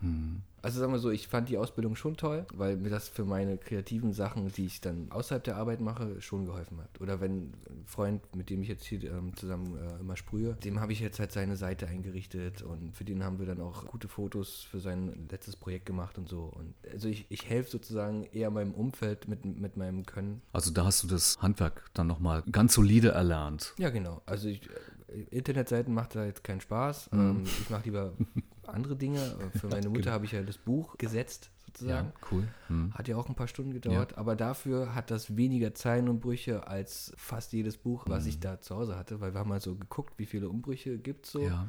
[0.00, 0.42] Hm.
[0.66, 3.56] Also sagen wir so, ich fand die Ausbildung schon toll, weil mir das für meine
[3.56, 7.00] kreativen Sachen, die ich dann außerhalb der Arbeit mache, schon geholfen hat.
[7.00, 10.80] Oder wenn ein Freund, mit dem ich jetzt hier ähm, zusammen äh, immer sprühe, dem
[10.80, 14.08] habe ich jetzt halt seine Seite eingerichtet und für den haben wir dann auch gute
[14.08, 16.52] Fotos für sein letztes Projekt gemacht und so.
[16.56, 20.42] Und also ich, ich helfe sozusagen eher meinem Umfeld mit, mit meinem Können.
[20.52, 23.72] Also da hast du das Handwerk dann nochmal ganz solide erlernt.
[23.78, 24.20] Ja, genau.
[24.26, 24.62] Also ich,
[25.08, 27.12] äh, Internetseiten macht da jetzt keinen Spaß.
[27.12, 27.20] Mhm.
[27.20, 28.12] Ähm, ich mache lieber
[28.68, 29.18] andere Dinge.
[29.58, 30.12] Für meine Mutter genau.
[30.12, 32.08] habe ich ja das Buch gesetzt, sozusagen.
[32.08, 32.48] Ja, cool.
[32.68, 32.94] Hm.
[32.94, 34.18] Hat ja auch ein paar Stunden gedauert, ja.
[34.18, 38.30] aber dafür hat das weniger Zeilenumbrüche als fast jedes Buch, was hm.
[38.30, 41.26] ich da zu Hause hatte, weil wir haben mal so geguckt, wie viele Umbrüche gibt
[41.26, 41.42] es so.
[41.42, 41.68] Ja.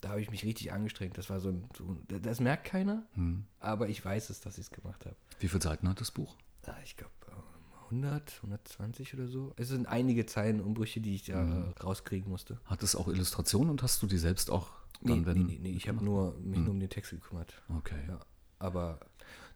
[0.00, 1.16] Da habe ich mich richtig angestrengt.
[1.16, 3.44] Das war so ein, so, das merkt keiner, hm.
[3.60, 5.16] aber ich weiß es, dass ich es gemacht habe.
[5.40, 6.36] Wie viele Seiten hat das Buch?
[6.66, 7.12] Ah, ich glaube
[7.86, 9.52] 100, 120 oder so.
[9.56, 11.74] Es sind einige Zeilenumbrüche, die ich da hm.
[11.82, 12.58] rauskriegen musste.
[12.64, 14.68] Hat es auch Illustrationen und hast du die selbst auch
[15.02, 16.64] dann, nee, wenn, nee, nee, ich habe nur mich hm.
[16.64, 17.52] nur um den Text gekümmert.
[17.68, 18.00] Okay.
[18.08, 18.20] Ja,
[18.58, 19.00] aber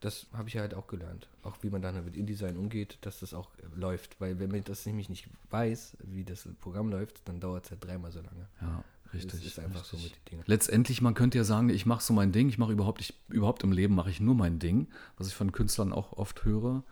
[0.01, 1.29] das habe ich halt auch gelernt.
[1.43, 4.21] Auch wie man dann mit InDesign umgeht, dass das auch läuft.
[4.21, 7.85] Weil wenn man das nämlich nicht weiß, wie das Programm läuft, dann dauert es halt
[7.85, 8.49] dreimal so lange.
[8.61, 8.85] Ja.
[9.13, 9.41] Richtig.
[9.41, 9.99] Das ist einfach richtig.
[9.99, 10.45] so mit den Dingen.
[10.47, 13.65] Letztendlich, man könnte ja sagen, ich mache so mein Ding, ich mache überhaupt, ich, überhaupt
[13.65, 16.85] im Leben mache ich nur mein Ding, was ich von Künstlern auch oft höre.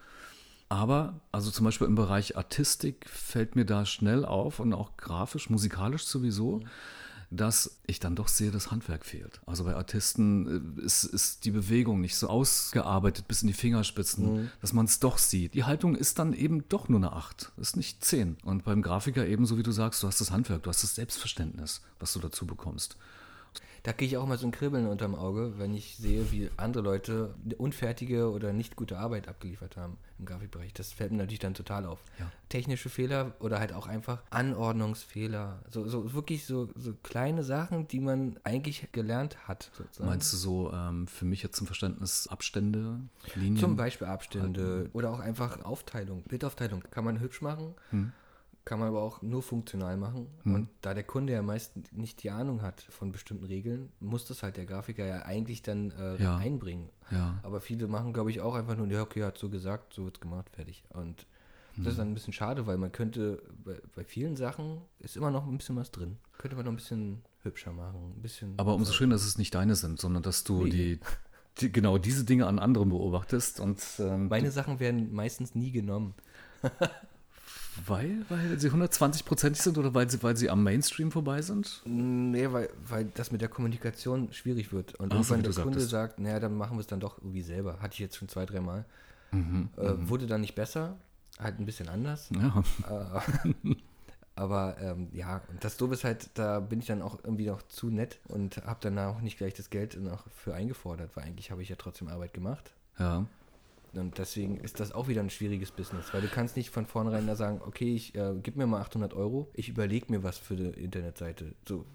[0.69, 5.49] Aber, also zum Beispiel im Bereich Artistik fällt mir da schnell auf und auch grafisch,
[5.49, 6.59] musikalisch sowieso.
[6.59, 6.69] Mhm
[7.31, 9.41] dass ich dann doch sehe, dass Handwerk fehlt.
[9.45, 14.43] Also bei Artisten äh, ist, ist die Bewegung nicht so ausgearbeitet bis in die Fingerspitzen,
[14.43, 14.51] mhm.
[14.61, 15.55] dass man es doch sieht.
[15.55, 18.39] Die Haltung ist dann eben doch nur eine 8, ist nicht 10.
[18.45, 21.83] Und beim Grafiker ebenso wie du sagst, du hast das Handwerk, du hast das Selbstverständnis,
[22.01, 22.97] was du dazu bekommst.
[23.83, 26.83] Da kriege ich auch mal so ein Kribbeln unterm Auge, wenn ich sehe, wie andere
[26.83, 30.73] Leute unfertige oder nicht gute Arbeit abgeliefert haben im Grafikbereich.
[30.73, 32.03] Das fällt mir natürlich dann total auf.
[32.19, 32.31] Ja.
[32.49, 35.63] Technische Fehler oder halt auch einfach Anordnungsfehler.
[35.71, 39.71] So, so wirklich so, so kleine Sachen, die man eigentlich gelernt hat.
[39.77, 40.11] Sozusagen.
[40.11, 43.01] Meinst du so ähm, für mich jetzt zum Verständnis Abstände,
[43.35, 43.59] Linien?
[43.59, 44.91] Zum Beispiel Abstände halten.
[44.93, 46.83] oder auch einfach Aufteilung, Bildaufteilung.
[46.91, 47.75] Kann man hübsch machen.
[47.91, 48.13] Hm
[48.69, 50.27] kann man aber auch nur funktional machen.
[50.45, 50.55] Mhm.
[50.55, 54.43] Und da der Kunde ja meist nicht die Ahnung hat von bestimmten Regeln, muss das
[54.43, 56.37] halt der Grafiker ja eigentlich dann äh, ja.
[56.37, 56.91] einbringen.
[57.11, 57.39] Ja.
[57.45, 60.17] Aber viele machen, glaube ich, auch einfach nur, ja, okay, hat so gesagt, so wird
[60.17, 60.85] es gemacht, fertig.
[60.91, 61.27] Und
[61.77, 61.85] mhm.
[61.85, 65.31] das ist dann ein bisschen schade, weil man könnte, bei, bei, vielen Sachen ist immer
[65.31, 66.19] noch ein bisschen was drin.
[66.37, 68.17] Könnte man noch ein bisschen hübscher machen.
[68.19, 71.01] Ein bisschen aber umso schöner, dass es nicht deine sind, sondern dass du die,
[71.59, 73.61] die, genau diese Dinge an anderen beobachtest.
[73.61, 76.13] Und, ähm, Meine Sachen werden meistens nie genommen.
[77.87, 81.83] Weil, weil sie 120-prozentig sind oder weil sie, weil sie am Mainstream vorbei sind?
[81.85, 84.95] Nee, weil, weil das mit der Kommunikation schwierig wird.
[84.97, 85.91] Und Ach, irgendwann der Kunde sagtest.
[85.91, 87.81] sagt, naja, dann machen wir es dann doch irgendwie selber.
[87.81, 88.85] Hatte ich jetzt schon zwei, dreimal.
[89.33, 90.09] Mhm, äh, mhm.
[90.09, 90.97] Wurde dann nicht besser,
[91.39, 92.31] halt ein bisschen anders.
[92.31, 92.63] Ja.
[92.89, 93.75] Äh,
[94.35, 97.61] aber ähm, ja, und das Doofe ist halt, da bin ich dann auch irgendwie noch
[97.63, 101.51] zu nett und habe dann auch nicht gleich das Geld noch für eingefordert, weil eigentlich
[101.51, 102.73] habe ich ja trotzdem Arbeit gemacht.
[103.01, 103.27] Ja.
[103.95, 107.27] Und deswegen ist das auch wieder ein schwieriges Business, weil du kannst nicht von vornherein
[107.27, 110.57] da sagen, okay, ich äh, gib mir mal 800 Euro, ich überlege mir was für
[110.57, 111.55] die Internetseite.
[111.67, 111.87] So,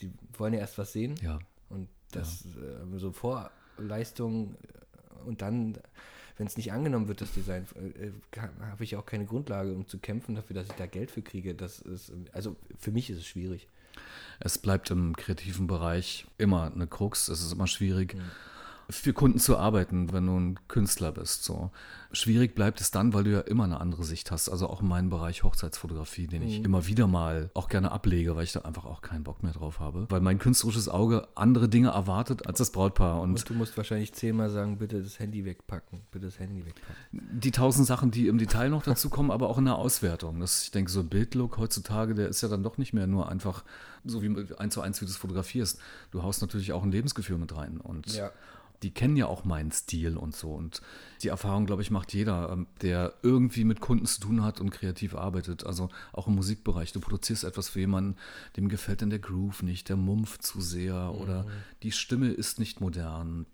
[0.00, 1.14] die wollen ja erst was sehen.
[1.22, 1.38] Ja.
[1.68, 2.96] Und das ja.
[2.96, 5.78] Äh, so Vorleistung äh, und dann,
[6.38, 8.12] wenn es nicht angenommen wird, das Design, äh, äh
[8.60, 11.54] habe ich auch keine Grundlage, um zu kämpfen dafür, dass ich da Geld für kriege.
[11.54, 13.68] Das ist, also für mich ist es schwierig.
[14.40, 18.14] Es bleibt im kreativen Bereich immer eine Krux, es ist immer schwierig.
[18.14, 18.30] Mhm
[18.92, 21.44] für Kunden zu arbeiten, wenn du ein Künstler bist.
[21.44, 21.70] So.
[22.12, 24.48] Schwierig bleibt es dann, weil du ja immer eine andere Sicht hast.
[24.48, 26.66] Also auch in meinem Bereich Hochzeitsfotografie, den ich mhm.
[26.66, 29.80] immer wieder mal auch gerne ablege, weil ich da einfach auch keinen Bock mehr drauf
[29.80, 30.06] habe.
[30.10, 33.20] Weil mein künstlerisches Auge andere Dinge erwartet als das Brautpaar.
[33.20, 36.94] Und, Und du musst wahrscheinlich zehnmal sagen, bitte das Handy wegpacken, bitte das Handy wegpacken.
[37.12, 40.38] Die tausend Sachen, die im Detail noch dazu kommen, aber auch in der Auswertung.
[40.40, 43.28] Das, ich denke, so ein Bildlook heutzutage, der ist ja dann doch nicht mehr nur
[43.28, 43.64] einfach
[44.04, 45.80] so wie eins zu eins, wie du es fotografierst.
[46.10, 47.78] Du haust natürlich auch ein Lebensgefühl mit rein.
[47.78, 48.30] Und ja
[48.82, 50.50] die kennen ja auch meinen Stil und so.
[50.50, 50.82] Und
[51.22, 54.70] die Erfahrung, glaube ich, macht jeder, ähm, der irgendwie mit Kunden zu tun hat und
[54.70, 55.64] kreativ arbeitet.
[55.64, 56.92] Also auch im Musikbereich.
[56.92, 58.16] Du produzierst etwas für jemanden,
[58.56, 61.20] dem gefällt dann der Groove nicht, der Mumpf zu sehr mhm.
[61.20, 61.46] oder
[61.82, 63.46] die Stimme ist nicht modern.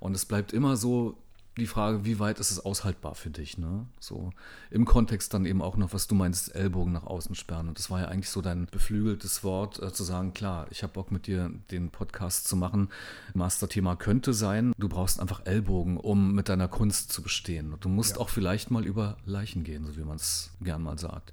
[0.00, 1.18] Und es bleibt immer so,
[1.58, 3.86] die Frage, wie weit ist es aushaltbar für dich, ne?
[4.00, 4.30] So
[4.70, 7.68] im Kontext dann eben auch noch, was du meinst, Ellbogen nach außen sperren.
[7.68, 10.92] Und das war ja eigentlich so dein beflügeltes Wort, äh, zu sagen, klar, ich habe
[10.92, 12.88] Bock mit dir den Podcast zu machen.
[13.34, 17.72] Masterthema könnte sein, du brauchst einfach Ellbogen, um mit deiner Kunst zu bestehen.
[17.72, 18.22] Und du musst ja.
[18.22, 21.32] auch vielleicht mal über Leichen gehen, so wie man es gern mal sagt.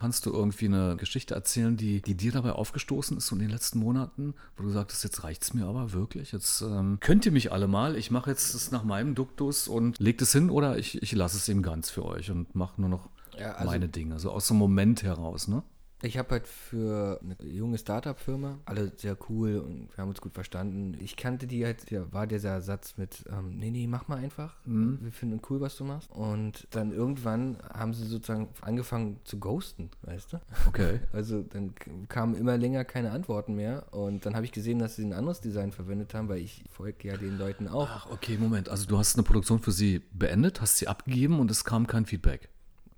[0.00, 3.50] Kannst du irgendwie eine Geschichte erzählen, die, die dir dabei aufgestoßen ist so in den
[3.50, 6.32] letzten Monaten, wo du sagtest, jetzt reicht es mir aber wirklich.
[6.32, 9.98] Jetzt ähm, könnt ihr mich alle mal, ich mache jetzt das nach meinem Duktus und
[9.98, 12.88] leg das hin oder ich, ich lasse es eben ganz für euch und mache nur
[12.88, 15.62] noch ja, also, meine Dinge, so aus dem Moment heraus, ne?
[16.02, 20.32] Ich habe halt für eine junge Startup-Firma, alle sehr cool und wir haben uns gut
[20.32, 20.96] verstanden.
[21.00, 24.56] Ich kannte die halt, da war dieser Satz mit, ähm, nee, nee, mach mal einfach.
[24.64, 24.98] Mhm.
[25.02, 26.10] Wir finden cool, was du machst.
[26.10, 30.40] Und dann irgendwann haben sie sozusagen angefangen zu ghosten, weißt du?
[30.66, 31.00] Okay.
[31.12, 31.74] Also dann
[32.08, 35.40] kamen immer länger keine Antworten mehr und dann habe ich gesehen, dass sie ein anderes
[35.40, 37.88] Design verwendet haben, weil ich folge ja den Leuten auch.
[37.90, 38.68] Ach, okay, Moment.
[38.68, 42.06] Also du hast eine Produktion für sie beendet, hast sie abgegeben und es kam kein
[42.06, 42.48] Feedback.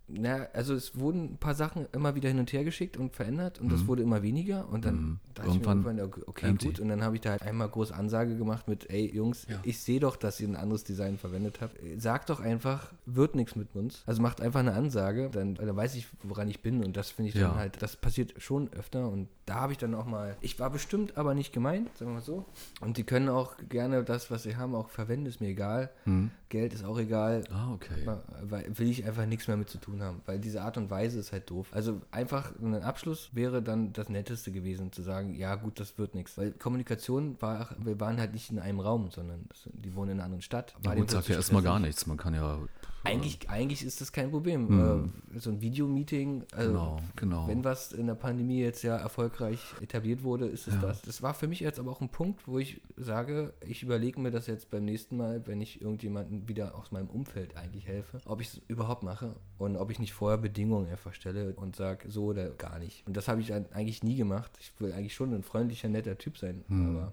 [0.08, 3.60] Na, also es wurden ein paar Sachen immer wieder hin und her geschickt und verändert
[3.60, 3.70] und mhm.
[3.70, 5.20] das wurde immer weniger und dann mhm.
[5.36, 6.66] irgendwann, ich mir irgendwann, okay, empty.
[6.66, 9.58] gut und dann habe ich da halt einmal groß Ansage gemacht mit, ey Jungs, ja.
[9.62, 11.76] ich sehe doch, dass ihr ein anderes Design verwendet habt.
[11.96, 14.02] Sagt doch einfach, wird nichts mit uns.
[14.06, 17.30] Also macht einfach eine Ansage, dann, dann weiß ich, woran ich bin und das finde
[17.30, 17.48] ich ja.
[17.48, 20.70] dann halt, das passiert schon öfter und da habe ich dann auch mal, ich war
[20.70, 22.44] bestimmt aber nicht gemeint, sagen wir mal so.
[22.80, 25.90] Und die können auch gerne das, was sie haben, auch verwenden, ist mir egal.
[26.04, 26.30] Mhm.
[26.48, 27.44] Geld ist auch egal.
[27.50, 28.06] Ah, okay.
[28.42, 31.18] Weil will ich einfach nichts mehr mit zu tun haben, weil diese Art und Weise
[31.18, 31.68] ist halt doof.
[31.72, 36.14] Also einfach ein Abschluss wäre dann das Netteste gewesen, zu sagen, ja gut, das wird
[36.14, 36.36] nichts.
[36.36, 40.24] Weil Kommunikation war, wir waren halt nicht in einem Raum, sondern die wohnen in einer
[40.24, 40.74] anderen Stadt.
[40.82, 42.58] War ja, sagt ja erstmal gar nichts, man kann ja
[43.04, 44.68] eigentlich, eigentlich ist das kein Problem.
[44.68, 45.12] Mhm.
[45.36, 47.48] So ein Videomeeting, also genau, genau.
[47.48, 50.80] wenn was in der Pandemie jetzt ja erfolgreich etabliert wurde, ist es ja.
[50.80, 51.02] das.
[51.02, 54.30] Das war für mich jetzt aber auch ein Punkt, wo ich sage, ich überlege mir
[54.30, 58.40] das jetzt beim nächsten Mal, wenn ich irgendjemanden wieder aus meinem Umfeld eigentlich helfe, ob
[58.40, 62.26] ich es überhaupt mache und ob ich nicht vorher Bedingungen einfach stelle und sage, so
[62.26, 63.06] oder gar nicht.
[63.06, 64.52] Und das habe ich eigentlich nie gemacht.
[64.60, 66.96] Ich will eigentlich schon ein freundlicher, netter Typ sein, mhm.
[66.96, 67.12] aber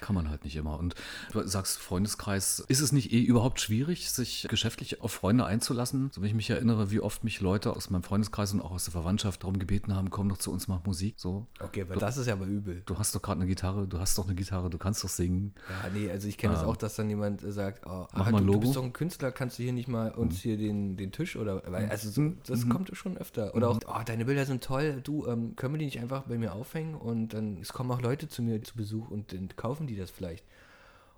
[0.00, 0.78] kann man halt nicht immer.
[0.78, 0.94] Und
[1.32, 6.10] du sagst Freundeskreis, ist es nicht eh überhaupt schwierig, sich geschäftlich auf Freunde einzulassen?
[6.12, 8.84] So wenn ich mich erinnere, wie oft mich Leute aus meinem Freundeskreis und auch aus
[8.84, 11.14] der Verwandtschaft darum gebeten haben, komm doch zu uns, mach Musik.
[11.16, 11.46] So.
[11.60, 12.82] Okay, aber du, das ist ja aber übel.
[12.86, 15.54] Du hast doch gerade eine Gitarre, du hast doch eine Gitarre, du kannst doch singen.
[15.68, 18.26] Ja, nee, also ich kenne es ähm, das auch, dass dann jemand sagt, oh, mach
[18.26, 18.58] ah, mal du, Logo.
[18.58, 20.38] du bist doch ein Künstler, kannst du hier nicht mal uns mhm.
[20.38, 22.70] hier den, den Tisch oder, weil, also so, das mhm.
[22.70, 23.54] kommt schon öfter.
[23.54, 23.80] Oder mhm.
[23.86, 26.52] auch, oh, deine Bilder sind toll, du, ähm, können wir die nicht einfach bei mir
[26.54, 29.89] aufhängen und dann, es kommen auch Leute zu mir zu Besuch und dann kaufen die
[29.96, 30.44] das vielleicht.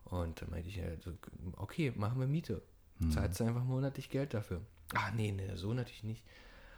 [0.05, 0.81] Und dann meinte ich,
[1.57, 2.63] okay, machen wir Miete.
[2.99, 3.11] Hm.
[3.11, 4.61] Zahlst du einfach monatlich Geld dafür.
[4.95, 6.25] Ah, nee, nee, so natürlich nicht.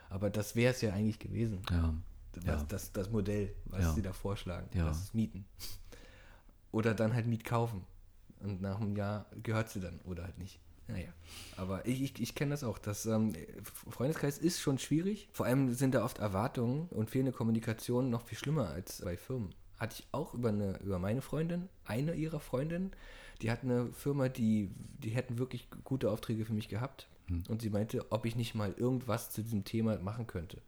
[0.09, 1.63] Aber das wäre es ja eigentlich gewesen.
[1.71, 1.95] Ja.
[2.33, 2.65] Das, ja.
[2.69, 3.93] das, das Modell, was ja.
[3.93, 4.69] sie da vorschlagen.
[4.75, 4.87] Ja.
[4.87, 5.45] Das ist Mieten.
[6.73, 7.85] Oder dann halt Miet kaufen.
[8.41, 10.61] Und nach einem Jahr gehört sie dann oder halt nicht.
[10.87, 11.09] Naja,
[11.57, 12.79] aber ich, ich, ich kenne das auch.
[12.79, 13.33] Das ähm,
[13.89, 15.29] Freundeskreis ist schon schwierig.
[15.33, 19.55] Vor allem sind da oft Erwartungen und fehlende Kommunikation noch viel schlimmer als bei Firmen.
[19.85, 22.93] Hatte ich auch über, eine, über meine Freundin, eine ihrer Freundinnen,
[23.43, 24.71] die hat eine Firma, die,
[25.03, 27.07] die hätten wirklich gute Aufträge für mich gehabt.
[27.27, 27.43] Hm.
[27.51, 30.63] Und sie meinte, ob ich nicht mal irgendwas zu diesem Thema machen könnte.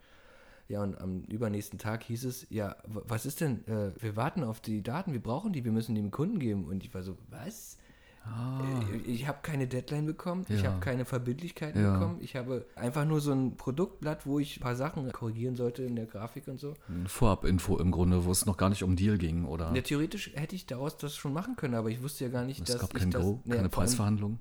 [0.68, 4.60] Ja, und am übernächsten Tag hieß es, ja, was ist denn, äh, wir warten auf
[4.60, 6.66] die Daten, wir brauchen die, wir müssen die dem Kunden geben.
[6.66, 7.78] Und ich war so, was?
[8.28, 8.60] Ah.
[8.92, 10.56] Äh, ich habe keine Deadline bekommen, ja.
[10.56, 11.94] ich habe keine Verbindlichkeiten ja.
[11.94, 12.18] bekommen.
[12.20, 15.96] Ich habe einfach nur so ein Produktblatt, wo ich ein paar Sachen korrigieren sollte in
[15.96, 16.74] der Grafik und so.
[16.88, 19.72] Eine Vorab-Info im Grunde, wo es noch gar nicht um Deal ging, oder?
[19.74, 22.60] Ja, theoretisch hätte ich daraus das schon machen können, aber ich wusste ja gar nicht,
[22.60, 24.38] es dass gab kein Go, das, keine Preisverhandlung.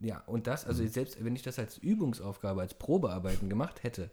[0.00, 0.88] Ja, und das, also mhm.
[0.88, 4.10] selbst wenn ich das als Übungsaufgabe, als Probearbeiten gemacht hätte,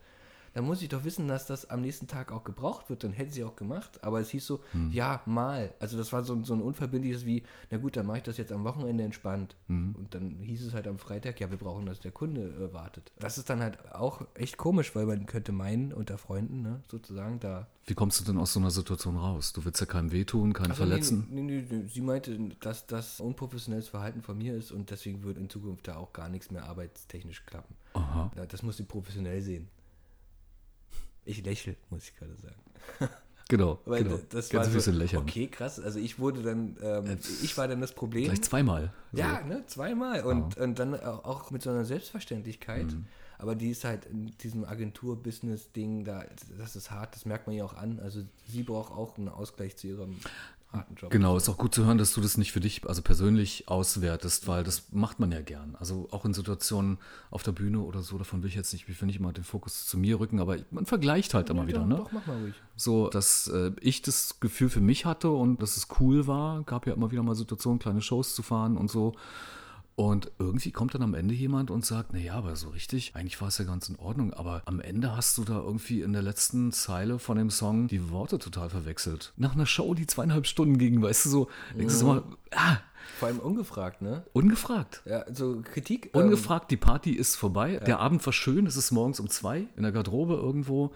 [0.55, 3.03] dann muss ich doch wissen, dass das am nächsten Tag auch gebraucht wird.
[3.03, 4.01] Dann hätte sie auch gemacht.
[4.05, 4.89] Aber es hieß so, hm.
[4.89, 5.73] ja, mal.
[5.81, 8.53] Also das war so, so ein unverbindliches wie, na gut, dann mache ich das jetzt
[8.53, 9.57] am Wochenende entspannt.
[9.67, 9.93] Hm.
[9.97, 13.11] Und dann hieß es halt am Freitag, ja, wir brauchen, dass der Kunde äh, wartet.
[13.19, 17.41] Das ist dann halt auch echt komisch, weil man könnte meinen, unter Freunden, ne, sozusagen
[17.41, 17.67] da.
[17.85, 19.51] Wie kommst du denn aus so einer Situation raus?
[19.51, 21.27] Du willst ja keinem wehtun, keinen also, verletzen?
[21.31, 25.37] Nee, nee, nee, sie meinte, dass das unprofessionelles Verhalten von mir ist und deswegen wird
[25.37, 27.75] in Zukunft da auch gar nichts mehr arbeitstechnisch klappen.
[27.91, 28.31] Aha.
[28.47, 29.67] Das muss sie professionell sehen.
[31.25, 33.11] Ich lächle, muss ich gerade sagen.
[33.47, 33.79] Genau.
[33.85, 34.19] Weil genau.
[34.29, 35.21] das Ganz war so, bisschen lächeln.
[35.21, 35.79] Okay, krass.
[35.79, 38.25] Also ich wurde dann, ähm, äh, ich war dann das Problem.
[38.25, 38.91] Gleich zweimal.
[39.11, 39.19] So.
[39.19, 40.23] Ja, ne, zweimal.
[40.23, 40.63] Und, ja.
[40.63, 42.87] und dann auch mit so einer Selbstverständlichkeit.
[42.87, 43.05] Mhm.
[43.37, 46.23] Aber die ist halt in diesem Agentur-Business-Ding, da,
[46.57, 47.99] das ist hart, das merkt man ja auch an.
[47.99, 50.17] Also sie braucht auch einen Ausgleich zu ihrem
[50.75, 51.11] harten Job.
[51.11, 54.47] Genau, ist auch gut zu hören, dass du das nicht für dich, also persönlich auswertest,
[54.47, 55.75] weil das macht man ja gern.
[55.79, 56.97] Also auch in Situationen
[57.31, 59.43] auf der Bühne oder so, davon will ich jetzt nicht, ich will nicht immer den
[59.43, 61.95] Fokus zu mir rücken, aber man vergleicht halt ja, immer wieder, ne?
[61.97, 62.55] Doch, mach mal ruhig.
[62.75, 66.87] So, dass äh, ich das Gefühl für mich hatte und dass es cool war, gab
[66.87, 69.15] ja immer wieder mal Situationen, kleine Shows zu fahren und so.
[69.95, 73.47] Und irgendwie kommt dann am Ende jemand und sagt, naja, aber so richtig, eigentlich war
[73.47, 76.73] es ja ganz in Ordnung, aber am Ende hast du da irgendwie in der letzten
[76.73, 79.31] Zeile von dem Song die Worte total verwechselt.
[79.37, 81.77] Nach einer Show, die zweieinhalb Stunden ging, weißt du so, mhm.
[81.77, 82.23] denkst du mal,
[82.53, 82.77] ah,
[83.17, 84.25] vor allem ungefragt, ne?
[84.33, 85.01] Ungefragt.
[85.05, 86.11] Ja, so Kritik.
[86.13, 87.73] Ähm, ungefragt, ähm, die Party ist vorbei.
[87.73, 87.79] Ja.
[87.79, 90.91] Der Abend war schön, es ist morgens um zwei in der Garderobe irgendwo.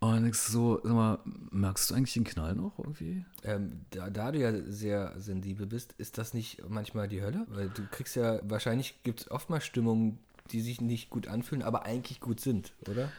[0.00, 1.18] Und du so, sag mal,
[1.50, 3.24] merkst du eigentlich den Knall noch irgendwie?
[3.42, 7.46] Ähm, da, da, du ja sehr sensibel bist, ist das nicht manchmal die Hölle?
[7.48, 10.18] Weil du kriegst ja, wahrscheinlich gibt es oft mal Stimmungen,
[10.52, 13.10] die sich nicht gut anfühlen, aber eigentlich gut sind, oder?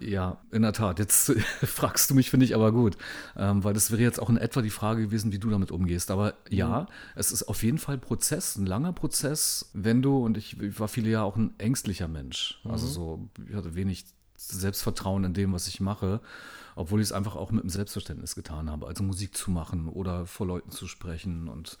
[0.00, 0.98] Ja, in der Tat.
[0.98, 1.32] Jetzt
[1.62, 2.96] fragst du mich, finde ich aber gut.
[3.36, 6.10] Ähm, weil das wäre jetzt auch in etwa die Frage gewesen, wie du damit umgehst.
[6.10, 6.86] Aber ja, mhm.
[7.16, 10.80] es ist auf jeden Fall ein Prozess, ein langer Prozess, wenn du, und ich, ich
[10.80, 12.60] war viele Jahre auch ein ängstlicher Mensch.
[12.64, 12.72] Also mhm.
[12.72, 14.06] Also so, ich hatte wenig
[14.48, 16.20] Selbstvertrauen in dem, was ich mache,
[16.76, 18.86] obwohl ich es einfach auch mit dem Selbstverständnis getan habe.
[18.86, 21.78] Also Musik zu machen oder vor Leuten zu sprechen und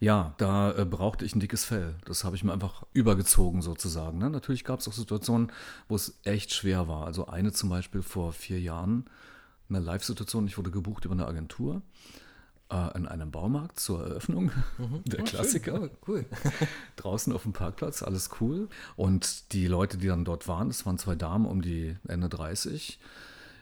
[0.00, 1.96] ja, da äh, brauchte ich ein dickes Fell.
[2.04, 4.18] Das habe ich mir einfach übergezogen sozusagen.
[4.18, 4.30] Ne?
[4.30, 5.50] Natürlich gab es auch Situationen,
[5.88, 7.04] wo es echt schwer war.
[7.04, 9.06] Also eine zum Beispiel vor vier Jahren,
[9.68, 10.46] eine Live-Situation.
[10.46, 11.82] Ich wurde gebucht über eine Agentur
[12.70, 14.50] äh, in einem Baumarkt zur Eröffnung.
[14.78, 15.02] Mhm.
[15.04, 15.82] Der oh, Klassiker.
[15.82, 16.26] Oh, cool.
[16.96, 18.68] Draußen auf dem Parkplatz, alles cool.
[18.96, 22.98] Und die Leute, die dann dort waren, das waren zwei Damen um die Ende 30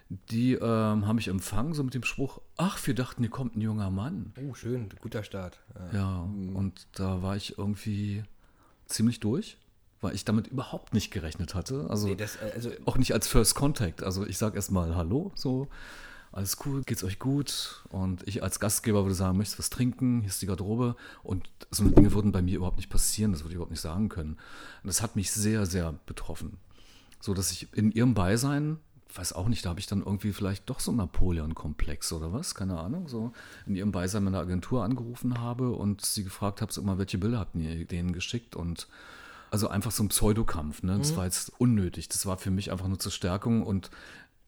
[0.08, 3.60] die ähm, haben mich empfangen, so mit dem Spruch, ach, wir dachten, hier kommt ein
[3.60, 4.32] junger Mann.
[4.40, 5.58] Oh, schön, guter Start.
[5.92, 6.54] Ja, ja mhm.
[6.54, 8.22] und da war ich irgendwie
[8.86, 9.58] ziemlich durch,
[10.00, 11.86] weil ich damit überhaupt nicht gerechnet hatte.
[11.90, 14.04] Also, nee, das, äh, also auch nicht als First Contact.
[14.04, 15.66] Also ich sage erstmal Hallo, so,
[16.36, 17.82] alles cool, geht's euch gut?
[17.88, 20.20] Und ich als Gastgeber würde sagen, möchtest du was trinken?
[20.20, 20.94] Hier ist die Garderobe.
[21.22, 24.10] Und so Dinge würden bei mir überhaupt nicht passieren, das würde ich überhaupt nicht sagen
[24.10, 24.32] können.
[24.82, 26.58] Und das hat mich sehr, sehr betroffen.
[27.20, 28.78] So dass ich in ihrem Beisein
[29.14, 32.54] weiß auch nicht, da habe ich dann irgendwie vielleicht doch so einen Napoleon-Komplex oder was,
[32.54, 33.32] keine Ahnung, so
[33.64, 37.38] in ihrem Beisein meiner Agentur angerufen habe und sie gefragt habe, so immer, welche Bilder
[37.38, 38.88] habt ihr denen geschickt und
[39.50, 40.98] also einfach so ein Pseudokampf, ne?
[40.98, 41.16] Das mhm.
[41.16, 42.08] war jetzt unnötig.
[42.08, 43.90] Das war für mich einfach nur zur Stärkung und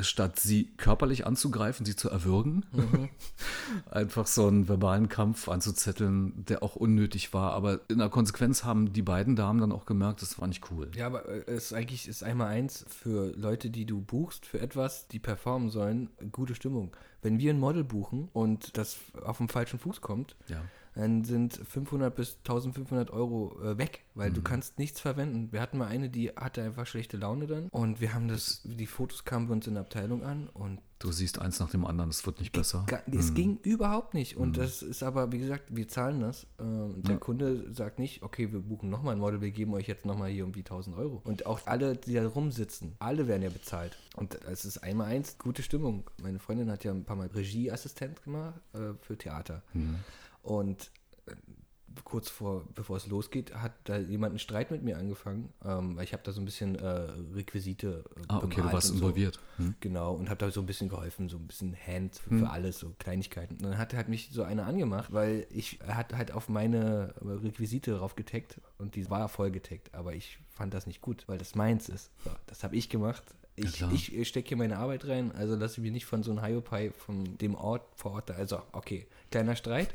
[0.00, 3.08] statt sie körperlich anzugreifen, sie zu erwürgen, mhm.
[3.90, 7.52] einfach so einen verbalen Kampf anzuzetteln, der auch unnötig war.
[7.52, 10.90] Aber in der Konsequenz haben die beiden Damen dann auch gemerkt, das war nicht cool.
[10.94, 14.60] Ja, aber äh, es ist eigentlich ist einmal eins für Leute, die du buchst für
[14.60, 16.96] etwas, die performen sollen, gute Stimmung.
[17.20, 20.62] Wenn wir ein Model buchen und das auf dem falschen Fuß kommt, ja
[20.98, 24.34] dann sind 500 bis 1500 Euro äh, weg, weil mhm.
[24.34, 25.52] du kannst nichts verwenden.
[25.52, 28.86] Wir hatten mal eine, die hatte einfach schlechte Laune dann und wir haben das, die
[28.86, 32.10] Fotos kamen bei uns in der Abteilung an und Du siehst eins nach dem anderen,
[32.10, 32.84] es wird nicht besser.
[33.12, 33.34] Es mhm.
[33.34, 34.36] ging überhaupt nicht.
[34.36, 34.62] Und mhm.
[34.62, 36.42] das ist aber, wie gesagt, wir zahlen das.
[36.58, 36.64] Äh,
[37.02, 37.16] der ja.
[37.18, 40.40] Kunde sagt nicht, okay, wir buchen nochmal ein Model, wir geben euch jetzt nochmal hier
[40.40, 41.20] irgendwie 1000 Euro.
[41.22, 43.96] Und auch alle, die da rumsitzen, alle werden ja bezahlt.
[44.16, 46.10] Und es ist einmal eins, gute Stimmung.
[46.20, 49.62] Meine Freundin hat ja ein paar Mal Regieassistent gemacht äh, für Theater.
[49.74, 50.00] Mhm.
[50.48, 50.90] Und
[51.26, 51.34] äh,
[52.04, 56.04] kurz vor, bevor es losgeht, hat da jemand einen Streit mit mir angefangen, ähm, weil
[56.04, 56.88] ich habe da so ein bisschen äh,
[57.34, 59.38] Requisite äh, Ah, okay, du warst involviert.
[59.58, 59.64] So.
[59.64, 59.74] Hm.
[59.80, 62.38] Genau, und habe da so ein bisschen geholfen, so ein bisschen Hand für, hm.
[62.38, 63.56] für, alles, so Kleinigkeiten.
[63.56, 67.14] Und dann hat halt mich so einer angemacht, weil ich, er hat halt auf meine
[67.20, 71.36] Requisite drauf getaggt und die war voll getaggt, aber ich fand das nicht gut, weil
[71.36, 72.10] das meins ist.
[72.24, 73.24] So, das habe ich gemacht.
[73.54, 76.30] Ich, ja, ich stecke hier meine Arbeit rein, also lasse ich mich nicht von so
[76.30, 79.90] einem Hiopai von dem Ort vor Ort, also okay, kleiner Streit.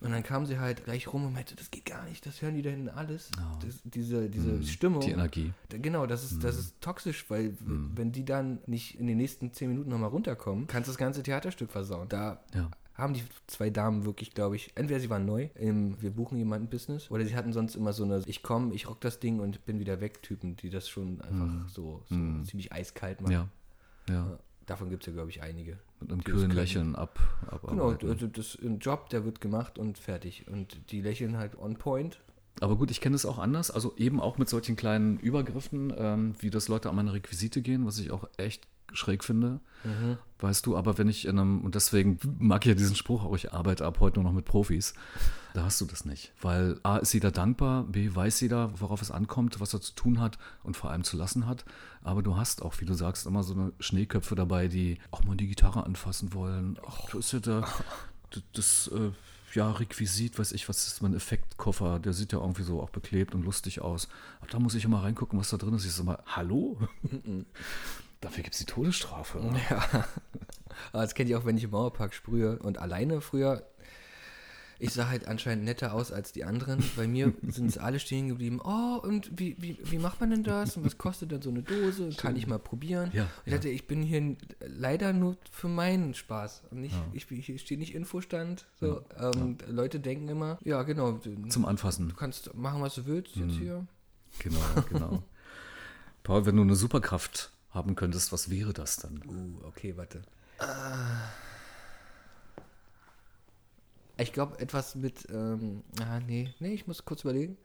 [0.00, 2.54] Und dann kam sie halt gleich rum und meinte, das geht gar nicht, das hören
[2.54, 3.30] die da hinten alles.
[3.36, 3.58] Oh.
[3.64, 5.00] Das, diese diese mm, Stimmung.
[5.00, 5.52] Die Energie.
[5.70, 6.40] Genau, das ist, mm.
[6.40, 7.92] das ist toxisch, weil mm.
[7.96, 11.24] wenn die dann nicht in den nächsten zehn Minuten nochmal runterkommen, kannst du das ganze
[11.24, 12.08] Theaterstück versauen.
[12.08, 12.70] Da ja.
[12.94, 16.68] haben die zwei Damen wirklich, glaube ich, entweder sie waren neu im Wir buchen jemanden
[16.68, 19.66] Business oder sie hatten sonst immer so eine Ich komme, ich rock das Ding und
[19.66, 21.68] bin wieder weg Typen, die das schon einfach mm.
[21.68, 22.44] so, so mm.
[22.44, 23.32] ziemlich eiskalt machen.
[23.32, 23.48] Ja.
[24.08, 24.38] ja.
[24.68, 25.78] Davon gibt es ja, glaube ich, einige.
[25.98, 27.18] Mit einem kühlen Lächeln ab.
[27.66, 30.46] Genau, also das ist ein Job, der wird gemacht und fertig.
[30.46, 32.20] Und die lächeln halt on point.
[32.60, 33.70] Aber gut, ich kenne es auch anders.
[33.70, 37.86] Also eben auch mit solchen kleinen Übergriffen, ähm, wie das Leute an meine Requisite gehen,
[37.86, 39.60] was ich auch echt schräg finde.
[39.84, 40.18] Mhm.
[40.40, 43.34] Weißt du, aber wenn ich in einem, und deswegen mag ich ja diesen Spruch auch,
[43.34, 44.94] ich arbeite ab heute nur noch mit Profis,
[45.54, 46.32] da hast du das nicht.
[46.40, 50.20] Weil A ist jeder dankbar, B weiß jeder, worauf es ankommt, was er zu tun
[50.20, 51.64] hat und vor allem zu lassen hat.
[52.02, 55.36] Aber du hast auch, wie du sagst, immer so eine Schneeköpfe dabei, die auch mal
[55.36, 56.78] die Gitarre anfassen wollen.
[56.86, 57.68] Ach, das ist ja der,
[58.52, 59.10] das, äh,
[59.54, 63.34] ja, Requisit, weiß ich, was ist mein Effektkoffer, der sieht ja irgendwie so auch beklebt
[63.34, 64.08] und lustig aus.
[64.40, 65.84] Aber da muss ich immer reingucken, was da drin ist.
[65.84, 66.78] Ich sag mal, hallo?
[68.20, 69.40] Dafür gibt es die Todesstrafe.
[69.70, 70.06] Ja.
[70.92, 73.64] Aber das kenne ich auch, wenn ich im Mauerpark sprühe und alleine früher.
[74.80, 76.84] Ich sah halt anscheinend netter aus als die anderen.
[76.94, 78.60] Bei mir sind es alle stehen geblieben.
[78.62, 80.76] Oh, und wie, wie, wie macht man denn das?
[80.76, 82.10] Und was kostet denn so eine Dose?
[82.16, 83.10] Kann ich mal probieren?
[83.12, 86.62] Ja, ich dachte, ich bin hier leider nur für meinen Spaß.
[86.70, 87.04] Und nicht, ja.
[87.12, 88.66] ich, ich stehe nicht Infostand.
[88.78, 89.72] So, ja, ähm, ja.
[89.72, 91.20] Leute denken immer, ja, genau.
[91.48, 92.08] Zum Anfassen.
[92.08, 93.58] Du kannst machen, was du willst jetzt mhm.
[93.58, 93.86] hier.
[94.38, 95.22] Genau, genau.
[96.22, 99.22] Paul, wenn du eine Superkraft haben könntest, was wäre das dann?
[99.26, 100.22] Uh, okay, warte.
[100.60, 100.64] Uh,
[104.16, 107.56] ich glaube, etwas mit, ähm, ah, nee, nee, ich muss kurz überlegen.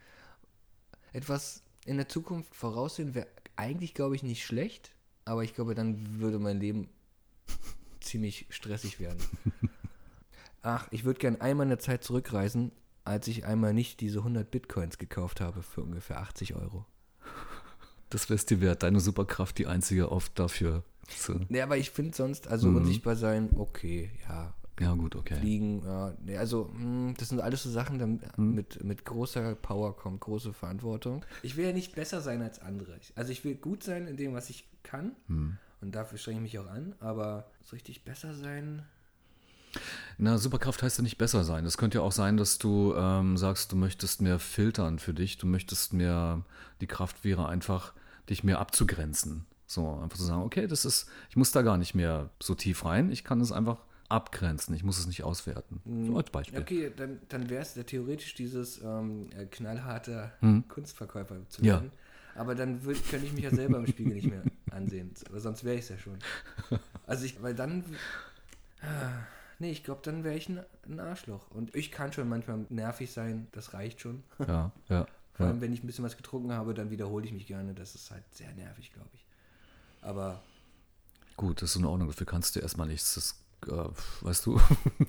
[1.11, 4.91] Etwas in der Zukunft voraussehen wäre eigentlich, glaube ich, nicht schlecht,
[5.25, 6.89] aber ich glaube, dann würde mein Leben
[8.01, 9.19] ziemlich stressig werden.
[10.61, 12.71] Ach, ich würde gerne einmal in der Zeit zurückreisen,
[13.03, 16.85] als ich einmal nicht diese 100 Bitcoins gekauft habe für ungefähr 80 Euro.
[18.13, 21.39] Das wäre es dir wert, deine Superkraft, die einzige oft dafür zu.
[21.49, 22.77] Ja, aber ich finde sonst, also Mhm.
[22.77, 24.53] unsichtbar sein, okay, ja.
[24.79, 25.35] Ja, gut, okay.
[25.35, 26.13] Fliegen, ja.
[26.25, 28.55] Nee, Also, mh, das sind alles so Sachen, dann Mhm.
[28.55, 31.23] mit, mit großer Power kommt große Verantwortung.
[31.43, 32.97] Ich will ja nicht besser sein als andere.
[33.15, 35.11] Also, ich will gut sein in dem, was ich kann.
[35.27, 35.57] Mhm.
[35.81, 36.95] Und dafür strenge ich mich auch an.
[36.99, 38.83] Aber so richtig besser sein.
[40.17, 41.65] Na, Superkraft heißt ja nicht besser sein.
[41.65, 45.37] Es könnte ja auch sein, dass du ähm, sagst, du möchtest mehr filtern für dich.
[45.37, 46.43] Du möchtest mehr,
[46.81, 47.93] die Kraft wäre einfach,
[48.29, 49.45] dich mehr abzugrenzen.
[49.65, 52.85] So, einfach zu sagen, okay, das ist, ich muss da gar nicht mehr so tief
[52.85, 53.11] rein.
[53.11, 53.79] Ich kann es einfach
[54.09, 54.75] abgrenzen.
[54.75, 55.81] Ich muss es nicht auswerten.
[56.05, 56.59] So als Beispiel.
[56.59, 60.31] Okay, dann, dann wäre es ja theoretisch dieses ähm, äh, knallharte
[60.67, 61.67] Kunstverkäufer zu Mhm.
[61.67, 61.73] Ja.
[61.75, 61.91] werden.
[62.35, 65.11] Aber dann würd, könnte ich mich ja selber im Spiegel nicht mehr ansehen.
[65.29, 66.17] Aber sonst wäre ich es ja schon.
[67.07, 67.83] Also ich, weil dann.
[68.81, 69.23] Ah,
[69.59, 71.49] nee, ich glaube, dann wäre ich ein, ein Arschloch.
[71.51, 74.23] Und ich kann schon manchmal nervig sein, das reicht schon.
[74.47, 75.05] Ja, ja.
[75.33, 75.51] Vor ja.
[75.51, 77.73] allem, wenn ich ein bisschen was getrunken habe, dann wiederhole ich mich gerne.
[77.73, 79.25] Das ist halt sehr nervig, glaube ich.
[80.01, 80.43] Aber
[81.37, 82.07] Gut, das ist in Ordnung.
[82.09, 83.15] Dafür kannst du erstmal nichts.
[83.15, 83.89] Das, äh,
[84.21, 84.59] weißt du?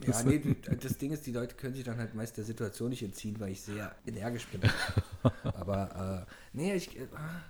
[0.07, 3.03] Ja, nee, das Ding ist, die Leute können sich dann halt meist der Situation nicht
[3.03, 4.63] entziehen, weil ich sehr energisch bin.
[5.43, 6.99] Aber, äh, nee, ich.
[6.99, 7.43] Äh, ah,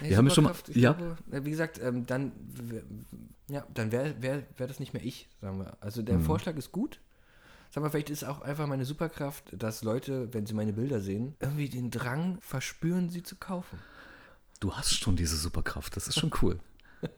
[0.00, 0.92] nee, Wir haben ja schon mal- ja?
[0.92, 2.32] Glaube, äh, wie gesagt, ähm, dann,
[3.48, 5.76] ja, dann wäre wär, wär das nicht mehr ich, sagen wir.
[5.80, 7.00] Also der Vorschlag ist gut.
[7.70, 11.34] Sagen wir, vielleicht ist auch einfach meine Superkraft, dass Leute, wenn sie meine Bilder sehen,
[11.40, 13.78] irgendwie den Drang verspüren, sie zu kaufen.
[14.58, 15.96] Du hast schon diese Superkraft.
[15.96, 16.58] Das ist schon cool.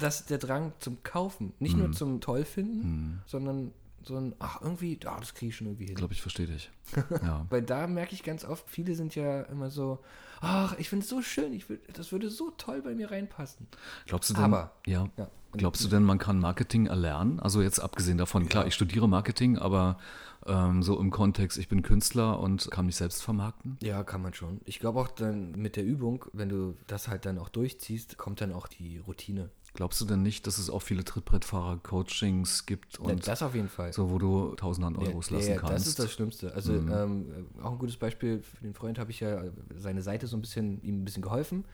[0.00, 1.52] Das ist der Drang zum Kaufen.
[1.60, 1.82] Nicht Mhm.
[1.84, 3.70] nur zum Tollfinden, sondern
[4.02, 5.92] so ein, ach, irgendwie, ah, das kriege ich schon irgendwie hin.
[5.92, 6.70] Ich glaube, ich verstehe dich.
[7.22, 7.46] Ja.
[7.50, 9.98] Weil da merke ich ganz oft, viele sind ja immer so,
[10.40, 13.66] ach, ich finde es so schön, ich würd, das würde so toll bei mir reinpassen.
[14.06, 15.28] Glaubst du denn, Aber- ja, Ja.
[15.52, 17.40] glaubst du denn, man kann Marketing erlernen?
[17.40, 19.98] Also jetzt abgesehen davon, klar, ich studiere Marketing, aber
[20.46, 23.76] ähm, so im Kontext, ich bin Künstler und kann mich selbst vermarkten?
[23.82, 24.60] Ja, kann man schon.
[24.64, 28.40] Ich glaube auch dann mit der Übung, wenn du das halt dann auch durchziehst, kommt
[28.40, 29.50] dann auch die Routine.
[29.78, 33.68] Glaubst du denn nicht, dass es auch viele Trittbrettfahrer-Coachings gibt Ja, und das auf jeden
[33.68, 33.92] Fall.
[33.92, 35.72] so, wo du tausende Ja, Euros lassen ja, kannst?
[35.76, 36.52] Das ist das Schlimmste.
[36.52, 39.40] Also ähm, auch ein gutes Beispiel für den Freund habe ich ja
[39.76, 41.64] seine Seite so ein bisschen, ihm ein bisschen geholfen,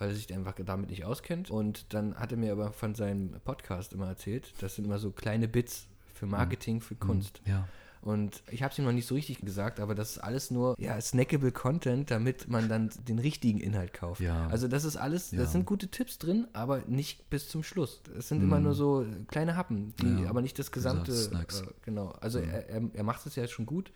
[0.00, 1.52] weil er sich einfach damit nicht auskennt.
[1.52, 5.12] Und dann hat er mir aber von seinem Podcast immer erzählt, das sind immer so
[5.12, 7.40] kleine Bits für Marketing, für Kunst.
[7.46, 7.68] ja.
[8.02, 10.74] Und ich habe es ihm noch nicht so richtig gesagt, aber das ist alles nur
[10.78, 14.22] ja, snackable Content, damit man dann den richtigen Inhalt kauft.
[14.22, 14.46] Ja.
[14.46, 15.40] Also das ist alles, Ja.
[15.40, 18.00] das sind gute Tipps drin, aber nicht bis zum Schluss.
[18.16, 20.24] Es sind immer nur so kleine Happen, die Mhm.
[20.24, 20.30] Ja.
[20.30, 21.12] aber nicht das gesamte.
[21.12, 22.08] Äh, genau.
[22.20, 23.92] Also er, er, er macht es ja schon gut.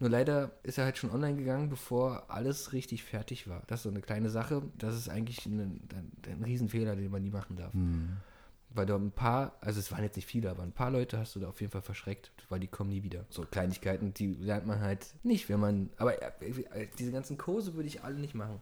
[0.00, 3.62] Nur leider ist er halt schon online gegangen, bevor alles richtig fertig war.
[3.66, 4.62] Das ist so eine kleine Sache.
[4.78, 7.74] Das ist eigentlich ein, ein, ein Riesenfehler, den man nie machen darf.
[7.74, 8.10] Mhm.
[8.70, 11.34] Weil da ein paar, also es waren jetzt nicht viele, aber ein paar Leute hast
[11.34, 13.24] du da auf jeden Fall verschreckt, weil die kommen nie wieder.
[13.30, 15.90] So Kleinigkeiten, die lernt man halt nicht, wenn man.
[15.96, 18.60] Aber äh, äh, diese ganzen Kurse würde ich alle nicht machen.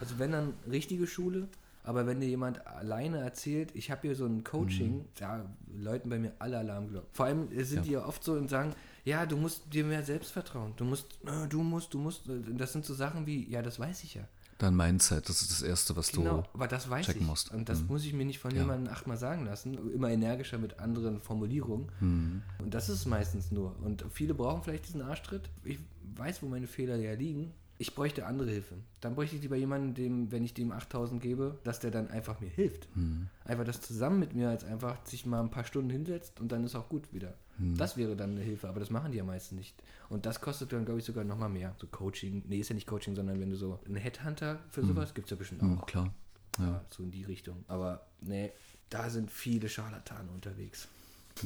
[0.00, 1.48] Also wenn dann richtige Schule,
[1.82, 5.44] aber wenn dir jemand alleine erzählt, ich habe hier so ein Coaching, da
[5.76, 7.08] läuten bei mir alle Alarmglocken.
[7.12, 7.82] Vor allem sind Ja.
[7.82, 8.74] die ja oft so und sagen,
[9.04, 10.74] ja, du musst dir mehr Selbstvertrauen.
[10.76, 12.28] Du musst, äh, du musst, du musst.
[12.28, 14.22] äh, Das sind so Sachen wie, ja, das weiß ich ja.
[14.58, 16.48] Dein Mindset, das ist das Erste, was Genau, du.
[16.52, 17.26] aber das weiß checken ich.
[17.28, 17.52] musst.
[17.54, 17.86] Und das Mhm.
[17.86, 18.62] muss ich mir nicht von Ja.
[18.62, 19.78] jemandem achtmal sagen lassen.
[19.92, 21.88] Immer energischer mit anderen Formulierungen.
[22.00, 22.42] Mhm.
[22.58, 23.76] Und das ist es meistens nur.
[23.84, 25.48] Und viele brauchen vielleicht diesen Arschtritt.
[25.62, 25.78] Ich
[26.16, 27.52] weiß, wo meine Fehler ja liegen.
[27.80, 28.74] Ich bräuchte andere Hilfe.
[29.00, 32.40] Dann bräuchte ich lieber jemanden, dem, wenn ich dem 8000 gebe, dass der dann einfach
[32.40, 32.88] mir hilft.
[32.96, 33.28] Mhm.
[33.44, 36.64] Einfach das zusammen mit mir, als einfach sich mal ein paar Stunden hinsetzt und dann
[36.64, 37.34] ist auch gut wieder.
[37.58, 37.76] Mhm.
[37.76, 39.74] Das wäre dann eine Hilfe, aber das machen die ja meistens nicht.
[40.08, 41.74] Und das kostet dann, glaube ich, sogar nochmal mehr.
[41.78, 45.12] So Coaching, nee, ist ja nicht Coaching, sondern wenn du so einen Headhunter für sowas,
[45.14, 45.86] gibt es ja bestimmt auch.
[45.86, 46.12] klar.
[46.58, 46.64] Ja.
[46.64, 47.64] Ja, so in die Richtung.
[47.68, 48.50] Aber nee,
[48.90, 50.88] da sind viele Scharlatane unterwegs.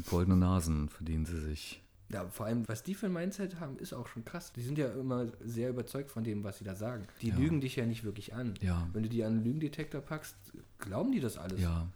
[0.08, 1.82] Goldene Nasen verdienen sie sich.
[2.08, 4.52] Ja, vor allem, was die für ein Mindset haben, ist auch schon krass.
[4.52, 7.06] Die sind ja immer sehr überzeugt von dem, was sie da sagen.
[7.22, 7.36] Die Ja.
[7.36, 8.54] lügen dich ja nicht wirklich an.
[8.60, 8.86] Ja.
[8.92, 10.34] Wenn du die an einen Lügendetektor packst,
[10.78, 11.60] glauben die das alles.
[11.60, 11.86] Ja.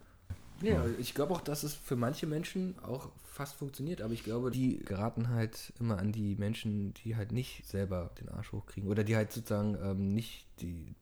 [0.62, 4.50] Ja, ich glaube auch, dass es für manche Menschen auch fast funktioniert, aber ich glaube,
[4.50, 9.04] die geraten halt immer an die Menschen, die halt nicht selber den Arsch hochkriegen oder
[9.04, 10.94] die halt sozusagen ähm, nicht die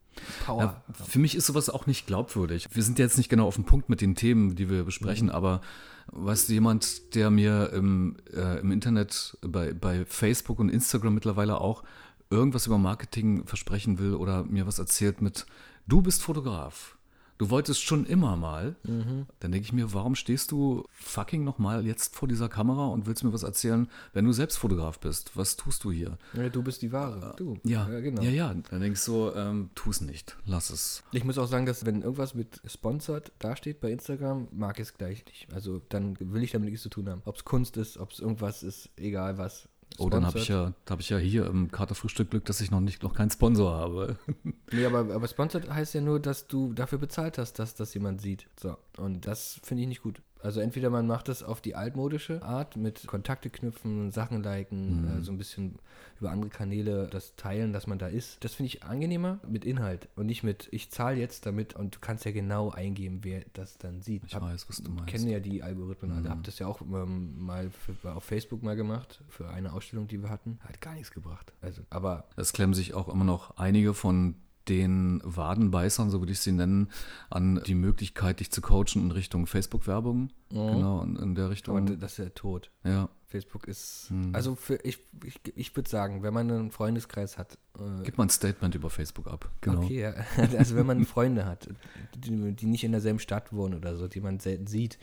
[0.45, 0.95] Power Ja, haben.
[0.95, 2.69] für mich ist sowas auch nicht glaubwürdig.
[2.73, 5.61] Wir sind jetzt nicht genau auf dem Punkt mit den Themen, die wir besprechen, aber
[6.09, 11.61] weißt du, jemand, der mir im, äh, im Internet, bei, bei Facebook und Instagram mittlerweile
[11.61, 11.85] auch
[12.31, 15.47] irgendwas über Marketing versprechen will oder mir was erzählt mit,
[15.87, 16.97] du bist Fotograf.
[17.39, 18.77] Du wolltest schon immer mal.
[18.85, 23.24] Dann denke ich mir, warum stehst du fucking nochmal jetzt vor dieser Kamera und willst
[23.24, 25.36] mir was erzählen, wenn du selbst Fotograf bist?
[25.36, 26.16] Was tust du hier?
[26.35, 27.35] Ja, du bist die Wahre.
[27.36, 27.59] Du.
[27.65, 28.23] Ja, genau.
[28.23, 28.55] ja, ja.
[28.55, 30.36] Dann denke ich so, ähm, tu es nicht.
[30.47, 31.02] Lass es.
[31.12, 34.94] Ich muss auch sagen, dass wenn irgendwas mit sponsored dasteht bei Instagram, mag ich es
[34.94, 35.52] gleich nicht.
[35.52, 37.23] Also dann will ich damit nichts zu tun haben.
[37.24, 39.69] Ob es Kunst ist, ob es irgendwas ist, egal was.
[39.99, 42.71] Oh, dann habe ich ja, da habe ich ja hier im Katerfrühstück Glück, dass ich
[42.71, 44.16] noch nicht noch keinen Sponsor habe.
[44.73, 48.21] Nee, aber, aber sponsored heißt ja nur, dass du dafür bezahlt hast, dass das jemand
[48.21, 48.49] sieht.
[48.61, 48.77] So.
[48.97, 50.21] Und das finde ich nicht gut.
[50.45, 55.21] Also entweder man macht das auf die altmodische Art mit Kontakte knüpfen, Sachen liken, Mhm.
[55.21, 55.77] äh, so ein bisschen
[56.21, 58.45] über andere Kanäle das teilen, dass man da ist.
[58.45, 61.99] Das finde ich angenehmer mit Inhalt und nicht mit, ich zahle jetzt damit und du
[62.01, 64.23] kannst ja genau eingeben, wer das dann sieht.
[64.27, 65.09] Ich weiß, was du meinst.
[65.09, 66.23] kennen ja die Algorithmen.
[66.23, 66.29] Mhm.
[66.29, 70.23] Hab das ja auch ähm, mal für, auf Facebook mal gemacht, für eine Ausstellung, die
[70.23, 70.59] wir hatten.
[70.61, 71.53] Hat gar nichts gebracht.
[71.62, 74.37] Also, aber Es klemmen sich auch immer noch einige von
[74.69, 76.89] den Wadenbeißern, so würde ich sie nennen,
[77.31, 80.31] an die Möglichkeit, dich zu coachen in Richtung Facebook-Werbung.
[80.51, 81.99] Genau, in, in der aber Richtung.
[81.99, 82.70] das ist ja tot.
[82.85, 83.09] Ja.
[83.27, 84.32] Facebook ist, Mhm.
[84.32, 88.27] also für, ich, ich, ich würde sagen, wenn man einen Freundeskreis hat, äh, Gib mal
[88.27, 89.51] ein Statement über Facebook ab.
[89.61, 89.82] Genau.
[89.82, 90.15] okay, ja.
[90.57, 91.69] also wenn man Freunde hat,
[92.16, 94.99] die, die nicht in derselben Stadt wohnen oder so, die man selten sieht,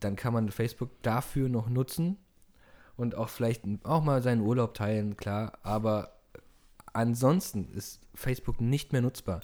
[0.00, 2.18] dann kann man Facebook dafür noch nutzen
[2.96, 6.19] und auch vielleicht auch mal seinen Urlaub teilen, klar, aber
[6.92, 9.40] ansonsten ist Facebook nicht mehr nutzbar.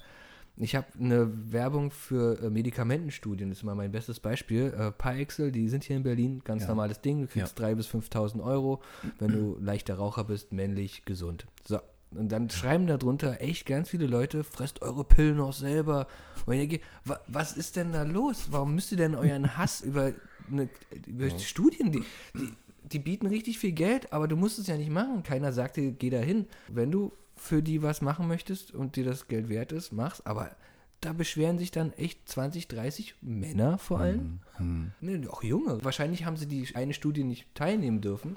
[0.58, 4.72] Ich habe eine Werbung für äh, Medikamentenstudien, das ist mal mein bestes Beispiel.
[4.78, 6.68] Äh, Parexel, die sind hier in Berlin, ganz Ja.
[6.68, 7.20] normales Ding.
[7.22, 7.66] Du kriegst Ja.
[7.66, 8.80] 3.000 bis 5.000 Euro,
[9.18, 11.46] wenn du leichter Raucher bist, männlich, gesund.
[11.66, 11.78] So.
[12.12, 16.06] Und dann schreiben da drunter echt ganz viele Leute, fresst eure Pillen auch selber.
[16.46, 18.46] Und ich denke, wa was ist denn da los?
[18.50, 20.12] Warum müsst ihr denn euren Hass über,
[20.50, 20.70] eine,
[21.06, 22.04] über Studien, die,
[22.34, 22.52] die,
[22.92, 25.22] die bieten richtig viel Geld, aber du musst es ja nicht machen.
[25.22, 26.46] Keiner sagt dir, geh da hin.
[26.68, 30.20] Wenn du für die was machen möchtest und dir das Geld wert ist, mach's.
[30.24, 30.56] Aber
[31.00, 34.40] da beschweren sich dann echt 20, 30 Männer vor allem.
[34.56, 34.92] Hm.
[35.00, 35.84] Nee, auch Junge.
[35.84, 38.36] Wahrscheinlich haben sie die eine Studie nicht teilnehmen dürfen.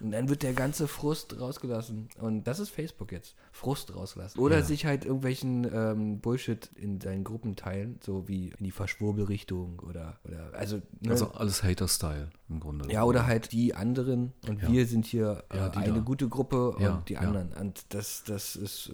[0.00, 2.08] Und dann wird der ganze Frust rausgelassen.
[2.20, 3.34] Und das ist Facebook jetzt.
[3.52, 4.38] Frust rauslassen.
[4.38, 4.64] Oder Ja.
[4.64, 10.18] sich halt irgendwelchen ähm, Bullshit in seinen Gruppen teilen, so wie in die Verschwurbelrichtung oder,
[10.24, 11.10] oder also, ne?
[11.10, 12.90] Also alles Hater-Style im Grunde.
[12.90, 14.72] ja, oder halt die anderen und Ja.
[14.72, 16.00] wir sind hier äh, die eine da.
[16.00, 17.52] gute Gruppe und die anderen.
[17.52, 18.90] Und das, das ist,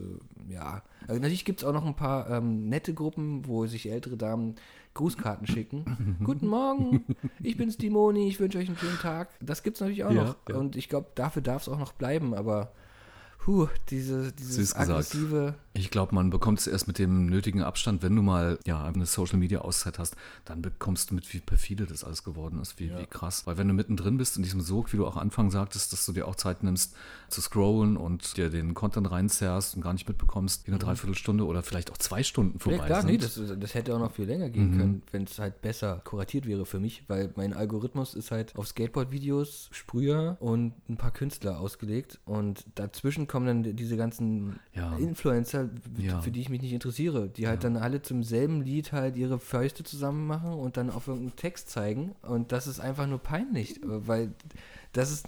[0.50, 0.82] äh, ja.
[1.06, 4.56] Also natürlich gibt es auch noch ein paar ähm, nette Gruppen, wo sich ältere Damen
[4.96, 6.18] Grußkarten schicken.
[6.24, 7.04] Guten Morgen,
[7.42, 9.28] ich bin's die Moni, ich wünsche euch einen schönen Tag.
[9.40, 10.36] Das gibt es natürlich auch Ja, noch.
[10.48, 10.56] ja.
[10.56, 12.72] Und ich glaube, dafür darf es auch noch bleiben, aber
[13.46, 15.54] puh, diese, dieses aggressive.
[15.72, 19.06] Ich glaube, man bekommt es erst mit dem nötigen Abstand, wenn du mal ja, eine
[19.06, 20.16] Social Media Auszeit hast,
[20.46, 22.98] dann bekommst du mit, wie perfide das alles geworden ist, wie, Ja.
[22.98, 23.46] wie krass.
[23.46, 26.12] Weil wenn du mittendrin bist in diesem Sog, wie du auch Anfang sagtest, dass du
[26.12, 26.94] dir auch Zeit nimmst
[27.28, 31.62] zu scrollen und dir den Content reinzerrst und gar nicht mitbekommst, wie eine Dreiviertelstunde oder
[31.62, 32.80] vielleicht auch zwei Stunden vorbei Mhm.
[32.80, 33.10] Ja, klar, sind.
[33.12, 34.76] nee, das, das hätte auch noch viel länger gehen Mhm.
[34.78, 38.66] können, wenn es halt besser kuratiert wäre für mich, weil mein Algorithmus ist halt auf
[38.66, 44.96] Skateboard-Videos, Sprüher und ein paar Künstler ausgelegt und dazwischen kommen dann diese ganzen Ja.
[44.96, 45.68] Influencer,
[45.98, 46.22] Ja.
[46.22, 49.38] für die ich mich nicht interessiere, die halt dann alle zum selben Lied halt ihre
[49.38, 53.76] Fäuste zusammen machen und dann auf irgendeinen Text zeigen und das ist einfach nur peinlich,
[53.82, 54.30] äh, weil
[54.94, 55.26] das ist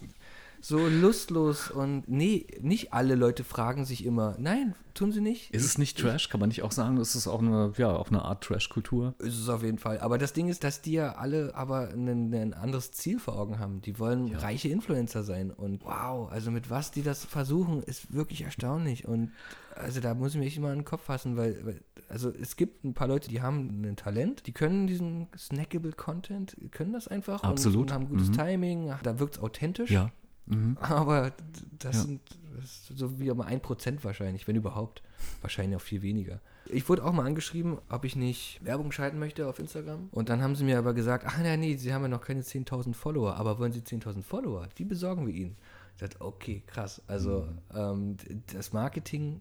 [0.61, 5.55] so lustlos und nee, nicht alle Leute fragen sich immer, nein, tun sie nicht.
[5.55, 6.29] Ist es nicht Trash?
[6.29, 9.15] Kann man nicht auch sagen, ist auch eine, ja, auch eine Art Trash-Kultur?
[9.19, 10.01] Ist es auf jeden Fall.
[10.01, 13.59] Aber das Ding ist, dass die ja alle aber ein, ein anderes Ziel vor Augen
[13.61, 13.81] haben.
[13.83, 14.39] Die wollen Ja.
[14.39, 15.51] reiche Influencer sein.
[15.53, 19.07] Und wow, also mit was die das versuchen, ist wirklich erstaunlich.
[19.07, 19.31] Und
[19.77, 22.85] also da muss ich mich immer an den Kopf fassen, weil, weil also es gibt
[22.85, 27.45] ein paar Leute, die haben ein Talent, die können diesen snackable Content, können das einfach
[27.45, 27.77] Absolut.
[27.77, 28.33] Und, und haben gutes Mhm.
[28.33, 29.91] Timing, da wirkt es authentisch.
[29.93, 30.11] Ja.
[30.49, 30.77] Mhm.
[30.81, 31.33] Aber
[31.79, 32.03] das Ja.
[32.03, 32.21] sind
[32.59, 35.03] das so wie immer ein Prozent wahrscheinlich, wenn überhaupt.
[35.43, 36.41] Wahrscheinlich auch viel weniger.
[36.67, 40.09] Ich wurde auch mal angeschrieben, ob ich nicht Werbung schalten möchte auf Instagram.
[40.13, 42.43] Und dann haben sie mir aber gesagt, ach nein, nee, sie haben ja noch keine
[42.43, 44.69] 10.000 Follower, aber wollen sie 10.000 Follower?
[44.79, 45.57] Die besorgen wir ihnen.
[45.95, 47.01] Ich dachte, okay, krass.
[47.07, 49.41] Also ähm, d- das Marketing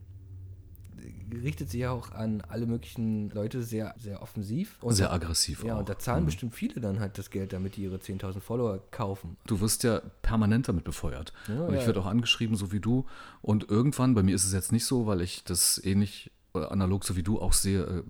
[1.33, 4.77] richtet sich ja auch an alle möglichen Leute sehr, sehr offensiv.
[4.81, 5.79] Und Sehr aggressiv ja, auch.
[5.79, 6.25] und da zahlen Mhm.
[6.27, 9.37] bestimmt viele dann halt das Geld, damit die ihre 10.000 Follower kaufen.
[9.45, 11.33] Du wirst ja permanent damit befeuert.
[11.47, 11.87] Ja, und ich ja.
[11.87, 13.05] werde auch angeschrieben, so wie du.
[13.41, 17.03] Und irgendwann, bei mir ist es jetzt nicht so, weil ich das ähnlich oder analog
[17.05, 18.03] so wie du auch sehe, äh,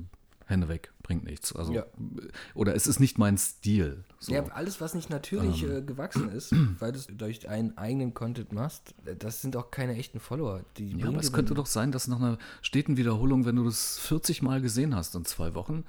[0.45, 1.55] Hände weg, bringt nichts.
[1.55, 1.85] Also, Ja.
[2.53, 4.03] Oder es ist nicht mein Stil.
[4.19, 4.33] So.
[4.33, 5.77] Ja, alles, was nicht natürlich Ähm.
[5.77, 9.71] äh, gewachsen ist, weil du es durch deinen eigenen Content machst, äh, das sind auch
[9.71, 10.63] keine echten Follower.
[10.77, 13.97] Die Ja, aber es könnte doch sein, dass nach einer steten Wiederholung, wenn du das
[13.99, 15.85] 40 Mal gesehen hast in zwei Wochen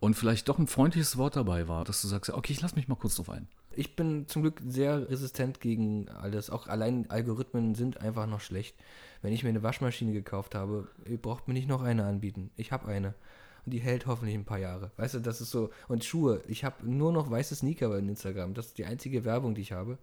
[0.00, 2.88] und vielleicht doch ein freundliches Wort dabei war, dass du sagst, okay, ich lass mich
[2.88, 3.48] mal kurz drauf ein.
[3.74, 6.50] Ich bin zum Glück sehr resistent gegen alles.
[6.50, 8.74] Auch allein Algorithmen sind einfach noch schlecht.
[9.22, 12.50] Wenn ich mir eine Waschmaschine gekauft habe, ihr braucht mir nicht noch eine anbieten.
[12.56, 13.14] Ich habe eine.
[13.64, 14.90] Und die hält hoffentlich ein paar Jahre.
[14.96, 15.70] Weißt du, das ist so.
[15.88, 16.42] Und Schuhe.
[16.48, 18.54] Ich habe nur noch weiße Sneaker bei Instagram.
[18.54, 19.98] Das ist die einzige Werbung, die ich habe.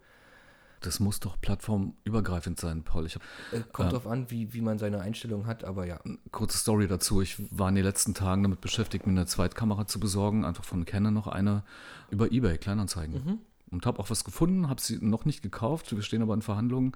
[0.81, 3.06] Das muss doch plattformübergreifend sein, Paul.
[3.06, 3.15] Ich
[3.52, 3.98] Äh, kommt Ja.
[3.98, 5.99] drauf an, wie, wie man seine Einstellung hat, aber ja.
[6.31, 7.22] kurze Story dazu.
[7.22, 10.86] Ich war in den letzten Tagen damit beschäftigt, mir eine Zweitkamera zu besorgen, einfach von
[10.86, 11.64] Canon noch eine
[12.10, 13.14] über eBay Kleinanzeigen.
[13.26, 13.40] Mhm.
[13.72, 15.94] Und habe auch was gefunden, habe sie noch nicht gekauft.
[15.94, 16.94] Wir stehen aber in Verhandlungen.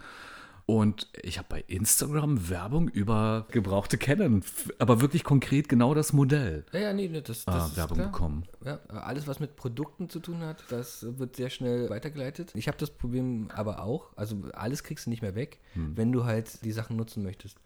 [0.65, 4.43] Und ich habe bei Instagram Werbung über gebrauchte Canon,
[4.79, 6.65] aber wirklich konkret genau das Modell.
[6.71, 8.11] Ja, ja, nee, das, das ah, ist Werbung klar.
[8.11, 8.43] bekommen.
[8.63, 12.51] Ja, alles, was mit Produkten zu tun hat, das wird sehr schnell weitergeleitet.
[12.55, 16.23] Ich habe das Problem aber auch, also alles kriegst du nicht mehr weg, wenn du
[16.23, 17.57] halt die Sachen nutzen möchtest.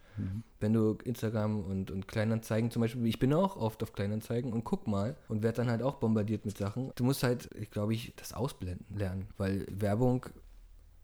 [0.60, 4.64] Wenn du Instagram und, und Kleinanzeigen zum Beispiel, ich bin auch oft auf Kleinanzeigen und
[4.64, 6.92] guck mal und werde dann halt auch bombardiert mit Sachen.
[6.96, 10.26] Du musst halt, ich glaube ich, das ausblenden lernen, weil Werbung,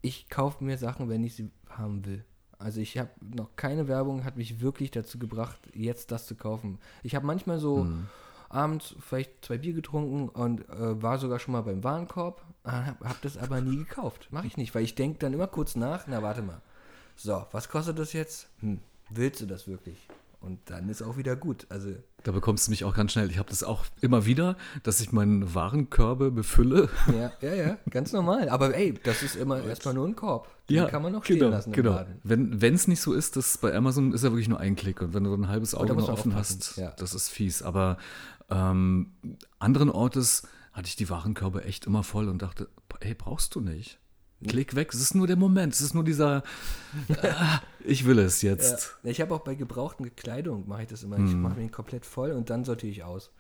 [0.04, 2.24] ich kaufe mir Sachen, wenn ich sie haben will.
[2.60, 6.78] Also ich habe noch keine Werbung, hat mich wirklich dazu gebracht, jetzt das zu kaufen.
[7.02, 7.88] Ich habe manchmal so
[8.50, 13.22] abends vielleicht zwei Bier getrunken und äh, war sogar schon mal beim Warenkorb, habe hab
[13.22, 14.28] das aber nie gekauft.
[14.32, 16.62] Mache ich nicht, weil ich denke dann immer kurz nach, na warte mal.
[17.16, 18.50] So, was kostet das jetzt?
[18.60, 20.08] Hm, willst du das wirklich?
[20.40, 21.66] Und dann ist auch wieder gut.
[21.70, 23.30] Also Da bekommst du mich auch ganz schnell.
[23.30, 26.90] Ich habe das auch immer wieder, dass ich meine Warenkörbe befülle.
[27.08, 28.50] ja, ja, ja, ganz normal.
[28.50, 30.48] Aber ey, das ist immer erstmal nur ein Korb.
[30.70, 31.92] Den kann man noch stehen genau, lassen genau.
[31.92, 32.20] Laden.
[32.24, 35.14] Wenn es nicht so ist, dass bei Amazon ist ja wirklich nur ein Klick und
[35.14, 36.92] wenn du so ein halbes Auge da musst noch offen hast, ja.
[36.98, 37.62] das ist fies.
[37.62, 37.98] Aber
[38.50, 39.12] ähm,
[39.60, 42.70] anderen Ortes hatte ich die Warenkörbe echt immer voll und dachte,
[43.02, 44.00] ey, brauchst du nicht.
[44.48, 46.44] Klick weg, es ist nur der Moment, es ist nur dieser,
[47.24, 48.96] ah, ich will es jetzt.
[49.04, 49.10] Ja.
[49.12, 51.18] Ich habe auch bei gebrauchten Kleidung, mache ich das immer.
[51.18, 53.32] Ich mache mich komplett voll und dann sortiere ich aus.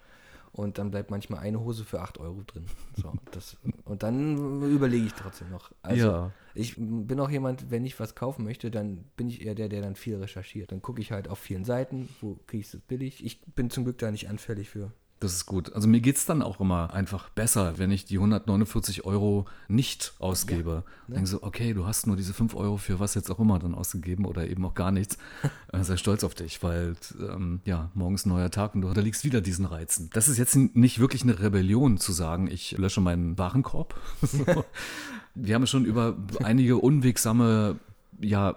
[0.51, 2.65] Und dann bleibt manchmal eine Hose für 8 Euro drin.
[3.01, 5.71] So, das, und dann überlege ich trotzdem noch.
[5.81, 6.31] Also Ja.
[6.53, 9.81] ich bin auch jemand, wenn ich was kaufen möchte, dann bin ich eher der, der
[9.81, 10.71] dann viel recherchiert.
[10.71, 13.25] Dann gucke ich halt auf vielen Seiten, wo kriege ich es billig.
[13.25, 14.91] Ich bin zum Glück da nicht anfällig für.
[15.23, 15.71] Das ist gut.
[15.71, 20.13] Also mir geht es dann auch immer einfach besser, wenn ich die 149 Euro nicht
[20.19, 20.83] ausgebe.
[21.07, 21.15] ne?
[21.15, 23.73] Denke so, okay, du hast nur diese 5 Euro für was jetzt auch immer dann
[23.73, 25.17] ausgegeben oder eben auch gar nichts.
[25.71, 28.89] Äh, Sei stolz auf dich, weil ähm, ja, morgen ist ein neuer Tag und du
[28.89, 30.11] unterliegst wieder diesen Reizen.
[30.13, 33.99] Das ist jetzt nicht wirklich eine Rebellion zu sagen, ich lösche meinen Warenkorb.
[34.21, 34.65] so.
[35.35, 37.79] Wir haben schon über einige unwegsame
[38.23, 38.55] ja,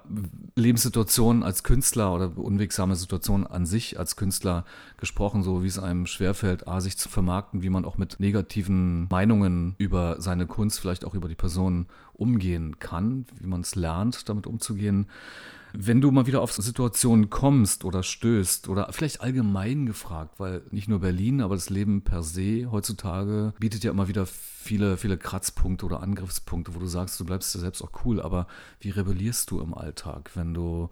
[0.55, 4.65] Lebenssituationen als Künstler oder unwegsame Situationen an sich als Künstler
[4.97, 9.09] gesprochen, so wie es einem schwerfällt, A, sich zu vermarkten, wie man auch mit negativen
[9.11, 14.29] Meinungen über seine Kunst, vielleicht auch über die Person umgehen kann, wie man es lernt,
[14.29, 15.07] damit umzugehen.
[15.79, 20.89] Wenn du mal wieder auf Situationen kommst oder stößt oder vielleicht allgemein gefragt, weil nicht
[20.89, 25.85] nur Berlin, aber das Leben per se heutzutage bietet ja immer wieder viele, viele Kratzpunkte
[25.85, 28.47] oder Angriffspunkte, wo du sagst, du bleibst dir selbst auch cool, aber
[28.81, 30.89] wie rebellierst du im Alltag, wenn du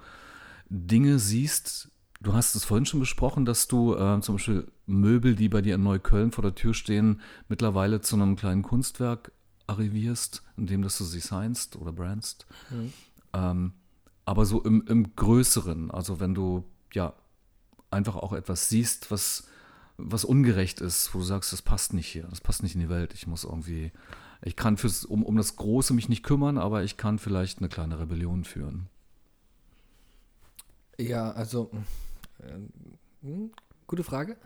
[0.68, 1.90] Dinge siehst,
[2.20, 5.76] du hast es vorhin schon besprochen, dass du äh, zum Beispiel Möbel, die bei dir
[5.76, 9.32] in Neukölln vor der Tür stehen, mittlerweile zu einem kleinen Kunstwerk
[9.66, 12.46] arrivierst, indem dass du sie signst oder brandst.
[13.32, 13.72] Ähm,
[14.24, 17.14] aber so im, im Größeren, also wenn du ja
[17.90, 19.48] einfach auch etwas siehst, was,
[19.96, 22.88] was ungerecht ist, wo du sagst, das passt nicht hier, das passt nicht in die
[22.88, 23.92] Welt, ich muss irgendwie,
[24.42, 27.68] ich kann fürs, um, um das Große mich nicht kümmern, aber ich kann vielleicht eine
[27.68, 28.88] kleine Rebellion führen.
[30.98, 31.70] Ja, also,
[33.22, 33.50] hm,
[33.86, 34.36] gute Frage.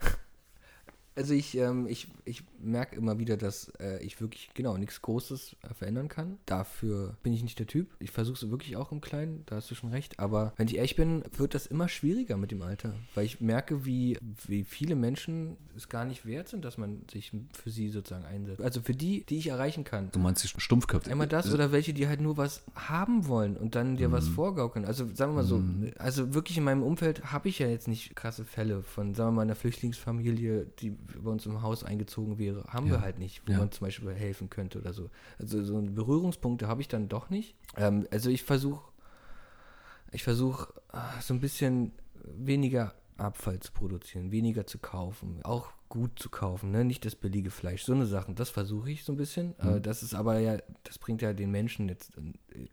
[1.19, 5.57] Also ich, ähm, ich, ich merke immer wieder, dass äh, ich wirklich, genau, nichts Großes
[5.63, 6.39] äh, verändern kann.
[6.47, 7.89] Dafür bin ich nicht der Typ.
[7.99, 10.21] Ich versuche es wirklich auch im Kleinen, da hast du schon recht.
[10.21, 12.95] Aber wenn ich ehrlich bin, wird das immer schwieriger mit dem Alter.
[13.17, 14.17] Weil ich merke, wie,
[14.47, 18.63] wie viele Menschen es gar nicht wert sind, dass man sich für sie sozusagen einsetzt.
[18.63, 20.13] Also für die, die ich erreichen kann.
[20.13, 21.11] Du meinst die Stumpfköpfe?
[21.11, 24.85] Einmal das oder welche, die halt nur was haben wollen und dann dir was vorgaukeln.
[24.85, 25.61] Also sagen wir mal so,
[25.99, 29.37] also wirklich in meinem Umfeld habe ich ja jetzt nicht krasse Fälle von, sagen wir
[29.37, 32.65] mal, einer Flüchtlingsfamilie, die bei uns im Haus eingezogen wäre.
[32.69, 32.95] Haben Ja.
[32.95, 33.59] wir halt nicht, wo Ja.
[33.59, 35.11] man zum Beispiel helfen könnte oder so.
[35.39, 37.55] Also so Berührungspunkte habe ich dann doch nicht.
[37.77, 38.91] Ähm, also ich versuche,
[40.13, 40.73] ich versuche
[41.21, 41.93] so ein bisschen
[42.25, 46.85] weniger Abfall zu produzieren, weniger zu kaufen, auch gut zu kaufen, ne?
[46.85, 49.59] nicht das billige Fleisch, so eine Sachen, das versuche ich so ein bisschen.
[49.59, 52.21] Äh, das ist aber ja, das bringt ja den Menschen jetzt äh,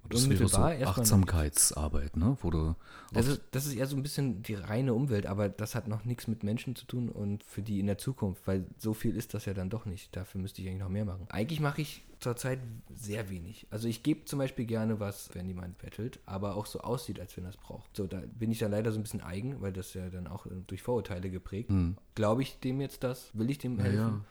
[0.09, 2.37] Das wäre so Achtsamkeitsarbeit, ne?
[2.41, 2.75] wo du
[3.11, 6.05] das ist, das ist eher so ein bisschen die reine Umwelt, aber das hat noch
[6.05, 9.33] nichts mit Menschen zu tun und für die in der Zukunft, weil so viel ist
[9.33, 10.15] das ja dann doch nicht.
[10.15, 11.27] Dafür müsste ich eigentlich noch mehr machen.
[11.29, 12.59] Eigentlich mache ich zurzeit
[12.95, 13.67] sehr wenig.
[13.69, 17.35] Also ich gebe zum Beispiel gerne was, wenn jemand bettelt, aber auch so aussieht, als
[17.37, 17.95] wenn er es braucht.
[17.95, 20.47] So, da bin ich dann leider so ein bisschen eigen, weil das ja dann auch
[20.67, 21.71] durch Vorurteile geprägt.
[22.15, 23.29] Glaube ich dem jetzt das?
[23.33, 23.97] Will ich dem helfen?
[23.97, 24.21] ja.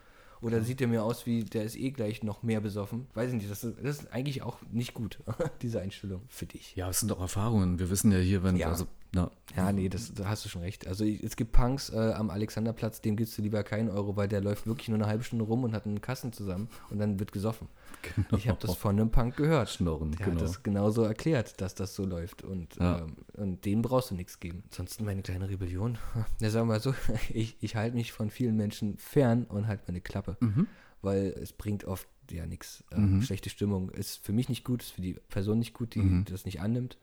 [0.45, 3.07] Oder sieht der mir aus wie, der ist eh gleich noch mehr besoffen?
[3.15, 5.19] Weiß ich nicht, das ist, das ist eigentlich auch nicht gut,
[5.63, 6.77] diese Einstellung für dich.
[6.77, 7.79] Ja, es sind doch Erfahrungen.
[7.79, 8.69] Wir wissen ja hier, wenn, Ja.
[8.69, 10.87] also, na, Ja, nee, das, da hast du schon recht.
[10.87, 14.41] Also es gibt Punks äh, am Alexanderplatz, dem gibst du lieber keinen Euro, weil der
[14.41, 17.31] läuft wirklich nur eine halbe Stunde rum und hat einen Kassen zusammen und dann wird
[17.33, 17.69] gesoffen.
[18.03, 18.37] Genau.
[18.37, 19.71] Ich habe das von einem Punk gehört.
[19.71, 20.41] Schnorren, Der genau.
[20.41, 22.99] hat das genauso erklärt, dass das so läuft und, Ja.
[22.99, 24.65] ähm, und denen brauchst du nichts geben.
[24.71, 25.99] Ansonsten meine kleine Rebellion.
[26.41, 26.95] Ja, sagen wir mal so,
[27.33, 30.67] ich, ich halte mich von vielen Menschen fern und halte meine Klappe, Mhm.
[31.03, 32.83] weil es bringt oft ja nichts.
[32.91, 36.01] Ähm, Schlechte Stimmung ist für mich nicht gut, ist für die Person nicht gut, die
[36.01, 36.25] Mhm.
[36.25, 36.97] das nicht annimmt.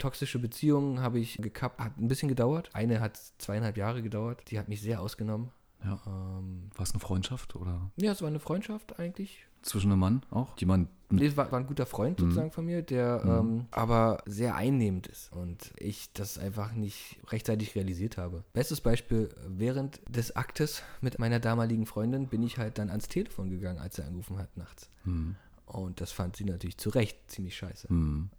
[0.00, 2.70] Toxische Beziehungen habe ich gekappt, hat ein bisschen gedauert.
[2.72, 5.50] Eine hat zweieinhalb Jahre gedauert, die hat mich sehr ausgenommen.
[5.84, 6.00] Ja.
[6.06, 7.90] Ähm, war es eine Freundschaft oder?
[7.96, 9.46] Ja, es war eine Freundschaft eigentlich.
[9.62, 10.56] Zwischen einem Mann auch?
[10.58, 12.24] Jemand nee, es war, war, ein guter Freund mhm.
[12.24, 13.30] sozusagen von mir, der mhm.
[13.30, 18.44] ähm, aber sehr einnehmend ist und ich das einfach nicht rechtzeitig realisiert habe.
[18.54, 23.50] Bestes Beispiel, während des Aktes mit meiner damaligen Freundin bin ich halt dann ans Telefon
[23.50, 24.88] gegangen, als er angerufen hat nachts.
[25.04, 25.36] Mhm.
[25.66, 27.92] Und das fand sie natürlich zu Recht ziemlich scheiße.
[27.92, 28.30] Mhm.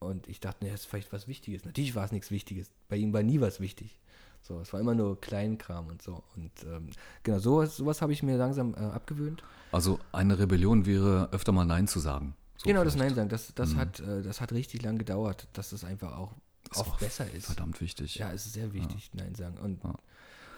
[0.00, 1.64] Und ich dachte, das ist vielleicht was Wichtiges.
[1.64, 2.70] Natürlich war es nichts Wichtiges.
[2.88, 3.98] Bei ihm war nie was wichtig.
[4.42, 6.22] So, es war immer nur Kleinkram und so.
[6.36, 6.88] Und ähm,
[7.22, 9.42] genau, sowas, sowas habe ich mir langsam äh, abgewöhnt.
[9.72, 12.34] Also eine Rebellion wäre öfter mal Nein zu sagen.
[12.56, 12.94] So genau, vielleicht.
[12.94, 13.28] das Nein sagen.
[13.28, 13.78] Das, das, mhm.
[13.78, 16.32] hat, äh, das hat richtig lang gedauert, dass es einfach auch,
[16.74, 17.46] auch, auch besser ist.
[17.46, 18.14] Verdammt wichtig.
[18.16, 19.24] Ja, es ist sehr wichtig, ja.
[19.24, 19.58] Nein sagen.
[19.58, 19.94] Und ja.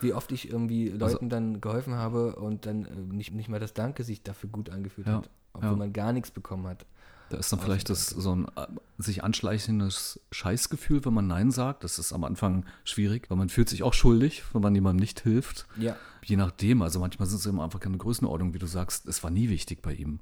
[0.00, 3.48] wie oft ich irgendwie also Leuten also, dann geholfen habe und dann äh, nicht, nicht
[3.48, 5.14] mal das Danke sich dafür gut angefühlt ja.
[5.14, 6.84] hat, obwohl man gar nichts bekommen hat.
[7.30, 8.66] Da ist dann vielleicht das, so ein äh,
[8.98, 11.84] sich anschleichendes Scheißgefühl, wenn man Nein sagt.
[11.84, 15.20] Das ist am Anfang schwierig, weil man fühlt sich auch schuldig, wenn man jemandem nicht
[15.20, 15.66] hilft.
[15.78, 15.96] Ja.
[16.24, 19.30] Je nachdem, also manchmal sind es immer einfach keine Größenordnung, wie du sagst, es war
[19.30, 20.18] nie wichtig bei ihm.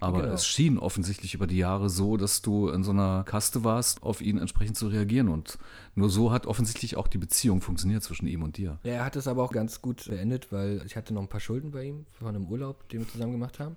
[0.00, 0.34] Aber genau.
[0.34, 4.20] es schien offensichtlich über die Jahre so, dass du in so einer Kaste warst, auf
[4.20, 5.28] ihn entsprechend zu reagieren.
[5.28, 5.58] Und
[5.94, 8.78] nur so hat offensichtlich auch die Beziehung funktioniert zwischen ihm und dir.
[8.84, 11.40] Ja, er hat es aber auch ganz gut beendet, weil ich hatte noch ein paar
[11.40, 13.76] Schulden bei ihm von einem Urlaub, den wir zusammen gemacht haben.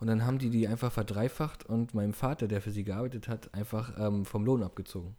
[0.00, 3.54] Und dann haben die die einfach verdreifacht und meinem Vater, der für sie gearbeitet hat,
[3.54, 5.16] einfach ähm, vom Lohn abgezogen.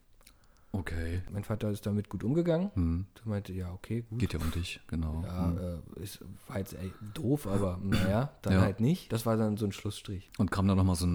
[0.72, 1.22] Okay.
[1.32, 2.70] Mein Vater ist damit gut umgegangen.
[2.74, 3.06] Hm.
[3.24, 4.20] Er meinte, ja, okay, gut.
[4.20, 5.24] Geht ja um dich, genau.
[5.26, 5.82] Ja, hm.
[5.98, 8.62] äh, ist, war jetzt ey, doof, aber naja, dann ja.
[8.62, 9.12] halt nicht.
[9.14, 10.30] Das war dann so ein Schlussstrich.
[10.38, 11.14] Und kam da nochmal so ein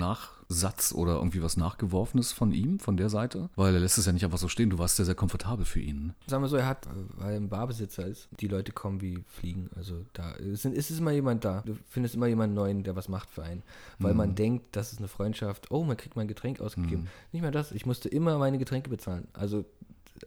[0.50, 3.48] Nachsatz oder irgendwie was Nachgeworfenes von ihm, von der Seite?
[3.56, 4.70] Weil er lässt es ja nicht einfach so stehen.
[4.70, 6.14] Du warst sehr, sehr komfortabel für ihn.
[6.26, 9.70] Sagen wir so, er hat, weil er ein Barbesitzer ist, die Leute kommen wie Fliegen.
[9.76, 11.62] Also da ist, ist immer jemand da.
[11.64, 13.62] Du findest immer jemanden neuen, der was macht für einen.
[13.98, 14.16] Weil hm.
[14.16, 15.70] man denkt, das ist eine Freundschaft.
[15.70, 17.02] Oh, man kriegt mal ein Getränk ausgegeben.
[17.02, 17.08] Hm.
[17.32, 17.72] Nicht mehr das.
[17.72, 19.28] Ich musste immer meine Getränke bezahlen.
[19.32, 19.64] Also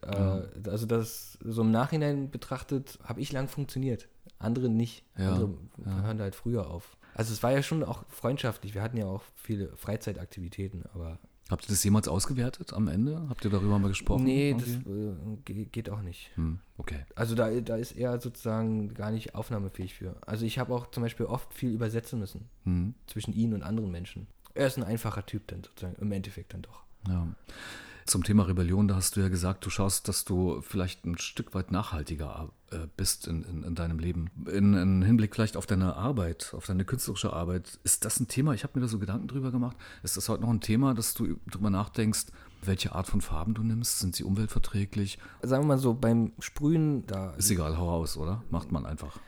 [0.01, 4.07] also, äh, also das so im Nachhinein betrachtet, habe ich lang funktioniert.
[4.39, 5.03] Andere nicht.
[5.17, 5.53] Ja, Andere
[5.85, 6.01] ja.
[6.01, 6.97] hören halt früher auf.
[7.15, 8.73] Also es war ja schon auch freundschaftlich.
[8.73, 11.19] Wir hatten ja auch viele Freizeitaktivitäten, aber.
[11.49, 13.27] Habt ihr das jemals ausgewertet am Ende?
[13.29, 14.23] Habt ihr darüber mal gesprochen?
[14.23, 16.31] Nee, das äh, geht auch nicht.
[16.35, 17.05] Hm, okay.
[17.15, 20.15] Also da, da ist er sozusagen gar nicht aufnahmefähig für.
[20.25, 22.95] Also ich habe auch zum Beispiel oft viel übersetzen müssen hm.
[23.07, 24.27] zwischen ihm und anderen Menschen.
[24.55, 26.83] Er ist ein einfacher Typ dann sozusagen, im Endeffekt dann doch.
[27.07, 27.27] Ja.
[28.05, 31.53] Zum Thema Rebellion, da hast du ja gesagt, du schaust, dass du vielleicht ein Stück
[31.53, 34.29] weit nachhaltiger äh, bist in, in, in, deinem Leben.
[34.45, 37.79] In, in, Hinblick vielleicht auf deine Arbeit, auf deine künstlerische Arbeit.
[37.83, 38.53] Ist das ein Thema?
[38.53, 39.77] Ich habe mir da so Gedanken drüber gemacht.
[40.03, 42.25] Ist das heute noch ein Thema, dass du drüber nachdenkst,
[42.61, 43.99] welche Art von Farben du nimmst?
[43.99, 45.17] Sind sie umweltverträglich?
[45.41, 47.31] Sagen wir mal so, beim Sprühen, da.
[47.31, 48.43] Ist egal, hau raus, oder?
[48.49, 49.19] Macht man einfach.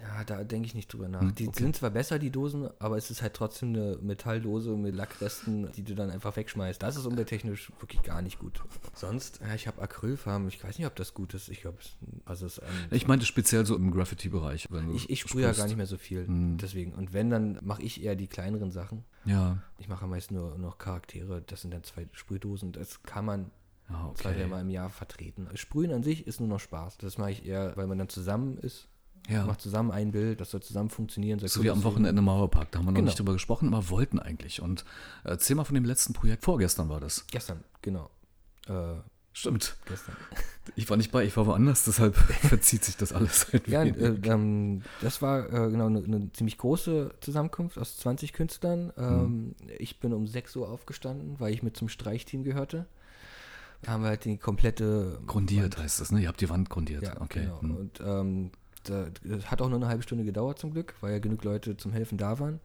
[0.00, 1.20] Ja, da denke ich nicht drüber nach.
[1.20, 1.62] Hm, die okay.
[1.62, 5.82] sind zwar besser, die Dosen, aber es ist halt trotzdem eine Metalldose mit Lackresten, die
[5.82, 6.82] du dann einfach wegschmeißt.
[6.82, 8.62] Das ist umwelttechnisch wirklich gar nicht gut.
[8.94, 10.46] Sonst, ja, ich habe Acrylfarben.
[10.48, 11.48] Ich weiß nicht, ob das gut ist.
[11.48, 11.78] Ich glaube,
[12.24, 12.60] also es
[12.90, 14.68] Ich meinte speziell so im Graffiti-Bereich.
[14.94, 16.26] Ich, ich sprühe ja gar nicht mehr so viel.
[16.26, 16.58] Hm.
[16.58, 16.92] Deswegen.
[16.94, 19.04] Und wenn, dann mache ich eher die kleineren Sachen.
[19.24, 19.58] Ja.
[19.78, 21.42] Ich mache meist nur noch Charaktere.
[21.42, 22.72] Das sind dann zwei Sprühdosen.
[22.72, 23.50] Das kann man
[23.88, 24.22] ah, okay.
[24.22, 25.48] zwei, dreimal im Jahr vertreten.
[25.54, 26.98] Sprühen an sich ist nur noch Spaß.
[26.98, 28.88] Das mache ich eher, weil man dann zusammen ist
[29.28, 29.44] ja.
[29.44, 31.38] Macht zusammen ein Bild, das soll zusammen funktionieren.
[31.38, 33.06] so wie am Wochenende Mauerpark, da haben wir noch genau.
[33.06, 34.62] nicht drüber gesprochen, aber wollten eigentlich.
[34.62, 34.82] Und
[35.24, 36.44] äh, erzähl mal von dem letzten Projekt.
[36.44, 37.26] Vorgestern war das.
[37.30, 38.10] Gestern, genau.
[38.66, 38.94] Äh,
[39.32, 39.76] Stimmt.
[39.86, 40.16] Gestern.
[40.76, 42.14] Ich war nicht bei, ich war woanders, deshalb
[42.46, 43.46] verzieht sich das alles.
[43.66, 48.92] ja, äh, ähm, das war äh, genau eine, eine, ziemlich große Zusammenkunft aus 20 Künstlern.
[48.98, 49.54] Ähm, mhm.
[49.78, 52.84] Ich bin um 6 Uhr aufgestanden, weil ich mit zum Streichteam gehörte.
[53.80, 55.20] Da haben wir halt die komplette.
[55.26, 55.84] Grundiert Wand.
[55.84, 56.20] heißt das, ne?
[56.20, 57.02] Ihr habt die Wand grundiert.
[57.02, 57.44] Ja, okay.
[57.44, 57.62] Genau.
[57.62, 57.76] Mhm.
[57.76, 58.50] Und ähm,
[58.88, 61.92] das hat auch nur eine halbe Stunde gedauert zum Glück, weil ja genug Leute zum
[61.92, 62.60] Helfen da waren.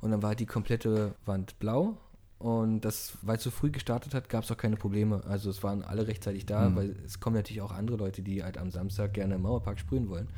[0.00, 1.96] Und dann war die komplette Wand blau.
[2.38, 5.22] Und das, weil es so früh gestartet hat, gab es auch keine Probleme.
[5.26, 6.76] Also es waren alle rechtzeitig da, mhm.
[6.76, 10.08] weil es kommen natürlich auch andere Leute, die halt am Samstag gerne im Mauerpark sprühen
[10.08, 10.28] wollen.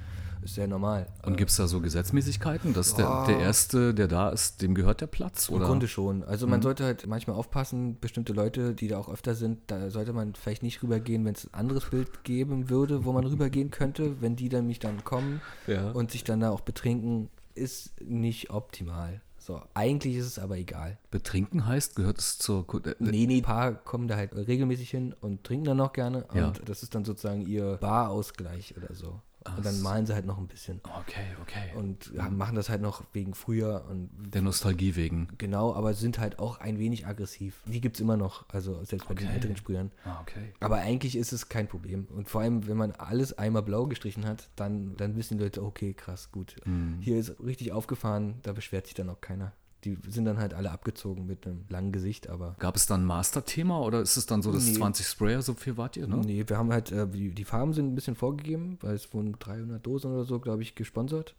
[0.42, 1.06] Ist sehr normal.
[1.24, 2.96] Und gibt es da so Gesetzmäßigkeiten, dass oh.
[2.96, 5.48] der, der Erste, der da ist, dem gehört der Platz?
[5.48, 6.22] Im Grunde schon.
[6.24, 6.64] Also man mhm.
[6.64, 10.62] sollte halt manchmal aufpassen, bestimmte Leute, die da auch öfter sind, da sollte man vielleicht
[10.62, 14.48] nicht rübergehen, wenn es ein anderes Bild geben würde, wo man rübergehen könnte, wenn die
[14.48, 15.90] dann mich dann kommen ja.
[15.90, 19.20] und sich dann da auch betrinken, ist nicht optimal.
[19.48, 20.98] So, eigentlich ist es aber egal.
[21.10, 22.66] Betrinken heißt, gehört es zur.
[22.84, 26.26] Äh, nee, nee, ein paar kommen da halt regelmäßig hin und trinken dann noch gerne.
[26.34, 26.48] Ja.
[26.48, 29.22] Und das ist dann sozusagen ihr Barausgleich oder so.
[29.56, 30.80] Und dann malen sie halt noch ein bisschen.
[30.84, 31.76] Okay, okay.
[31.76, 34.10] Und ja, machen das halt noch wegen früher und.
[34.34, 35.28] Der Nostalgie wegen.
[35.38, 37.62] Genau, aber sind halt auch ein wenig aggressiv.
[37.66, 39.24] Die gibt es immer noch, also selbst bei okay.
[39.24, 39.90] den älteren Sprühern.
[40.04, 40.52] Ah, okay.
[40.60, 42.06] Aber eigentlich ist es kein Problem.
[42.14, 45.62] Und vor allem, wenn man alles einmal blau gestrichen hat, dann, dann wissen die Leute,
[45.62, 46.56] okay, krass, gut.
[46.64, 46.98] Mhm.
[47.00, 49.52] Hier ist richtig aufgefahren, da beschwert sich dann auch keiner.
[49.84, 52.56] Die sind dann halt alle abgezogen mit einem langen Gesicht, aber.
[52.58, 54.72] Gab es dann ein Master-Thema oder ist es dann so, dass Nee.
[54.74, 56.16] 20 Sprayer, so viel wart ihr, ne?
[56.16, 59.36] Nee, wir haben halt, äh, die, die Farben sind ein bisschen vorgegeben, weil es wurden
[59.38, 61.34] 300 Dosen oder so, glaube ich, gesponsert.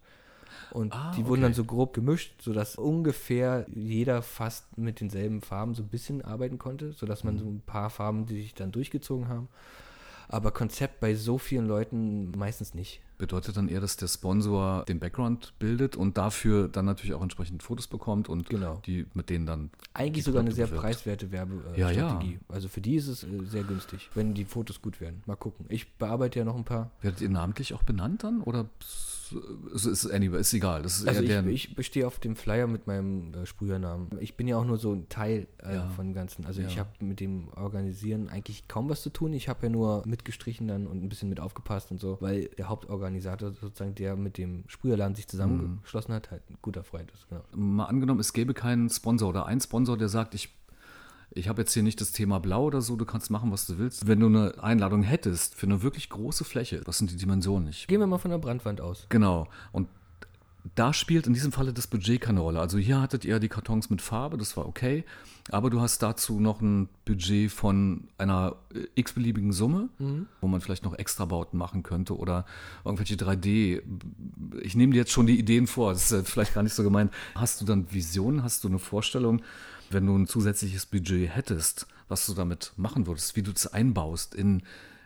[0.72, 1.42] Und Ah, die wurden okay.
[1.42, 6.58] dann so grob gemischt, sodass ungefähr jeder fast mit denselben Farben so ein bisschen arbeiten
[6.58, 7.30] konnte, sodass Mhm.
[7.30, 9.48] man so ein paar Farben, die sich dann durchgezogen haben.
[10.32, 13.00] Aber Konzept bei so vielen Leuten meistens nicht.
[13.18, 17.62] Bedeutet dann eher, dass der Sponsor den Background bildet und dafür dann natürlich auch entsprechend
[17.62, 18.80] Fotos bekommt und Genau.
[18.86, 19.70] die mit denen dann.
[19.92, 20.82] Eigentlich sogar eine sehr bewirbt.
[20.82, 21.82] preiswerte Ja, Werbestrategie.
[21.82, 21.92] ja.
[22.08, 22.38] Strategie.
[22.48, 25.22] Also für die ist es äh, sehr günstig, wenn die Fotos gut werden.
[25.26, 25.66] Mal gucken.
[25.68, 26.90] Ich bearbeite ja noch ein paar.
[27.02, 28.40] Werdet ihr namentlich auch benannt dann?
[28.40, 28.66] Oder
[29.74, 30.84] es ist, anyway, ist egal.
[30.84, 34.08] Ist Also ich, ich bestehe auf dem Flyer mit meinem äh, Sprühernamen.
[34.20, 35.88] Ich bin ja auch nur so ein Teil äh, Ja.
[35.90, 36.44] von dem Ganzen.
[36.46, 36.80] Also ich Ja.
[36.80, 39.32] habe mit dem Organisieren eigentlich kaum was zu tun.
[39.32, 42.68] Ich habe ja nur mitgestrichen dann und ein bisschen mit aufgepasst und so, weil der
[42.68, 47.28] Hauptorganisator sozusagen, der mit dem Sprüherladen sich zusammengeschlossen hat, halt ein guter Freund ist.
[47.28, 47.42] Genau.
[47.54, 50.48] mal angenommen, es gäbe keinen Sponsor oder einen Sponsor, der sagt, ich,
[51.32, 53.78] ich habe jetzt hier nicht das Thema Blau oder so, du kannst machen, was du
[53.78, 54.06] willst.
[54.06, 57.68] Wenn du eine Einladung hättest für eine wirklich große Fläche, was sind die Dimensionen?
[57.68, 59.06] Ich, Gehen wir mal von der Brandwand aus.
[59.08, 59.48] genau.
[59.72, 59.88] Und
[60.74, 62.60] da spielt in diesem Falle das Budget keine Rolle.
[62.60, 65.04] Also hier hattet ihr die Kartons mit Farbe, das war okay,
[65.50, 69.88] aber du hast dazu noch ein Budget von einer äh, x-beliebigen Summe,
[70.42, 72.44] wo man vielleicht noch Extrabauten machen könnte oder
[72.84, 73.80] irgendwelche 3D.
[74.60, 77.10] Ich nehme dir jetzt schon die Ideen vor, das ist vielleicht gar nicht so gemeint.
[77.34, 79.40] Hast du dann Visionen, hast du eine Vorstellung,
[79.90, 84.34] wenn du ein zusätzliches Budget hättest, was du damit machen würdest, wie du das einbaust
[84.34, 84.62] in,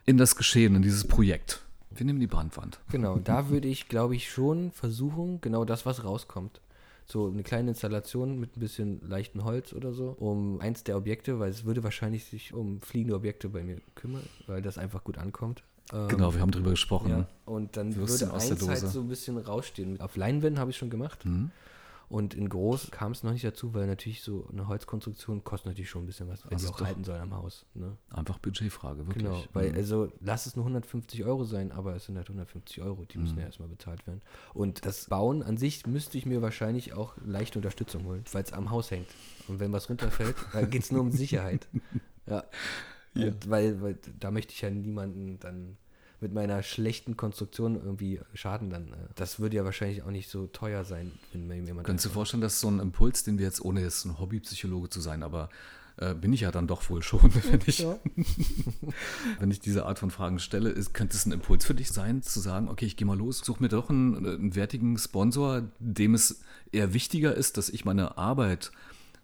[0.06, 1.62] in das Geschehen, in dieses Projekt?
[1.90, 2.80] Wir nehmen die Brandwand.
[2.90, 6.60] Genau, da würde ich, glaube ich, schon versuchen, genau das, was rauskommt.
[7.06, 11.38] So eine kleine Installation mit ein bisschen leichtem Holz oder so, um eins der Objekte,
[11.38, 15.18] weil es würde wahrscheinlich sich um fliegende Objekte bei mir kümmern, weil das einfach gut
[15.18, 15.62] ankommt.
[15.92, 17.10] Ähm, Genau, wir haben drüber gesprochen.
[17.10, 20.00] Ja, und dann würde eins halt so ein bisschen rausstehen.
[20.00, 21.24] Auf Leinwänden habe ich schon gemacht.
[21.26, 21.50] Mhm.
[22.08, 25.90] Und in groß kam es noch nicht dazu, weil natürlich so eine Holzkonstruktion kostet natürlich
[25.90, 27.64] schon ein bisschen was, wenn die auch halten soll am Haus.
[27.74, 27.96] Ne?
[28.10, 29.24] Einfach Budgetfrage, wirklich.
[29.24, 29.76] Genau, weil Mhm.
[29.76, 33.24] also lass es nur 150 Euro sein, aber es sind halt 150 Euro, die Mhm.
[33.24, 34.20] müssen ja erstmal bezahlt werden.
[34.52, 38.52] Und das Bauen an sich müsste ich mir wahrscheinlich auch leichte Unterstützung holen, weil es
[38.52, 39.08] am Haus hängt.
[39.48, 41.68] Und wenn was runterfällt, dann geht es nur um Sicherheit.
[42.26, 42.42] Ja.
[43.14, 43.32] Ja.
[43.46, 45.76] Weil, weil da möchte ich ja niemanden dann
[46.20, 48.88] mit meiner schlechten Konstruktion irgendwie schaden dann.
[48.92, 51.86] äh, Das würde ja wahrscheinlich auch nicht so teuer sein, wenn mir jemand.
[51.86, 54.88] Könntest du einfach- vorstellen, dass so ein Impuls, den wir jetzt, ohne jetzt ein Hobbypsychologe
[54.88, 55.50] zu sein, aber
[55.96, 57.20] äh, bin ich ja dann doch wohl schon,
[57.50, 57.96] wenn ich, Ja.
[59.38, 62.22] wenn ich diese Art von Fragen stelle, ist, könnte es ein Impuls für dich sein,
[62.22, 66.14] zu sagen, okay, ich gehe mal los, suche mir doch einen, einen wertigen Sponsor, dem
[66.14, 66.40] es
[66.72, 68.72] eher wichtiger ist, dass ich meine Arbeit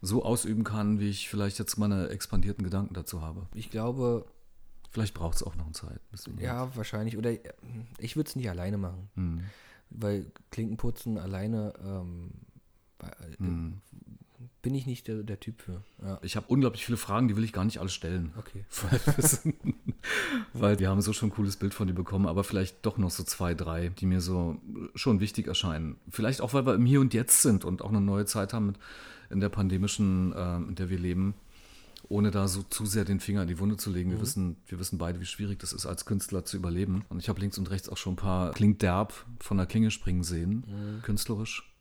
[0.03, 3.47] so ausüben kann, wie ich vielleicht jetzt meine expandierten Gedanken dazu habe.
[3.55, 4.25] Ich glaube,
[4.91, 6.01] Vielleicht braucht es auch noch eine Zeit.
[6.39, 7.17] ja, wahrscheinlich.
[7.17, 7.33] Oder
[7.99, 9.09] ich würde es nicht alleine machen.
[9.15, 9.41] Hm.
[9.91, 12.31] Weil Klinkenputzen alleine ähm,
[12.99, 13.81] bei- äh, Hm.
[14.63, 15.83] bin ich nicht der, der Typ für.
[16.03, 18.33] Ja, Ich habe unglaublich viele Fragen, die will ich gar nicht alle stellen.
[18.37, 18.65] okay.
[20.53, 23.11] Weil wir haben so schon ein cooles Bild von dir bekommen, aber vielleicht doch noch
[23.11, 24.57] so zwei, drei, die mir so
[24.95, 25.97] schon wichtig erscheinen.
[26.09, 28.67] Vielleicht auch, weil wir im Hier und Jetzt sind und auch eine neue Zeit haben
[28.67, 28.77] mit,
[29.31, 31.35] in der pandemischen, äh, in der wir leben,
[32.11, 34.11] ohne da so zu sehr den Finger in die Wunde zu legen.
[34.11, 37.05] Wir, wissen, wir wissen beide, wie schwierig das ist, als Künstler zu überleben.
[37.09, 39.91] Und ich habe links und rechts auch schon ein paar klingt derb von der Klinge
[39.91, 41.73] springen sehen, künstlerisch,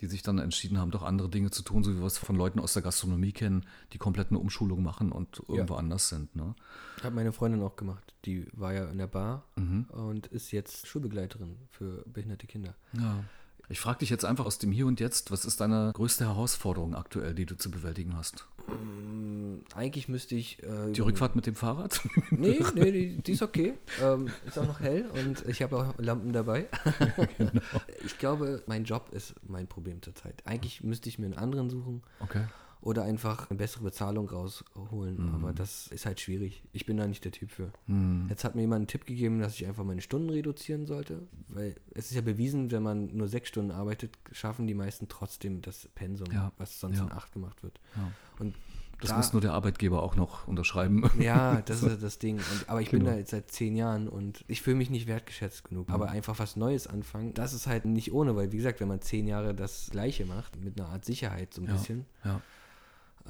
[0.00, 2.36] die sich dann entschieden haben, doch andere Dinge zu tun, so wie wir es von
[2.36, 6.34] Leuten aus der Gastronomie kennen, die komplett eine Umschulung machen und irgendwo anders sind.
[6.36, 6.54] Ne?
[7.02, 8.14] Hat meine Freundin auch gemacht.
[8.24, 9.84] Die war ja in der Bar Mhm.
[9.90, 12.74] und ist jetzt Schulbegleiterin für behinderte Kinder.
[12.96, 13.24] Ja.
[13.72, 16.94] Ich frage dich jetzt einfach aus dem Hier und Jetzt, was ist deine größte Herausforderung
[16.94, 18.46] aktuell, die du zu bewältigen hast?
[18.68, 20.62] Mm, Eigentlich müsste ich.
[20.62, 21.98] Äh, Die Rückfahrt mit dem Fahrrad?
[22.30, 23.72] Nee, nee, die, die ist okay.
[24.02, 26.68] Ähm, ist auch noch hell und ich habe auch Lampen dabei.
[27.38, 27.62] Genau.
[28.04, 30.42] Ich glaube, mein Job ist mein Problem zurzeit.
[30.44, 32.44] Eigentlich müsste ich mir einen anderen suchen Okay.
[32.82, 35.28] Oder einfach eine bessere Bezahlung rausholen.
[35.28, 35.34] Mhm.
[35.36, 36.62] Aber das ist halt schwierig.
[36.72, 37.72] Ich bin da nicht der Typ für.
[37.86, 38.26] Hm.
[38.28, 41.22] Jetzt hat mir jemand einen Tipp gegeben, dass ich einfach meine Stunden reduzieren sollte.
[41.48, 45.62] Weil es ist ja bewiesen, wenn man nur sechs Stunden arbeitet, schaffen die meisten trotzdem
[45.62, 47.04] das Pensum, Ja, was sonst ja.
[47.04, 47.78] in acht gemacht wird.
[47.96, 48.10] Ja.
[48.40, 48.56] Und
[49.00, 51.08] Das da- muss nur der Arbeitgeber auch noch unterschreiben.
[51.20, 52.38] Ja, das ist das Ding.
[52.38, 53.12] Und, aber ich bin Genau.
[53.12, 55.88] da jetzt seit zehn Jahren und ich fühle mich nicht wertgeschätzt genug.
[55.88, 55.94] Mhm.
[55.94, 59.00] Aber einfach was Neues anfangen, das ist halt nicht ohne, weil wie gesagt, wenn man
[59.00, 61.74] zehn Jahre das Gleiche macht, mit einer Art Sicherheit so ein Ja.
[61.74, 62.40] bisschen, Ja.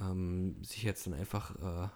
[0.00, 1.88] Ähm, sich jetzt dann einfach äh,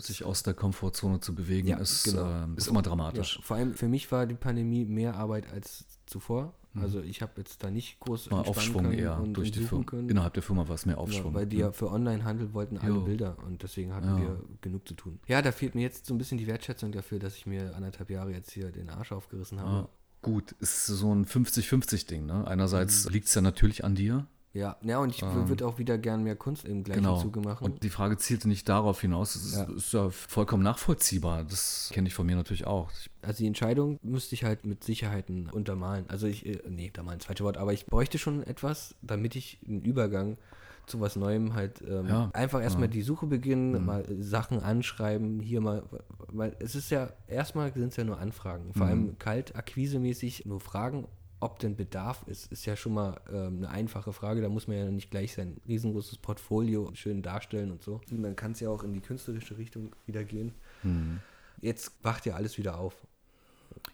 [0.00, 2.26] Sich aus der Komfortzone zu bewegen, Ja, ist, genau.
[2.44, 3.36] ähm, ist immer dramatisch.
[3.36, 6.54] ja, vor allem für mich war die Pandemie mehr Arbeit als zuvor.
[6.72, 6.82] Mhm.
[6.82, 9.84] Also ich habe jetzt da nicht groß Mal Aufschwung eher und, durch und die Firma.
[9.84, 10.08] können.
[10.08, 11.34] Innerhalb der Firma war es mehr Ja, Aufschwung.
[11.34, 13.00] weil die ja für Onlinehandel wollten alle Jo.
[13.02, 14.18] Bilder und deswegen hatten Ja.
[14.20, 15.20] wir genug zu tun.
[15.26, 18.08] Ja, da fehlt mir jetzt so ein bisschen die Wertschätzung dafür, dass ich mir anderthalb
[18.10, 19.70] Jahre jetzt hier den Arsch aufgerissen habe.
[19.70, 19.88] Ah,
[20.22, 22.24] gut, ist so ein 50-50-Ding.
[22.26, 22.34] Ne?
[22.40, 22.44] Mhm.
[22.46, 25.98] Einerseits liegt es ja natürlich an dir, Ja, ja, und ich Ähm, würde auch wieder
[25.98, 27.20] gern mehr Kunst im gleichen Genau.
[27.20, 27.64] Zuge machen.
[27.64, 29.34] Und die Frage zielte nicht darauf hinaus.
[29.34, 29.64] Das ist Ja.
[29.64, 31.42] ist ja vollkommen nachvollziehbar.
[31.42, 32.90] Das kenne ich von mir natürlich auch.
[32.92, 36.04] Ich, Also die Entscheidung müsste ich halt mit Sicherheiten untermalen.
[36.08, 39.34] Also ich, äh, nee, untermalen ist das falsche Wort, aber ich bräuchte schon etwas, damit
[39.34, 40.38] ich einen Übergang
[40.86, 42.30] zu was Neuem halt ähm, Ja.
[42.32, 42.92] einfach erstmal Ja.
[42.92, 43.86] die Suche beginnen, Mhm.
[43.86, 45.82] mal Sachen anschreiben, hier mal,
[46.28, 48.92] weil es ist ja, erstmal sind es ja nur Anfragen, vor Mhm.
[48.92, 51.08] allem kalt, akquisemäßig, nur Fragen,
[51.40, 54.76] ob denn Bedarf ist, ist ja schon mal ähm, eine einfache Frage, da muss man
[54.76, 58.00] ja nicht gleich sein riesengroßes Portfolio schön darstellen und so.
[58.10, 60.52] Und dann kann es ja auch in die künstlerische Richtung wieder gehen.
[60.82, 61.20] hm.
[61.60, 62.94] Jetzt wacht ja alles wieder auf.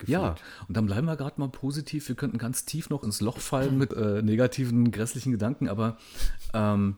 [0.07, 0.43] Ja, gefühlt.
[0.69, 2.09] und dann bleiben wir gerade mal positiv.
[2.09, 5.99] Wir könnten ganz tief noch ins Loch fallen mit äh, negativen, grässlichen Gedanken, aber
[6.53, 6.97] ähm,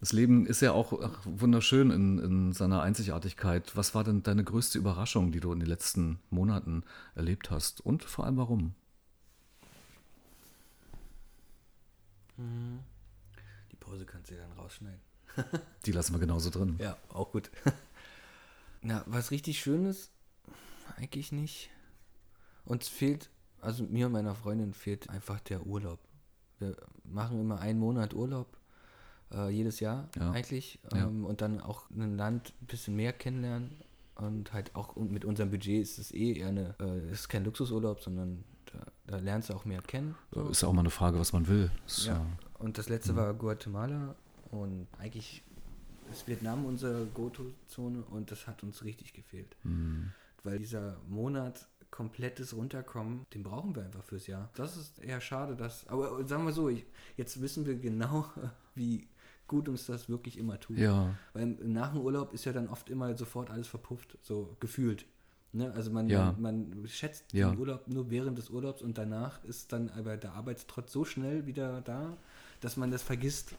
[0.00, 3.76] das Leben ist ja auch ach, wunderschön in, in seiner Einzigartigkeit.
[3.76, 6.84] Was war denn deine größte Überraschung, die du in den letzten Monaten
[7.14, 7.82] erlebt hast?
[7.82, 8.74] Und vor allem warum?
[13.72, 15.00] Die Pause kannst du ja dann rausschneiden.
[15.86, 16.76] Die lassen wir genauso drin.
[16.78, 17.50] Ja, auch gut.
[18.82, 20.10] Na, was richtig Schönes?
[20.96, 21.70] Eigentlich nicht.
[22.64, 23.30] Uns fehlt,
[23.60, 25.98] also mir und meiner Freundin fehlt einfach der Urlaub.
[26.58, 28.56] Wir machen immer einen Monat Urlaub,
[29.32, 30.30] äh, jedes Jahr Ja.
[30.32, 30.78] eigentlich.
[30.92, 31.06] Ja.
[31.06, 33.70] Ähm, und dann auch ein Land ein bisschen mehr kennenlernen.
[34.16, 38.00] Und halt auch mit unserem Budget ist es eh eher eine, äh, ist kein Luxusurlaub,
[38.00, 38.44] sondern
[39.10, 40.14] da, lernst du auch mehr kennen.
[40.32, 40.48] so.
[40.48, 41.70] Ist ja auch mal eine Frage, was man will.
[41.86, 42.24] Ist, Ja.
[42.58, 44.14] Und das letzte war Guatemala
[44.50, 45.42] und eigentlich
[46.10, 49.56] ist Vietnam unsere Go-To-Zone und das hat uns richtig gefehlt.
[49.62, 50.10] hm,
[50.44, 54.48] Weil dieser Monat komplettes Runterkommen, den brauchen wir einfach fürs Jahr.
[54.54, 55.86] Das ist eher schade, dass.
[55.88, 56.84] Aber sagen wir so, ich,
[57.16, 58.26] jetzt wissen wir genau,
[58.74, 59.08] wie
[59.48, 60.78] gut uns das wirklich immer tut.
[60.78, 65.04] ja, Weil nach dem Urlaub ist ja dann oft immer sofort alles verpufft, so gefühlt.
[65.52, 65.72] Ne?
[65.74, 66.34] Also man, Ja.
[66.38, 67.50] man, man schätzt Ja.
[67.50, 71.46] den Urlaub nur während des Urlaubs und danach ist dann aber der Arbeitstrotz so schnell
[71.46, 72.16] wieder da,
[72.60, 73.54] dass man das vergisst.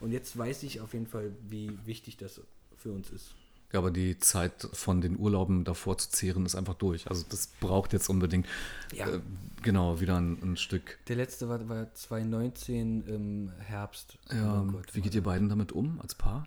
[0.00, 2.40] Und jetzt weiß ich auf jeden Fall, wie wichtig das
[2.76, 3.34] für uns ist.
[3.72, 7.06] Ja, aber die Zeit von den Urlauben davor zu zehren ist einfach durch.
[7.10, 8.46] Also das braucht jetzt unbedingt
[8.94, 9.08] Ja.
[9.10, 9.20] äh,
[9.62, 10.98] genau wieder ein, ein Stück.
[11.08, 14.16] Der letzte war, war 2019 im Herbst.
[14.32, 16.46] Ja, Oh Gott, wie geht ihr beiden damit um als Paar?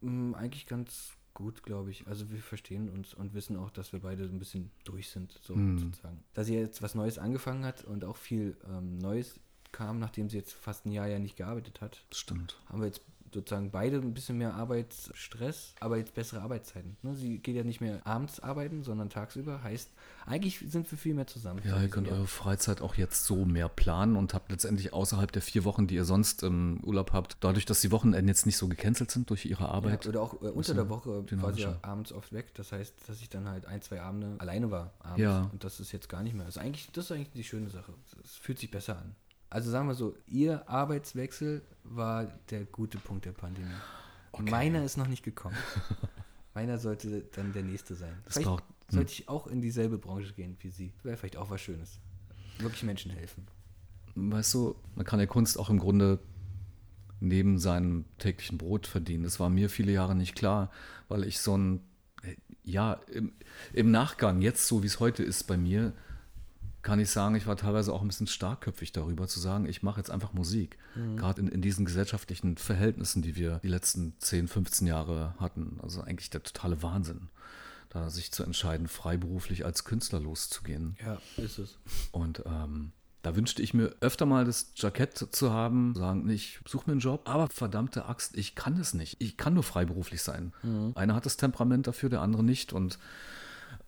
[0.00, 2.06] Mm, Eigentlich ganz gut, glaube ich.
[2.08, 5.38] Also wir verstehen uns und wissen auch, dass wir beide so ein bisschen durch sind,
[5.42, 5.78] so Hm.
[5.78, 6.18] sozusagen.
[6.34, 9.38] Da sie jetzt was Neues angefangen hat und auch viel ähm, Neues
[9.72, 12.58] kam, nachdem sie jetzt fast ein Jahr ja nicht gearbeitet hat, Das stimmt.
[12.66, 13.02] haben wir jetzt
[13.32, 16.96] sozusagen beide ein bisschen mehr Arbeitsstress, aber jetzt bessere Arbeitszeiten.
[17.02, 17.14] Ne?
[17.14, 19.62] Sie geht ja nicht mehr abends arbeiten, sondern tagsüber.
[19.62, 19.90] Heißt,
[20.26, 21.60] eigentlich sind wir viel mehr zusammen.
[21.64, 25.42] Ja, ihr könnt eure Freizeit auch jetzt so mehr planen und habt letztendlich außerhalb der
[25.42, 28.68] vier Wochen, die ihr sonst im Urlaub habt, dadurch, dass die Wochenenden jetzt nicht so
[28.68, 30.04] gecancelt sind durch ihre Arbeit.
[30.04, 32.54] Ja, oder auch äh, unter der Woche war sie ja abends oft weg.
[32.54, 35.20] Das heißt, dass ich dann halt ein, zwei Abende alleine war abends.
[35.20, 35.50] Ja.
[35.52, 36.46] Und das ist jetzt gar nicht mehr.
[36.46, 37.92] Also eigentlich, das ist eigentlich die schöne Sache.
[38.24, 39.14] Es fühlt sich besser an.
[39.56, 43.72] Also sagen wir so, ihr Arbeitswechsel war der gute Punkt der Pandemie.
[44.38, 45.56] Meiner ist noch nicht gekommen.
[46.54, 48.12] Meiner sollte dann der nächste sein.
[48.26, 50.92] Das vielleicht braucht- sollte ich auch in dieselbe Branche gehen wie sie.
[51.02, 51.98] Wäre vielleicht auch was Schönes.
[52.58, 53.46] Wirklich Menschen helfen.
[54.14, 56.18] Weißt du, man kann ja Kunst auch im Grunde
[57.20, 59.24] neben seinem täglichen Brot verdienen.
[59.24, 60.70] Das war mir viele Jahre nicht klar,
[61.08, 61.80] weil ich so ein,
[62.62, 63.32] ja, im,
[63.72, 65.94] im Nachgang, jetzt so wie es heute ist bei mir,
[66.86, 69.98] kann ich sagen, ich war teilweise auch ein bisschen starkköpfig darüber zu sagen, ich mache
[69.98, 70.78] jetzt einfach Musik.
[71.16, 75.80] Gerade in, in diesen gesellschaftlichen Verhältnissen, die wir die letzten 10, 15 Jahre hatten.
[75.82, 77.28] Also eigentlich der totale Wahnsinn,
[77.88, 80.96] da sich zu entscheiden, freiberuflich als Künstler loszugehen.
[81.04, 81.76] Ja, ist es.
[82.12, 82.92] Und ähm,
[83.22, 87.00] da wünschte ich mir öfter mal das Jackett zu haben, sagen, ich suche mir einen
[87.00, 89.16] Job, aber verdammte Axt, ich kann es nicht.
[89.18, 90.52] Ich kann nur freiberuflich sein.
[90.94, 92.72] Einer hat das Temperament dafür, der andere nicht.
[92.72, 93.00] Und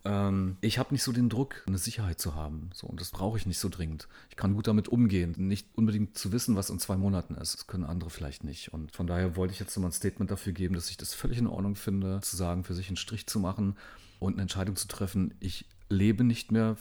[0.09, 2.71] ähm, ich habe nicht so den Druck, eine Sicherheit zu haben.
[2.73, 4.09] So, und das brauche ich nicht so dringend.
[4.31, 7.55] Ich kann gut damit umgehen, nicht unbedingt zu wissen, was in zwei Monaten ist.
[7.55, 8.73] Das können andere vielleicht nicht.
[8.73, 11.37] Und von daher wollte ich jetzt nochmal ein Statement dafür geben, dass ich das völlig
[11.37, 13.77] in Ordnung finde, zu sagen, für sich einen Strich zu machen
[14.19, 15.35] und eine Entscheidung zu treffen.
[15.41, 16.77] Ich lebe nicht mehr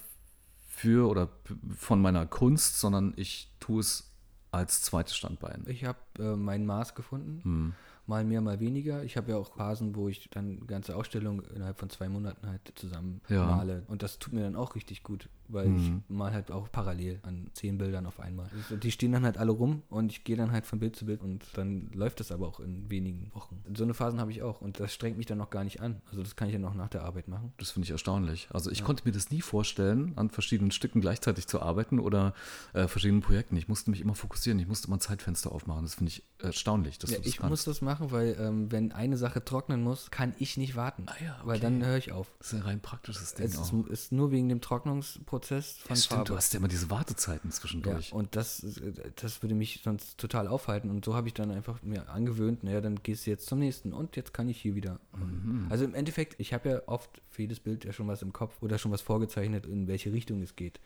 [0.70, 1.30] für oder
[1.76, 4.14] von meiner Kunst, sondern ich tue es
[4.52, 5.66] als zweites Standbein.
[5.68, 7.44] Ich habe äh, mein Maß gefunden.
[7.44, 7.74] Hm.
[8.08, 9.04] Mal mehr, mal weniger.
[9.04, 12.62] Ich habe ja auch Phasen, wo ich dann ganze Ausstellungen innerhalb von zwei Monaten halt
[12.76, 13.46] zusammen Ja.
[13.46, 13.84] male.
[13.88, 16.04] Und das tut mir dann auch richtig gut, weil Mhm.
[16.10, 18.50] ich mal halt auch parallel an zehn Bildern auf einmal.
[18.70, 21.06] Und die stehen dann halt alle rum und ich gehe dann halt von Bild zu
[21.06, 23.64] Bild und dann läuft das aber auch in wenigen Wochen.
[23.76, 26.02] So eine Phasen habe ich auch und das strengt mich dann noch gar nicht an.
[26.10, 27.54] Also das kann ich ja noch nach der Arbeit machen.
[27.58, 28.48] Das finde ich erstaunlich.
[28.52, 32.34] Also ich konnte mir das nie vorstellen, an verschiedenen Stücken gleichzeitig zu arbeiten oder
[32.74, 33.56] äh, verschiedenen Projekten.
[33.58, 35.84] Ich musste mich immer fokussieren, ich musste immer ein Zeitfenster aufmachen.
[35.84, 37.00] Das finde ich erstaunlich.
[37.00, 37.50] Dass Ja, du das ich kannst.
[37.50, 41.04] muss das machen weil ähm, wenn eine Sache trocknen muss, kann ich nicht warten.
[41.08, 41.62] Ah ja, Weil okay.
[41.64, 42.32] dann höre ich auf.
[42.40, 45.58] Das ist ein rein praktisches Ding Es ist, ist nur wegen dem Trocknungsprozess von
[45.90, 46.24] Ja, stimmt, Farbe.
[46.30, 48.14] du hast ja immer diese Wartezeiten Ja, zwischendurch.
[48.14, 50.90] und das, äh, das würde mich sonst total aufhalten.
[50.90, 53.94] Und so habe ich dann einfach mir angewöhnt, naja, dann gehst du jetzt zum nächsten
[53.94, 55.00] und jetzt kann ich hier wieder.
[55.16, 55.68] Mhm.
[55.70, 58.62] Also im Endeffekt, ich habe ja oft für jedes Bild ja schon was im Kopf
[58.62, 60.80] oder schon was vorgezeichnet, in welche Richtung es geht.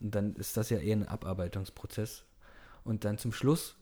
[0.00, 2.24] Und dann ist das ja eher ein Abarbeitungsprozess.
[2.84, 3.76] Und dann zum Schluss,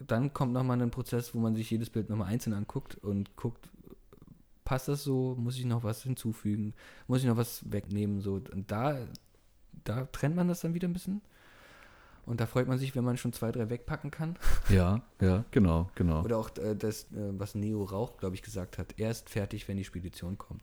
[0.00, 3.68] dann kommt nochmal ein Prozess, wo man sich jedes Bild nochmal einzeln anguckt und guckt,
[4.64, 6.74] passt das so, muss ich noch was hinzufügen,
[7.06, 8.34] muss ich noch was wegnehmen, so.
[8.34, 8.98] Und da,
[9.84, 11.22] da trennt man das dann wieder ein bisschen.
[12.26, 14.36] Und da freut man sich, wenn man schon zwei, drei wegpacken kann.
[14.68, 16.22] Ja, ja, genau, genau.
[16.22, 19.78] Oder auch äh, das, äh, was Neo Rauch, glaube ich, gesagt hat, erst fertig, wenn
[19.78, 20.62] die Spedition kommt.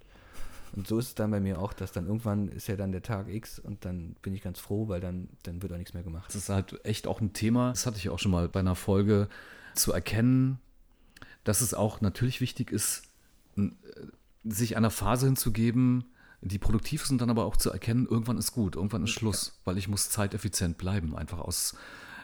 [0.76, 3.02] Und so ist es dann bei mir auch, dass dann irgendwann ist ja dann der
[3.02, 6.04] Tag X und dann bin ich ganz froh, weil dann, dann wird auch nichts mehr
[6.04, 6.28] gemacht.
[6.28, 8.76] Das ist halt echt auch ein Thema, das hatte ich auch schon mal bei einer
[8.76, 9.28] Folge,
[9.74, 10.60] zu erkennen,
[11.44, 13.04] dass es auch natürlich wichtig ist,
[13.58, 13.70] äh,
[14.44, 16.06] sich einer Phase hinzugeben,
[16.42, 19.60] die produktiv ist und dann aber auch zu erkennen, irgendwann ist gut, irgendwann ist Schluss,
[19.66, 21.76] weil ich muss zeiteffizient bleiben, einfach aus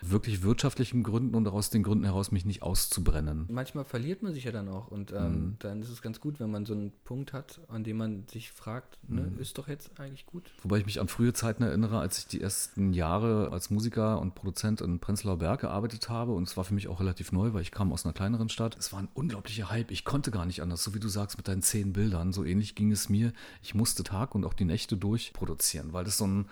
[0.01, 3.45] wirklich wirtschaftlichen Gründen und aus den Gründen heraus, mich nicht auszubrennen.
[3.49, 6.51] Manchmal verliert man sich ja dann auch und ähm, dann ist es ganz gut, wenn
[6.51, 10.25] man so einen Punkt hat, an dem man sich fragt, ne, ist doch jetzt eigentlich
[10.25, 10.51] gut.
[10.61, 14.35] Wobei ich mich an frühe Zeiten erinnere, als ich die ersten Jahre als Musiker und
[14.35, 16.31] Produzent in Prenzlauer Berg gearbeitet habe.
[16.33, 18.77] Und es war für mich auch relativ neu, weil ich kam aus einer kleineren Stadt.
[18.77, 19.91] Es war ein unglaublicher Hype.
[19.91, 20.83] Ich konnte gar nicht anders.
[20.83, 22.31] So wie du sagst, mit deinen zehn Bildern.
[22.31, 23.33] So ähnlich ging es mir.
[23.61, 26.45] Ich musste Tag und auch die Nächte durchproduzieren, weil das so ein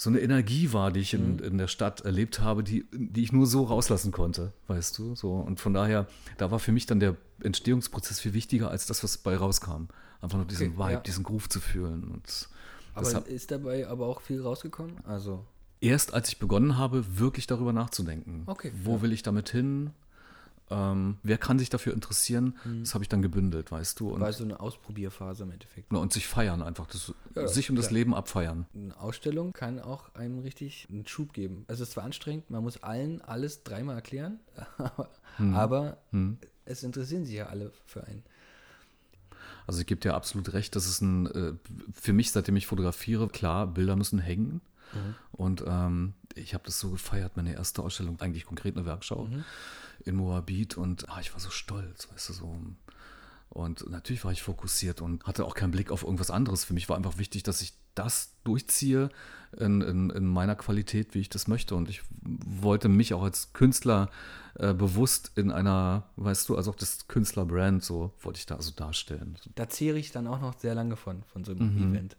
[0.00, 3.32] so eine Energie war, die ich in, in der Stadt erlebt habe, die, die ich
[3.32, 5.16] nur so rauslassen konnte, weißt du?
[5.16, 5.32] So.
[5.32, 6.06] Und von daher,
[6.36, 9.88] da war für mich dann der Entstehungsprozess viel wichtiger als das, was bei rauskam.
[10.20, 11.00] Einfach nur diesen Okay, Vibe, ja.
[11.00, 12.04] diesen Groove zu fühlen.
[12.04, 12.48] Und
[12.94, 14.98] Aber ist dabei aber auch viel rausgekommen?
[15.04, 15.44] Also,
[15.80, 18.44] erst als ich begonnen habe, wirklich darüber nachzudenken.
[18.46, 19.02] Okay, Wo ja.
[19.02, 19.90] will ich damit hin?
[20.70, 22.56] Ähm, wer kann sich dafür interessieren?
[22.64, 22.80] Mhm.
[22.80, 24.10] Das habe ich dann gebündelt, weißt du?
[24.10, 25.92] Und, war so eine Ausprobierphase im Endeffekt.
[25.92, 26.86] und sich feiern einfach.
[26.86, 27.98] Das, Ja, sich und das klar.
[27.98, 28.66] Leben abfeiern.
[28.74, 31.64] Eine Ausstellung kann auch einem richtig einen Schub geben.
[31.68, 34.40] Also es ist zwar anstrengend, man muss allen alles dreimal erklären,
[35.54, 35.98] aber
[36.64, 38.22] es interessieren sich ja alle für einen.
[39.66, 41.52] Also ich gebe dir absolut recht, das ist ein, äh,
[41.92, 44.62] für mich, seitdem ich fotografiere, klar, Bilder müssen hängen.
[45.32, 49.28] Und ähm, ich habe das so gefeiert, meine erste Ausstellung, eigentlich konkret eine Werkschau
[50.04, 52.56] in Moabit und ah, ich war so stolz, weißt du, so.
[53.50, 56.64] Und natürlich war ich fokussiert und hatte auch keinen Blick auf irgendwas anderes.
[56.64, 59.08] Für mich war einfach wichtig, dass ich das durchziehe
[59.56, 61.74] in, in, in meiner Qualität, wie ich das möchte.
[61.74, 64.10] Und ich wollte mich auch als Künstler
[64.54, 68.70] äh, bewusst in einer, weißt du, also auch das Künstlerbrand, so wollte ich da so
[68.70, 69.36] darstellen.
[69.54, 72.16] Da zehre ich dann auch noch sehr lange von, von so einem Event.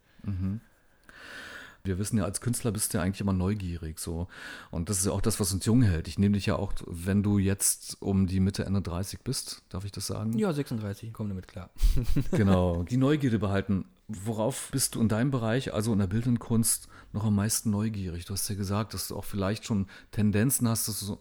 [1.83, 4.27] Wir wissen ja, als Künstler bist du ja eigentlich immer neugierig so.
[4.71, 6.07] Und das ist ja auch das, was uns jung hält.
[6.07, 9.85] Ich nehme dich ja auch, wenn du jetzt um die Mitte, Ende 30 bist, darf
[9.85, 10.37] ich das sagen?
[10.37, 11.69] Ja, 36, komm damit klar.
[12.31, 12.83] Genau.
[12.83, 13.85] Die Neugierde behalten.
[14.07, 18.25] Worauf bist du in deinem Bereich, also in der bildenden Kunst, noch am meisten neugierig?
[18.25, 21.19] Du hast ja gesagt, dass du auch vielleicht schon Tendenzen hast, dass du so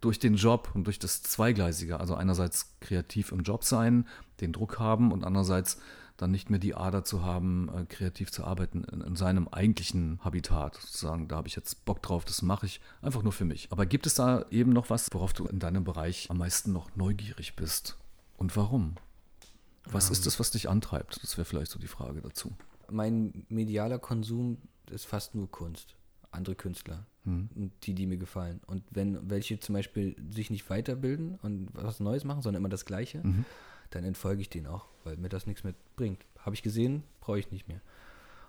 [0.00, 4.06] durch den Job und durch das Zweigleisige, also einerseits kreativ im Job sein,
[4.40, 5.78] den Druck haben und andererseits
[6.16, 10.18] dann nicht mehr die Ader zu haben, äh, kreativ zu arbeiten in, in seinem eigentlichen
[10.24, 10.76] Habitat.
[10.76, 13.68] Sozusagen, da habe ich jetzt Bock drauf, das mache ich einfach nur für mich.
[13.70, 16.94] Aber gibt es da eben noch was, worauf du in deinem Bereich am meisten noch
[16.96, 17.96] neugierig bist?
[18.36, 18.94] Und warum?
[19.84, 21.22] Was ist das, was dich antreibt?
[21.22, 22.52] Das wäre vielleicht so die Frage dazu.
[22.90, 24.58] Mein medialer Konsum
[24.90, 25.94] ist fast nur Kunst.
[26.32, 27.06] Andere Künstler.
[27.56, 28.60] Und die, die mir gefallen.
[28.66, 32.84] Und wenn welche zum Beispiel sich nicht weiterbilden und was Neues machen, sondern immer das
[32.84, 33.20] Gleiche,
[33.90, 36.24] dann entfolge ich denen auch, weil mir das nichts mehr bringt.
[36.38, 37.80] Habe ich gesehen, brauche ich nicht mehr.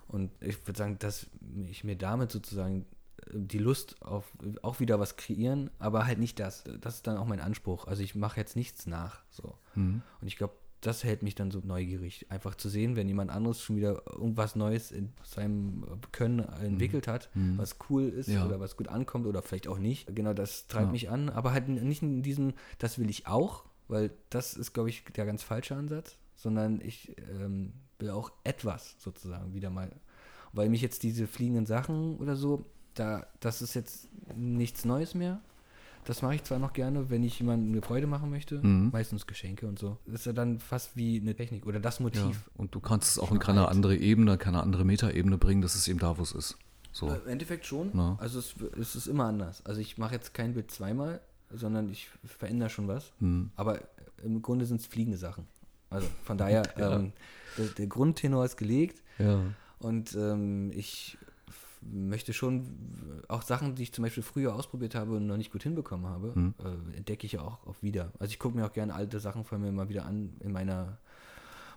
[0.08, 1.26] Und ich würde sagen, dass
[1.66, 2.86] ich mir damit sozusagen
[3.26, 4.24] äh, die Lust auf
[4.62, 6.64] auch wieder was kreieren, aber halt nicht das.
[6.80, 7.86] Das ist dann auch mein Anspruch.
[7.86, 9.22] Also ich mache jetzt nichts nach.
[9.30, 9.56] So.
[9.74, 13.60] Und ich glaube, das hält mich dann so neugierig, einfach zu sehen, wenn jemand anderes
[13.60, 18.46] schon wieder irgendwas Neues in seinem Können entwickelt hat, was cool ist Ja.
[18.46, 20.14] oder was gut ankommt oder vielleicht auch nicht.
[20.14, 20.92] Genau, das treibt Ja.
[20.92, 24.90] mich an, aber halt nicht in diesem, das will ich auch, weil das ist, glaube
[24.90, 29.90] ich, der ganz falsche Ansatz, sondern ich ähm, will auch etwas sozusagen wieder mal,
[30.52, 35.40] weil mich jetzt diese fliegenden Sachen oder so, da, das ist jetzt nichts Neues mehr.
[36.04, 38.90] Das mache ich zwar noch gerne, wenn ich jemandem eine Freude machen möchte, Mhm.
[38.92, 39.98] meistens Geschenke und so.
[40.06, 42.04] Das ist ja dann fast wie eine Technik oder das Ja.
[42.04, 42.48] Motiv.
[42.56, 43.70] Und du kannst es auch in keine alt.
[43.76, 46.56] andere Ebene, keine andere Metaebene bringen, dass es eben da, wo es ist.
[46.92, 47.08] So.
[47.10, 47.90] Äh, Im Endeffekt schon.
[47.94, 48.16] Ja.
[48.20, 49.64] Also es, es ist immer anders.
[49.66, 53.12] Also ich mache jetzt kein Bild zweimal, sondern ich verändere schon was.
[53.20, 53.50] Hm.
[53.56, 53.80] Aber
[54.22, 55.46] im Grunde sind es fliegende Sachen.
[55.90, 56.96] Also von daher, Ja.
[56.96, 57.12] ähm,
[57.56, 59.40] der, der Grundtenor ist gelegt Ja.
[59.78, 61.16] und ähm, ich
[61.80, 62.66] möchte schon
[63.28, 66.32] auch Sachen, die ich zum Beispiel früher ausprobiert habe und noch nicht gut hinbekommen habe,
[66.34, 66.54] Mhm.
[66.58, 68.12] äh, entdecke ich ja auch, auch wieder.
[68.18, 70.34] Also ich gucke mir auch gerne alte Sachen von mir mal wieder an.
[70.40, 70.98] In meiner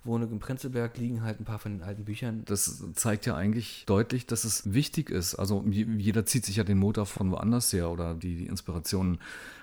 [0.04, 2.44] Wohnung im Prenzlberg liegen halt ein paar von den alten Büchern.
[2.46, 5.36] Das zeigt ja eigentlich deutlich, dass es wichtig ist.
[5.36, 9.20] Also je- jeder zieht sich ja den Motor von woanders her oder die, die Inspiration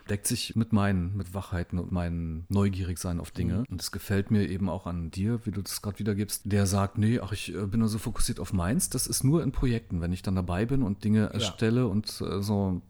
[0.09, 3.65] deckt sich mit meinen, mit Wachheiten und meinen Neugierigsein auf Dinge.
[3.69, 6.99] Und es gefällt mir eben auch an dir, wie du das gerade wiedergibst, der sagt,
[6.99, 8.89] nee, ach, ich äh, bin nur so fokussiert auf meins.
[8.91, 12.41] Das ist nur in Projekten, wenn ich dann dabei bin und Dinge erstelle und äh,
[12.43, 12.81] so,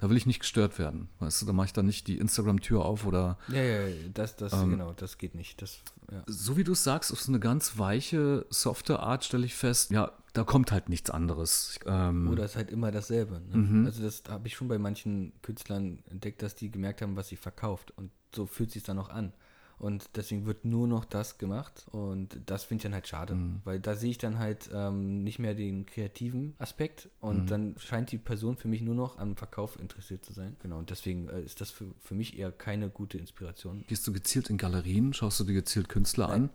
[0.00, 1.08] da will ich nicht gestört werden.
[1.18, 4.36] Weißt du, da mache ich dann nicht die Instagram-Tür auf oder Ja, ja, ja, das,
[4.36, 5.60] das, Ähm, genau, das geht nicht.
[5.60, 5.78] Das,
[6.10, 6.22] ja.
[6.26, 9.90] so wie du es sagst, auf so eine ganz weiche, softe Art stelle ich fest,
[9.90, 11.78] ja, da kommt halt nichts anderes.
[11.86, 13.40] Ähm, Oder ist halt immer dasselbe.
[13.40, 13.56] Ne?
[13.56, 13.86] Mhm.
[13.86, 17.36] Also das habe ich schon bei manchen Künstlern entdeckt, dass die gemerkt haben, was sie
[17.36, 17.92] verkauft.
[17.96, 19.32] Und so fühlt sich dann auch an.
[19.80, 21.86] Und deswegen wird nur noch das gemacht.
[21.90, 23.34] Und das finde ich dann halt schade.
[23.34, 23.60] Mhm.
[23.64, 27.08] Weil da sehe ich dann halt ähm, nicht mehr den kreativen Aspekt.
[27.20, 27.46] Und Mhm.
[27.46, 30.56] dann scheint die Person für mich nur noch am Verkauf interessiert zu sein.
[30.62, 30.78] Genau.
[30.78, 33.84] Und deswegen äh, ist das für, für mich eher keine gute Inspiration.
[33.88, 35.12] Gehst du gezielt in Galerien?
[35.14, 36.42] Schaust du dir gezielt Künstler Nein.
[36.42, 36.50] an?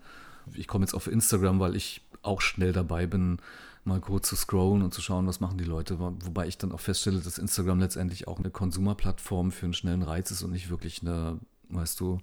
[0.53, 3.39] Ich komme jetzt auf Instagram, weil ich auch schnell dabei bin,
[3.83, 5.97] mal kurz zu scrollen und zu schauen, was machen die Leute.
[5.99, 10.03] Wo- Wobei ich dann auch feststelle, dass Instagram letztendlich auch eine Konsumerplattform für einen schnellen
[10.03, 11.39] Reiz ist und nicht wirklich eine,
[11.69, 12.19] weißt du,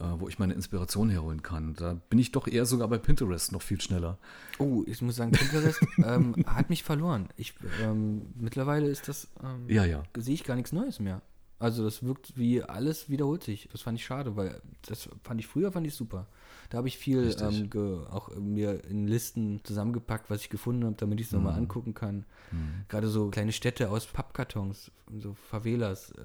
[0.00, 1.74] äh, wo ich meine Inspiration herholen kann.
[1.74, 4.18] Da bin ich doch eher sogar bei Pinterest noch viel schneller.
[4.58, 7.28] Oh, ich muss sagen, Pinterest ähm, hat mich verloren.
[7.36, 10.02] Ich, ähm, mittlerweile ist das ähm, Ja, ja.
[10.16, 11.22] sehe ich gar nichts Neues mehr.
[11.60, 13.68] Also das wirkt wie alles wiederholt sich.
[13.72, 16.28] Das fand ich schade, weil das fand ich früher fand ich super.
[16.70, 20.94] Da habe ich viel ähm, ge, auch mir in Listen zusammengepackt, was ich gefunden habe,
[20.96, 21.62] damit ich es nochmal Mhm.
[21.62, 22.26] angucken kann.
[22.88, 26.22] Gerade so kleine Städte aus Pappkartons, so Favelas, äh,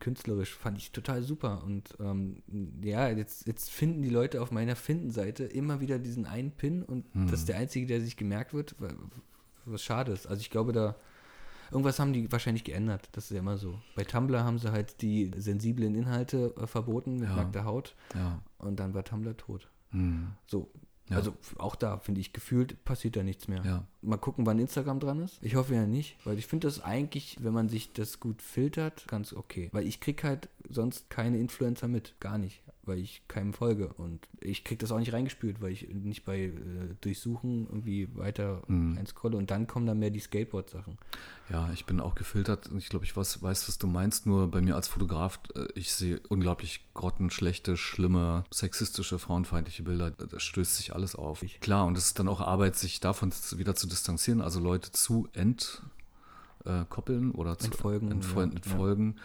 [0.00, 1.62] künstlerisch fand ich total super.
[1.64, 2.42] Und ähm,
[2.82, 7.04] ja, jetzt, jetzt finden die Leute auf meiner Finden-Seite immer wieder diesen einen Pin und
[7.14, 8.74] das ist der einzige, der sich gemerkt wird,
[9.64, 10.26] was schade ist.
[10.26, 10.96] Also ich glaube, da
[11.70, 13.08] irgendwas haben die wahrscheinlich geändert.
[13.12, 13.80] Das ist ja immer so.
[13.96, 17.36] Bei Tumblr haben sie halt die sensiblen Inhalte äh, verboten mit Ja.
[17.36, 18.40] nackter Haut Ja.
[18.58, 19.68] und dann war Tumblr tot.
[19.90, 20.28] Hm.
[20.46, 20.70] So.
[21.10, 21.16] Ja.
[21.16, 23.62] Also auch da, finde ich, gefühlt passiert da nichts mehr.
[23.64, 23.86] Ja.
[24.00, 25.38] Mal gucken, wann Instagram dran ist.
[25.42, 29.06] Ich hoffe ja nicht, weil ich finde das eigentlich, wenn man sich das gut filtert,
[29.06, 29.68] ganz okay.
[29.72, 32.14] Weil ich krieg halt sonst keine Influencer mit.
[32.20, 32.62] Gar nicht.
[32.86, 33.88] Weil ich keinem folge.
[33.94, 36.52] Und ich krieg das auch nicht reingespült, weil ich nicht bei äh,
[37.00, 38.98] Durchsuchen irgendwie weiter Mhm.
[38.98, 39.36] einscrolle.
[39.36, 40.98] Und dann kommen dann mehr die Skateboard-Sachen.
[41.50, 42.70] Ja, ich bin auch gefiltert.
[42.78, 44.26] Ich glaube, ich weiß, weiß, was du meinst.
[44.26, 50.10] Nur bei mir als Fotograf, äh, ich sehe unglaublich grottenschlechte, schlimme, sexistische, frauenfeindliche Bilder.
[50.10, 51.44] Da stößt sich alles auf.
[51.60, 55.28] Klar, und es ist dann auch Arbeit, sich davon wieder zu distanzieren, also Leute zu
[56.64, 59.16] entkoppeln oder zu Entfolgen, entfol ja, entfolgen.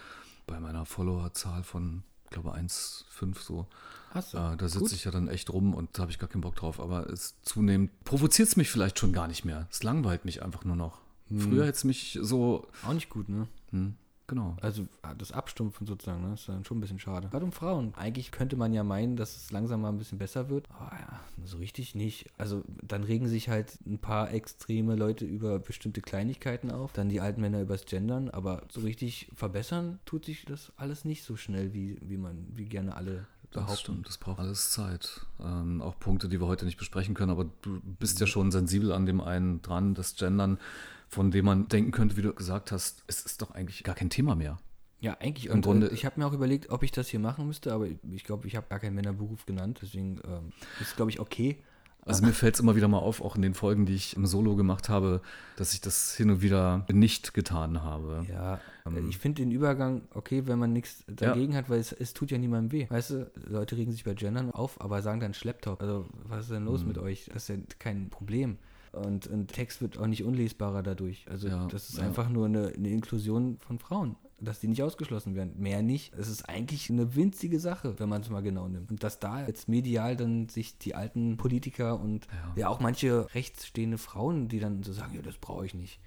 [0.48, 3.68] Bei meiner Followerzahl von, ich glaube, 1,5 so.
[4.12, 6.42] Hast Äh, da sitze ich ja dann echt rum und da habe ich gar keinen
[6.42, 6.80] Bock drauf.
[6.80, 9.68] Aber es zunehmend provoziert es mich vielleicht schon gar nicht mehr.
[9.70, 11.00] Es langweilt mich einfach nur noch.
[11.28, 12.68] Früher hätte es mich so.
[12.84, 13.48] Auch nicht gut, ne?
[13.70, 13.96] Hm,
[14.30, 14.56] genau.
[14.62, 16.36] Also ah, das Abstumpfen sozusagen, ne?
[16.36, 17.28] ist dann schon ein bisschen schade.
[17.28, 17.94] Gerade um Frauen.
[17.96, 20.70] Eigentlich könnte man ja meinen, dass es langsam mal ein bisschen besser wird.
[20.72, 22.28] Aber ja, so richtig nicht.
[22.38, 26.94] Also dann regen sich halt ein paar extreme Leute über bestimmte Kleinigkeiten auf.
[26.94, 28.30] Dann die alten Männer übers Gendern.
[28.30, 32.66] Aber so richtig verbessern tut sich das alles nicht so schnell, wie, wie man, wie
[32.66, 35.26] gerne alle Das stimmt, das braucht alles Zeit.
[35.44, 38.92] Ähm, auch Punkte, die wir heute nicht besprechen können, aber du bist ja schon sensibel
[38.92, 40.60] an dem einen dran, das Gendern,
[41.10, 44.10] von dem man denken könnte, wie du gesagt hast, es ist doch eigentlich gar kein
[44.10, 44.58] Thema mehr.
[45.02, 45.48] Ja, eigentlich.
[45.48, 47.74] Im Und Grunde- äh, ich habe mir auch überlegt, ob ich das hier machen müsste,
[47.74, 49.80] aber ich glaube, ich habe gar keinen Männerberuf genannt.
[49.82, 51.58] Deswegen ähm, ist, glaube ich, okay.
[52.06, 54.26] Also mir fällt es immer wieder mal auf, auch in den Folgen, die ich im
[54.26, 55.22] Solo gemacht habe,
[55.58, 58.26] dass ich das hin und wieder nicht getan habe.
[58.28, 61.92] Ja, Ähm, äh, ich finde den Übergang okay, wenn man nichts dagegen hat, weil es,
[61.92, 62.88] es tut ja niemandem weh.
[62.90, 65.82] Weißt du, Leute regen sich bei Gendern auf, aber sagen dann Schlepptop.
[65.82, 66.70] Also, was ist denn Mhm.
[66.70, 67.30] los mit euch?
[67.34, 68.58] Das ist ja kein Problem.
[68.94, 71.26] Und, und Text wird auch nicht unlesbarer dadurch.
[71.30, 72.04] Also, Ja, das ist ja.
[72.04, 74.16] einfach nur eine, eine Inklusion von Frauen.
[74.42, 75.54] Dass die nicht ausgeschlossen werden.
[75.58, 76.14] Mehr nicht.
[76.14, 78.90] Es ist eigentlich eine winzige Sache, wenn man es mal genau nimmt.
[78.90, 82.54] Und dass da jetzt medial dann sich die alten Politiker und Ja.
[82.62, 86.00] ja, auch manche rechtsstehende Frauen, die dann so sagen, ja, das brauche ich nicht.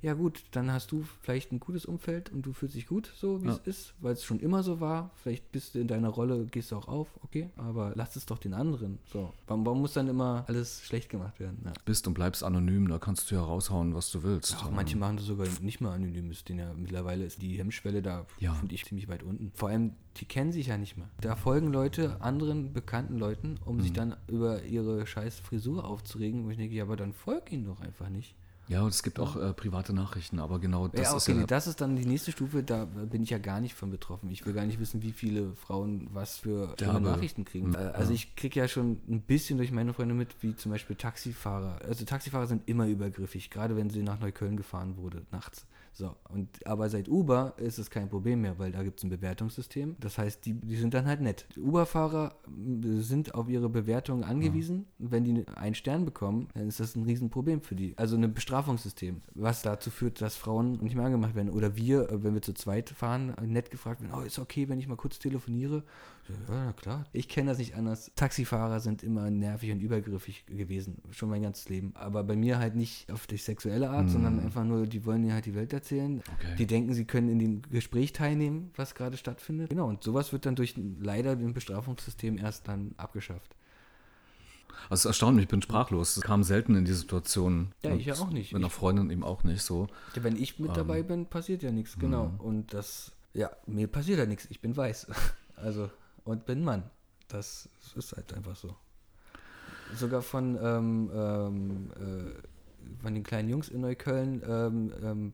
[0.00, 3.42] Ja gut, dann hast du vielleicht ein gutes Umfeld und du fühlst dich gut, so
[3.42, 3.54] wie Ja.
[3.54, 5.10] es ist, weil es schon immer so war.
[5.16, 8.38] Vielleicht bist du in deiner Rolle, gehst du auch auf, okay, aber lass es doch
[8.38, 9.00] den anderen.
[9.12, 11.58] So, warum, warum muss dann immer alles schlecht gemacht werden?
[11.64, 11.72] Ja.
[11.84, 14.54] Bist und bleibst anonym, da kannst du ja raushauen, was du willst.
[14.56, 18.00] Auch manche machen das sogar nicht mal anonym, ist denen ja mittlerweile ist die Hemmschwelle
[18.00, 18.54] da, Ja.
[18.54, 19.50] finde ich, ziemlich weit unten.
[19.56, 21.08] Vor allem, die kennen sich ja nicht mehr.
[21.20, 23.80] Da folgen Leute anderen bekannten Leuten, um Mhm.
[23.80, 27.64] sich dann über ihre scheiß Frisur aufzuregen, wo ich denke, ja, aber dann folg ihnen
[27.64, 28.36] doch einfach nicht.
[28.68, 31.46] Ja, und es gibt auch äh, private Nachrichten, aber genau das ja, ist okay, ja.
[31.46, 34.30] das ist dann die nächste Stufe, da bin ich ja gar nicht von betroffen.
[34.30, 37.00] Ich will gar nicht wissen, wie viele Frauen was für schlimme.
[37.00, 37.74] Nachrichten kriegen.
[37.74, 38.16] Äh, Also ja.
[38.16, 41.80] ich kriege ja schon ein bisschen durch meine Freunde mit, wie zum Beispiel Taxifahrer.
[41.82, 45.66] Also Taxifahrer sind immer übergriffig, gerade wenn sie nach Neukölln gefahren wurde, nachts.
[45.98, 49.10] So, und aber seit Uber ist es kein Problem mehr, weil da gibt es ein
[49.10, 49.96] Bewertungssystem.
[49.98, 51.48] Das heißt, die, die sind dann halt nett.
[51.56, 54.86] Uber-Fahrer m, sind auf ihre Bewertung angewiesen.
[54.98, 57.98] Wenn die einen Stern bekommen, dann ist das ein Riesenproblem für die.
[57.98, 61.50] Also ein Bestrafungssystem, was dazu führt, dass Frauen nicht mehr angemacht werden.
[61.50, 64.78] Oder wir, äh, wenn wir zu zweit fahren, nett gefragt werden, oh, ist okay, wenn
[64.78, 65.82] ich mal kurz telefoniere?
[66.48, 67.06] Ja, klar.
[67.12, 68.10] Ich kenne das nicht anders.
[68.14, 71.92] Taxifahrer sind immer nervig und übergriffig gewesen, schon mein ganzes Leben.
[71.94, 75.34] Aber bei mir halt nicht auf die sexuelle Art, sondern einfach nur, die wollen dir
[75.34, 76.22] halt die Welt erzählen.
[76.34, 76.56] Okay.
[76.58, 79.70] Die denken, sie können in dem Gespräch teilnehmen, was gerade stattfindet.
[79.70, 83.54] Genau, und sowas wird dann durch leider dem Bestrafungssystem erst dann abgeschafft.
[84.90, 86.16] Also es erstaunt mich, ich bin sprachlos.
[86.16, 87.72] Es kam selten in die Situation.
[87.82, 88.52] Ja, ich ja auch nicht.
[88.52, 89.88] Mit einer Freundin eben auch nicht so.
[90.14, 92.32] Ja, wenn ich mit dabei bin, passiert ja nichts, genau.
[92.38, 94.46] Und das, ja, mir passiert ja nichts.
[94.50, 95.06] Ich bin weiß.
[95.60, 95.90] Also,
[96.28, 96.90] und bin Mann.
[97.28, 98.76] Das ist halt einfach so.
[99.94, 105.32] Sogar von, ähm, ähm, äh, von den kleinen Jungs in Neukölln, ähm, ähm,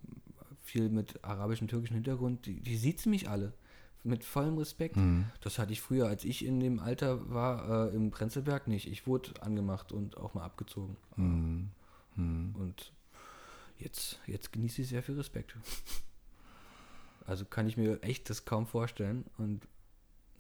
[0.62, 3.52] viel mit arabischem, türkischem Hintergrund, die, die siezen mich alle.
[4.04, 4.96] Mit vollem Respekt.
[4.96, 5.26] Mhm.
[5.40, 8.86] Das hatte ich früher, als ich in dem Alter war, äh, im Prenzlberg nicht.
[8.86, 10.96] Ich wurde angemacht und auch mal abgezogen.
[11.16, 11.70] Mhm.
[12.14, 12.54] Mhm.
[12.56, 12.92] Und
[13.78, 15.56] jetzt, jetzt genieße ich sehr viel Respekt.
[17.26, 19.66] Also kann ich mir echt das kaum vorstellen und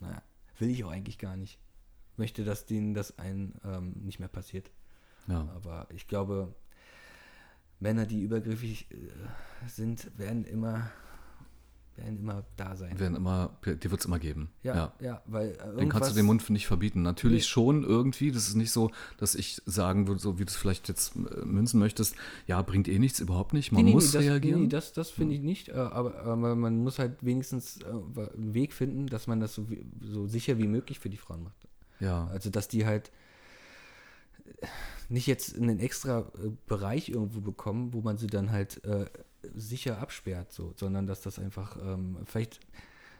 [0.00, 0.20] naja,
[0.58, 1.58] will ich auch eigentlich gar nicht.
[2.16, 4.70] Möchte, dass denen das ein ähm, nicht mehr passiert.
[5.26, 5.48] Ja.
[5.54, 6.54] Aber ich glaube,
[7.80, 10.90] Männer, die übergriffig äh, sind, werden immer,
[11.96, 12.98] werden immer da sein.
[12.98, 14.50] Werden immer, die wird es immer geben.
[14.62, 17.02] Ja, ja, weil äh, Den kannst du den Mund nicht verbieten.
[17.02, 17.48] Natürlich Nee.
[17.48, 18.32] schon irgendwie.
[18.32, 21.44] Das ist nicht so, dass ich sagen würde, so wie du es vielleicht jetzt äh,
[21.44, 22.16] münzen möchtest,
[22.46, 23.70] ja, bringt eh nichts, überhaupt nicht.
[23.72, 24.62] Man Nee, muss nee, das, reagieren.
[24.62, 28.72] Nee, das, das finde ich nicht, äh, aber, aber man muss halt wenigstens einen Weg
[28.72, 29.66] finden, dass man das so,
[30.02, 31.68] so sicher wie möglich für die Frauen macht.
[32.00, 32.26] ja.
[32.28, 33.10] Also, dass die halt
[35.08, 39.06] nicht jetzt einen extra äh, Bereich irgendwo bekommen, wo man sie dann halt äh,
[39.54, 42.60] sicher absperrt, so, sondern dass das einfach ähm, vielleicht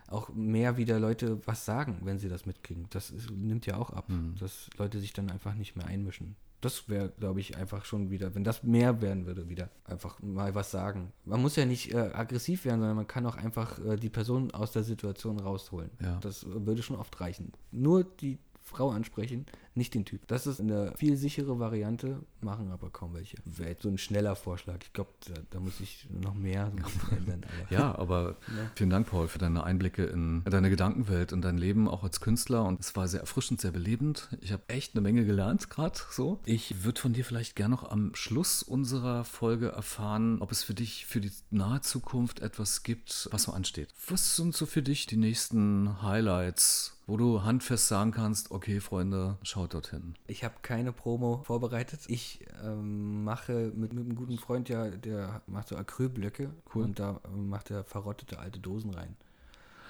[0.08, 2.86] auch mehr wieder Leute was sagen, wenn sie das mitkriegen.
[2.90, 4.36] Das ist, nimmt ja auch ab, Mhm.
[4.38, 6.36] dass Leute sich dann einfach nicht mehr einmischen.
[6.60, 10.54] Das wäre, glaube ich, einfach schon wieder, wenn das mehr werden würde, wieder einfach mal
[10.54, 11.12] was sagen.
[11.26, 14.50] Man muss ja nicht äh, aggressiv werden, sondern man kann auch einfach äh, die Person
[14.52, 15.90] aus der Situation rausholen.
[16.00, 16.18] Ja.
[16.20, 17.52] Das äh, würde schon oft reichen.
[17.70, 20.26] Nur die Frau ansprechen, nicht den Typ.
[20.26, 23.36] Das ist eine viel sichere Variante, machen aber kaum welche.
[23.44, 24.78] Wäre jetzt so ein schneller Vorschlag.
[24.82, 27.42] Ich glaube, da, da muss ich noch mehr so ändern.
[27.44, 28.70] Aber Ja, aber Ja.
[28.74, 32.64] vielen Dank, Paul, für deine Einblicke in deine Gedankenwelt und dein Leben auch als Künstler.
[32.64, 34.28] Und es war sehr erfrischend, sehr belebend.
[34.40, 36.40] Ich habe echt eine Menge gelernt gerade so.
[36.46, 40.74] Ich würde von dir vielleicht gerne noch am Schluss unserer Folge erfahren, ob es für
[40.74, 43.88] dich für die nahe Zukunft etwas gibt, was so ansteht.
[44.08, 49.36] Was sind so für dich die nächsten Highlights, wo du handfest sagen kannst, okay, Freunde,
[49.42, 50.14] schaut dorthin.
[50.26, 52.00] Ich habe keine Promo vorbereitet.
[52.08, 56.84] Ich ähm, mache mit, mit einem guten Freund ja, der macht so Acrylblöcke Cool.
[56.84, 59.16] und da ähm, macht er verrottete alte Dosen rein.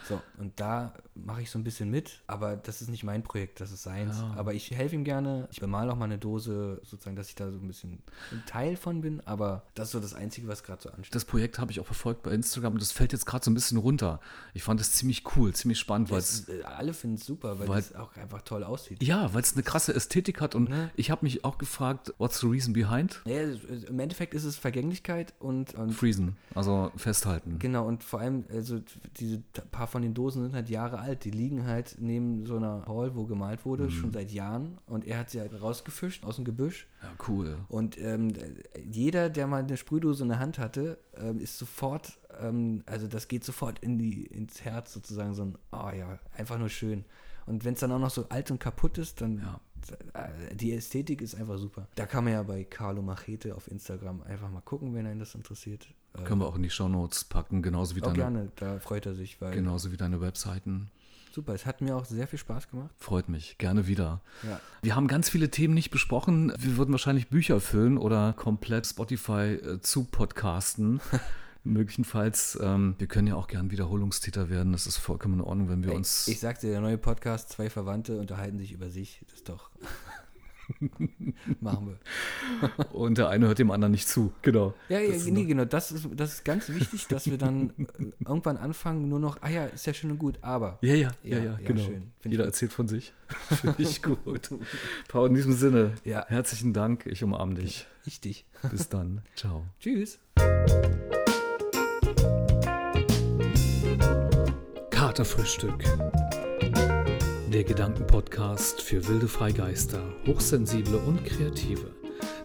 [0.08, 3.60] So, und da mache ich so ein bisschen mit, aber das ist nicht mein Projekt,
[3.60, 4.18] das ist seins.
[4.18, 4.34] Ja.
[4.36, 5.48] Aber ich helfe ihm gerne.
[5.52, 8.02] Ich bemale auch mal eine Dose, sozusagen, dass ich da so ein bisschen
[8.32, 11.14] ein Teil von bin, aber das ist so das Einzige, was gerade so ansteht.
[11.14, 13.54] Das Projekt habe ich auch verfolgt bei Instagram und das fällt jetzt gerade so ein
[13.54, 14.20] bisschen runter.
[14.52, 17.78] Ich fand das ziemlich cool, ziemlich spannend, weil es äh, alle finden es super, weil
[17.78, 19.02] es auch einfach toll aussieht.
[19.02, 20.90] Ja, weil es eine krasse Ästhetik hat und Ne?
[20.96, 23.20] ich habe mich auch gefragt, what's the reason behind?
[23.26, 27.58] Ja, Im Endeffekt ist es Vergänglichkeit und, und Freezen, also festhalten.
[27.58, 28.80] Genau, und vor allem, also
[29.16, 29.38] diese
[29.70, 31.22] paar von den Dosen sind halt Jahre alt.
[31.24, 34.78] Die liegen halt neben so einer Hall, wo gemalt wurde, schon seit Jahren.
[34.88, 36.88] Und er hat sie halt rausgefischt aus dem Gebüsch.
[37.00, 37.58] Ja, cool.
[37.68, 38.32] Und ähm,
[38.84, 43.28] jeder, der mal eine Sprühdose in der Hand hatte, ähm, ist sofort, ähm, also das
[43.28, 47.04] geht sofort in die, ins Herz sozusagen, so ein, oh ja, einfach nur schön.
[47.46, 49.60] Und wenn es dann auch noch so alt und kaputt ist, dann Ja.
[50.14, 51.86] äh, die Ästhetik ist einfach super.
[51.94, 55.36] Da kann man ja bei Carlo Machete auf Instagram einfach mal gucken, wenn einen das
[55.36, 55.86] interessiert.
[56.16, 59.06] Äh, Können wir auch in die Shownotes packen, genauso wie auch deine, gerne, da freut
[59.06, 60.90] er sich, weil genauso wie deine Webseiten.
[61.32, 62.90] super, es hat mir auch sehr viel Spaß gemacht.
[62.98, 64.20] Freut mich, gerne wieder.
[64.44, 64.60] Ja.
[64.82, 66.52] Wir haben ganz viele Themen nicht besprochen.
[66.58, 71.00] Wir würden wahrscheinlich Bücher füllen oder komplett Spotify äh, zu podcasten.
[71.66, 74.72] Möglicherweise, ähm, wir können ja auch gern Wiederholungstäter werden.
[74.72, 76.28] Das ist vollkommen in Ordnung, wenn wir Ey, uns.
[76.28, 79.70] ich sagte, der neue Podcast, zwei Verwandte unterhalten sich über sich, das ist doch.
[81.60, 82.90] Machen wir.
[82.92, 84.32] Und der eine hört dem anderen nicht zu.
[84.42, 84.74] Genau.
[84.88, 85.64] Ja, ja nee, genau.
[85.64, 89.48] Das ist, das ist ganz wichtig, dass wir dann äh, irgendwann anfangen, nur noch, ah
[89.48, 90.78] ja, ist ja schön und gut, aber.
[90.80, 91.82] Ja, ja, ja, Ja, ja, genau.
[91.84, 92.12] schön.
[92.24, 93.12] Ich Jeder erzählt von sich.
[93.48, 94.50] Finde ich gut.
[95.08, 96.24] Paul, in diesem Sinne, Ja.
[96.28, 97.06] herzlichen Dank.
[97.06, 97.86] Ich umarme dich.
[98.06, 98.44] Richtig.
[98.70, 99.22] Bis dann.
[99.36, 99.64] Ciao.
[99.80, 100.18] Tschüss.
[104.90, 105.84] Katerfrühstück.
[107.54, 111.94] Der Gedankenpodcast für wilde Freigeister, Hochsensible und Kreative.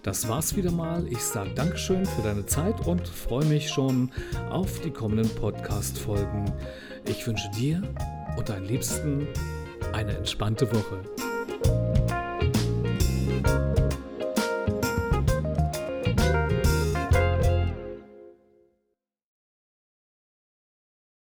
[0.03, 1.07] Das war's wieder mal.
[1.07, 4.11] Ich sage Dankeschön für deine Zeit und freue mich schon
[4.51, 6.53] auf die kommenden Podcast-Folgen.
[7.07, 7.81] Ich wünsche dir
[8.37, 9.27] und deinen Liebsten
[9.93, 11.01] eine entspannte Woche.